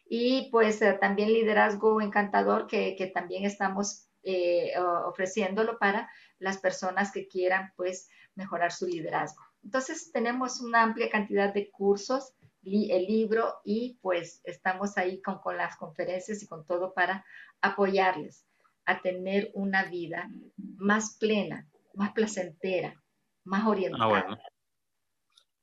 Y 0.09 0.49
pues 0.51 0.81
también 1.01 1.35
liderazgo 1.35 2.01
encantador, 2.01 2.67
que, 2.67 2.97
que 2.97 3.09
también 3.09 3.45
estamos 3.45 4.08
eh, 4.31 4.73
ofreciéndolo 5.07 5.79
para 5.79 6.11
las 6.39 6.59
personas 6.59 7.13
que 7.13 7.29
quieran 7.29 7.73
pues 7.77 8.11
mejorar 8.35 8.73
su 8.73 8.87
liderazgo. 8.87 9.43
Entonces 9.65 10.13
tenemos 10.13 10.61
una 10.61 10.83
amplia 10.83 11.09
cantidad 11.09 11.55
de 11.55 11.71
cursos, 11.71 12.35
el 12.63 13.07
libro 13.07 13.55
y 13.65 13.99
pues 14.03 14.43
estamos 14.45 14.99
ahí 14.99 15.23
con, 15.23 15.39
con 15.39 15.57
las 15.57 15.79
conferencias 15.79 16.43
y 16.43 16.47
con 16.47 16.67
todo 16.67 16.93
para 16.93 17.25
apoyarles 17.63 18.45
a 18.85 19.01
tener 19.01 19.51
una 19.55 19.85
vida 19.85 20.29
más 20.77 21.17
plena, 21.17 21.67
más 21.95 22.13
placentera, 22.13 23.03
más 23.45 23.67
orientada. 23.67 24.05
Ah, 24.05 24.09
bueno. 24.09 24.39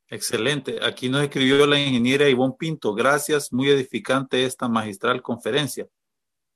Excelente. 0.08 0.80
Aquí 0.82 1.08
nos 1.08 1.22
escribió 1.22 1.68
la 1.68 1.80
ingeniera 1.80 2.28
Ivonne 2.28 2.56
Pinto. 2.58 2.96
Gracias, 2.96 3.54
muy 3.54 3.70
edificante 3.70 4.44
esta 4.44 4.68
magistral 4.68 5.22
conferencia. 5.22 5.88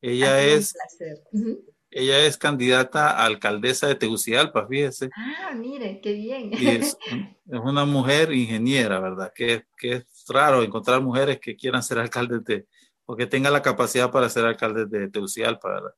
Ella 0.02 0.42
es 0.42 0.74
ella 1.92 2.20
es 2.20 2.38
candidata 2.38 3.12
a 3.12 3.26
alcaldesa 3.26 3.88
de 3.88 3.96
Tegucigalpa, 3.96 4.68
fíjese. 4.68 5.10
Ah, 5.16 5.54
mire, 5.56 6.00
qué 6.02 6.14
bien. 6.14 6.52
es, 6.54 6.98
una 7.46 7.86
mujer 7.86 8.32
ingeniera, 8.32 9.00
¿verdad? 9.00 9.32
Que, 9.34 9.66
que, 9.78 9.94
es 9.94 10.26
raro 10.28 10.62
encontrar 10.64 11.02
mujeres 11.02 11.40
que 11.40 11.56
quieran 11.56 11.82
ser 11.82 12.00
alcaldes 12.00 12.44
de, 12.44 12.68
o 13.06 13.16
que 13.16 13.26
tengan 13.26 13.54
la 13.54 13.62
capacidad 13.62 14.12
para 14.12 14.30
ser 14.30 14.46
alcaldes 14.46 14.90
de 14.90 15.10
Tegucigalpa, 15.10 15.70
¿verdad? 15.70 15.94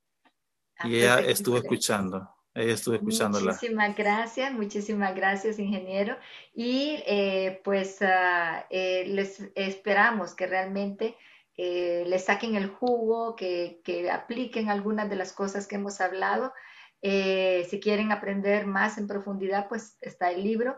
Ah, 0.77 0.87
y 0.87 0.95
ella 0.95 1.19
estuvo 1.19 1.57
escuchando. 1.57 2.29
Ella 2.53 2.73
estuvo 2.73 2.95
escuchándola. 2.95 3.53
Muchísimas 3.53 3.95
gracias, 3.95 4.53
muchísimas 4.53 5.15
gracias, 5.15 5.57
ingeniero. 5.57 6.17
Y 6.53 7.01
eh, 7.05 7.61
pues 7.63 8.01
ah, 8.01 8.65
eh, 8.69 9.05
les 9.07 9.41
esperamos 9.55 10.35
que 10.35 10.47
realmente 10.47 11.15
eh, 11.63 12.05
le 12.07 12.17
saquen 12.17 12.55
el 12.55 12.69
jugo, 12.69 13.35
que, 13.35 14.09
apliquen 14.11 14.71
algunas 14.71 15.07
de 15.11 15.15
las 15.15 15.31
cosas 15.31 15.67
que 15.67 15.75
hemos 15.75 16.01
hablado. 16.01 16.53
Eh, 17.03 17.67
si 17.69 17.79
quieren 17.79 18.11
aprender 18.11 18.65
más 18.65 18.97
en 18.97 19.05
profundidad, 19.05 19.69
pues 19.69 19.95
está 20.01 20.31
el 20.31 20.43
libro 20.43 20.75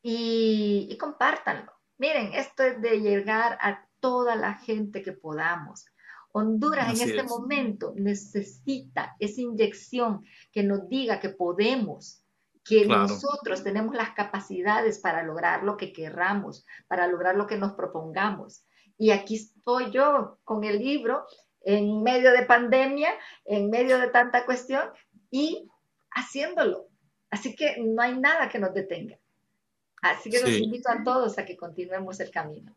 y, 0.00 0.88
y 0.90 0.96
compártanlo. 0.96 1.70
Miren, 1.98 2.32
esto 2.32 2.62
es 2.62 2.80
de 2.80 3.02
llegar 3.02 3.58
a 3.60 3.86
toda 4.00 4.34
la 4.34 4.54
gente 4.54 5.02
que 5.02 5.12
podamos. 5.12 5.84
Honduras 6.32 6.98
en 6.98 7.10
este 7.10 7.24
momento 7.24 7.92
necesita 7.94 9.14
esa 9.18 9.42
inyección 9.42 10.24
que 10.50 10.62
nos 10.62 10.88
diga 10.88 11.20
que 11.20 11.28
podemos, 11.28 12.24
que 12.64 12.86
nosotros 12.86 13.62
tenemos 13.62 13.94
las 13.94 14.12
capacidades 14.12 14.98
para 14.98 15.22
lograr 15.24 15.62
lo 15.62 15.76
que 15.76 15.92
querramos, 15.92 16.64
para 16.88 17.06
lograr 17.06 17.36
lo 17.36 17.46
que 17.46 17.58
nos 17.58 17.74
propongamos. 17.74 18.64
Y 19.02 19.10
aquí 19.10 19.34
estoy 19.34 19.90
yo 19.90 20.38
con 20.44 20.62
el 20.62 20.78
libro 20.78 21.26
en 21.62 22.04
medio 22.04 22.30
de 22.30 22.44
pandemia, 22.44 23.08
en 23.44 23.68
medio 23.68 23.98
de 23.98 24.06
tanta 24.06 24.46
cuestión 24.46 24.90
y 25.28 25.68
haciéndolo. 26.12 26.86
Así 27.28 27.56
que 27.56 27.78
no 27.80 28.00
hay 28.00 28.16
nada 28.16 28.48
que 28.48 28.60
nos 28.60 28.72
detenga. 28.72 29.18
Así 30.02 30.30
que 30.30 30.40
los 30.40 30.50
invito 30.50 30.88
a 30.88 31.02
todos 31.02 31.36
a 31.36 31.44
que 31.44 31.56
continuemos 31.56 32.20
el 32.20 32.30
camino. 32.30 32.76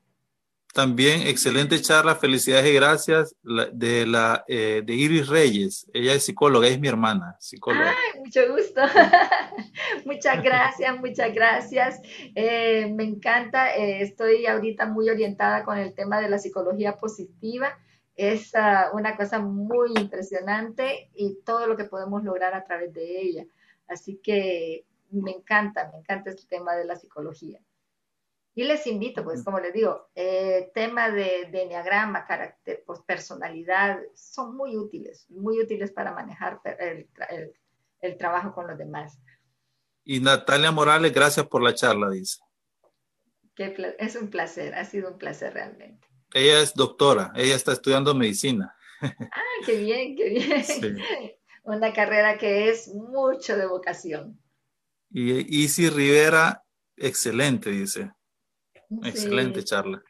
También 0.76 1.22
excelente 1.22 1.81
charla, 1.81 2.18
felicidades 2.18 2.69
y 2.69 2.73
gracias 2.73 3.34
de 3.72 4.06
la 4.06 4.43
eh, 4.45 4.84
de 4.85 4.93
Iris 4.93 5.30
Reyes. 5.30 5.89
Ella 5.93 6.14
es 6.14 6.26
psicóloga, 6.26 6.68
es 6.68 6.77
mi 6.81 6.89
hermana, 6.89 7.38
psicóloga. 7.39 7.91
Ay, 7.91 8.19
mucho 8.19 8.41
gusto. 8.52 8.81
muchas 10.06 10.43
gracias, 10.43 10.99
muchas 10.99 11.34
gracias. 11.34 12.02
Eh, 12.35 12.91
me 12.93 13.06
encanta, 13.06 13.73
eh, 13.73 14.02
estoy 14.02 14.47
ahorita 14.47 14.85
muy 14.85 15.10
orientada 15.10 15.64
con 15.64 15.77
el 15.77 15.95
tema 15.95 16.19
de 16.19 16.27
la 16.27 16.39
psicología 16.39 16.97
positiva. 16.97 17.80
Es 18.18 18.53
ah, 18.53 18.89
una 18.91 19.15
cosa 19.15 19.39
muy 19.39 19.91
impresionante 19.97 21.10
y 21.15 21.35
todo 21.45 21.68
lo 21.68 21.77
que 21.77 21.85
podemos 21.85 22.22
lograr 22.22 22.53
a 22.53 22.65
través 22.65 22.91
de 22.91 23.22
ella. 23.22 23.45
Así 23.88 24.19
que 24.22 24.84
me 25.10 25.31
encanta, 25.31 25.89
me 25.93 25.99
encanta 25.99 26.31
este 26.31 26.47
tema 26.49 26.76
de 26.76 26.84
la 26.84 26.97
psicología. 26.97 27.61
Y 28.57 28.64
les 28.64 28.88
invito, 28.88 29.22
pues 29.26 29.44
como 29.44 29.60
les 29.60 29.73
digo, 29.73 30.10
eh, 30.15 30.72
tema 30.73 31.11
de, 31.11 31.49
de 31.52 31.64
enneagrama, 31.64 32.26
carácter, 32.26 32.84
pues, 32.88 33.02
personalidad, 33.02 33.99
son 34.15 34.56
muy 34.56 34.77
útiles, 34.77 35.30
muy 35.30 35.60
útiles 35.60 35.91
para 35.91 36.14
manejar 36.14 36.61
el, 36.80 37.10
el, 37.99 38.18
trabajo 38.18 38.53
con 38.53 38.68
los 38.68 38.77
demás. 38.77 39.19
Y 40.06 40.22
Natalia 40.22 40.72
Morales, 40.72 41.11
gracias 41.11 41.45
por 41.48 41.61
la 41.61 41.76
charla, 41.76 42.10
dice. 42.10 42.40
es 43.57 44.15
un 44.15 44.30
placer, 44.30 44.73
ha 44.73 44.86
sido 44.86 45.11
un 45.11 45.18
placer 45.18 45.53
realmente. 45.53 46.07
Ella 46.34 46.61
es 46.61 46.73
doctora, 46.73 47.34
ella 47.36 47.56
está 47.56 47.73
estudiando 47.73 48.15
medicina. 48.15 48.73
Ah, 49.02 49.65
qué 49.65 49.77
bien, 49.77 50.15
qué 50.15 50.30
bien. 50.30 50.98
Una 51.64 51.91
carrera 51.91 52.38
que 52.38 52.69
es 52.69 52.88
mucho 52.88 53.57
de 53.57 53.65
vocación. 53.65 54.40
Y 55.10 55.64
Isi 55.64 55.90
Rivera, 55.90 56.64
excelente, 56.95 57.72
dice. 57.72 58.11
Excelente 59.03 59.64
charla. 59.64 60.03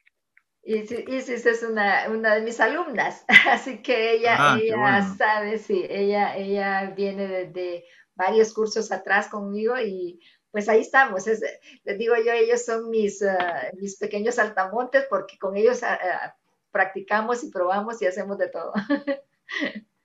Isis 0.64 1.46
es 1.46 1.62
una, 1.62 2.10
una, 2.10 2.36
de 2.36 2.42
mis 2.42 2.60
alumnas, 2.60 3.24
así 3.50 3.84
que 3.84 4.14
ella, 4.14 4.36
ah, 4.38 4.60
ella 4.60 5.16
sabe, 5.16 5.60
sí, 5.60 5.86
ella, 5.88 6.36
ella 6.36 6.92
viene 6.96 7.28
desde 7.28 7.86
varios 8.16 8.52
cursos 8.52 8.92
atrás 8.92 9.28
conmigo 9.28 9.78
y 9.80 10.20
pues 10.50 10.68
ahí 10.68 10.82
estamos. 10.82 11.28
les 11.28 11.98
digo 12.00 12.16
yo, 12.26 12.32
ellos 12.32 12.66
son 12.66 12.90
mis, 12.90 13.22
ah, 13.22 13.70
mis 13.78 13.98
pequeños 13.98 14.36
saltamontes 14.36 15.06
porque 15.08 15.38
con 15.38 15.56
ellos 15.56 15.84
ah, 15.84 16.00
ah, 16.02 16.36
practicamos 16.72 17.44
y 17.44 17.52
probamos 17.52 18.02
y 18.02 18.08
hacemos 18.08 18.38
de 18.38 18.50
todo. 18.50 18.74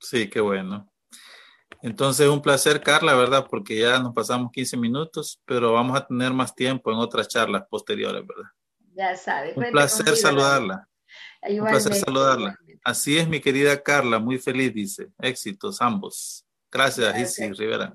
Sí, 0.00 0.28
qué 0.28 0.38
bueno. 0.38 0.92
Entonces, 1.84 2.26
un 2.28 2.40
placer, 2.40 2.80
Carla, 2.80 3.14
¿verdad? 3.14 3.46
Porque 3.46 3.78
ya 3.78 3.98
nos 3.98 4.14
pasamos 4.14 4.50
15 4.52 4.78
minutos, 4.78 5.38
pero 5.44 5.74
vamos 5.74 5.94
a 5.94 6.06
tener 6.06 6.32
más 6.32 6.54
tiempo 6.54 6.90
en 6.90 6.96
otras 6.96 7.28
charlas 7.28 7.64
posteriores, 7.68 8.26
¿verdad? 8.26 8.50
Ya 8.94 9.14
sabes. 9.18 9.54
Un 9.54 9.64
placer 9.64 10.16
saludarla. 10.16 10.88
Un 11.42 11.66
placer 11.66 11.94
saludarla. 11.94 12.58
Así 12.82 13.18
es, 13.18 13.28
mi 13.28 13.38
querida 13.38 13.82
Carla, 13.82 14.18
muy 14.18 14.38
feliz, 14.38 14.72
dice. 14.72 15.10
Éxitos 15.20 15.82
ambos. 15.82 16.46
Gracias, 16.72 17.18
Isi 17.18 17.52
Rivera. 17.52 17.94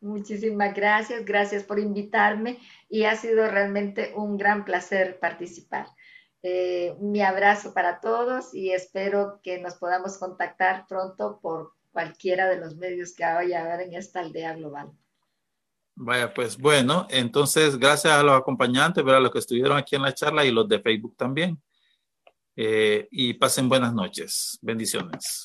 Muchísimas 0.00 0.74
gracias, 0.74 1.24
gracias 1.24 1.62
por 1.62 1.78
invitarme 1.78 2.58
y 2.88 3.04
ha 3.04 3.14
sido 3.14 3.46
realmente 3.46 4.12
un 4.16 4.36
gran 4.36 4.64
placer 4.64 5.20
participar. 5.20 5.86
Eh, 6.42 6.96
mi 7.00 7.22
abrazo 7.22 7.72
para 7.72 8.00
todos 8.00 8.52
y 8.52 8.72
espero 8.72 9.38
que 9.44 9.60
nos 9.60 9.76
podamos 9.76 10.18
contactar 10.18 10.84
pronto 10.88 11.38
por 11.40 11.77
cualquiera 11.98 12.48
de 12.48 12.60
los 12.60 12.76
medios 12.76 13.12
que 13.12 13.24
haya 13.24 13.60
ahora 13.60 13.82
en 13.82 13.92
esta 13.92 14.20
aldea 14.20 14.54
global. 14.54 14.92
Vaya, 15.96 16.32
pues 16.32 16.56
bueno, 16.56 17.08
entonces 17.10 17.76
gracias 17.76 18.12
a 18.12 18.22
los 18.22 18.38
acompañantes, 18.38 19.04
a 19.04 19.18
los 19.18 19.32
que 19.32 19.40
estuvieron 19.40 19.76
aquí 19.76 19.96
en 19.96 20.02
la 20.02 20.14
charla 20.14 20.44
y 20.44 20.52
los 20.52 20.68
de 20.68 20.78
Facebook 20.78 21.16
también. 21.16 21.60
Eh, 22.54 23.08
y 23.10 23.34
pasen 23.34 23.68
buenas 23.68 23.92
noches. 23.92 24.60
Bendiciones. 24.62 25.44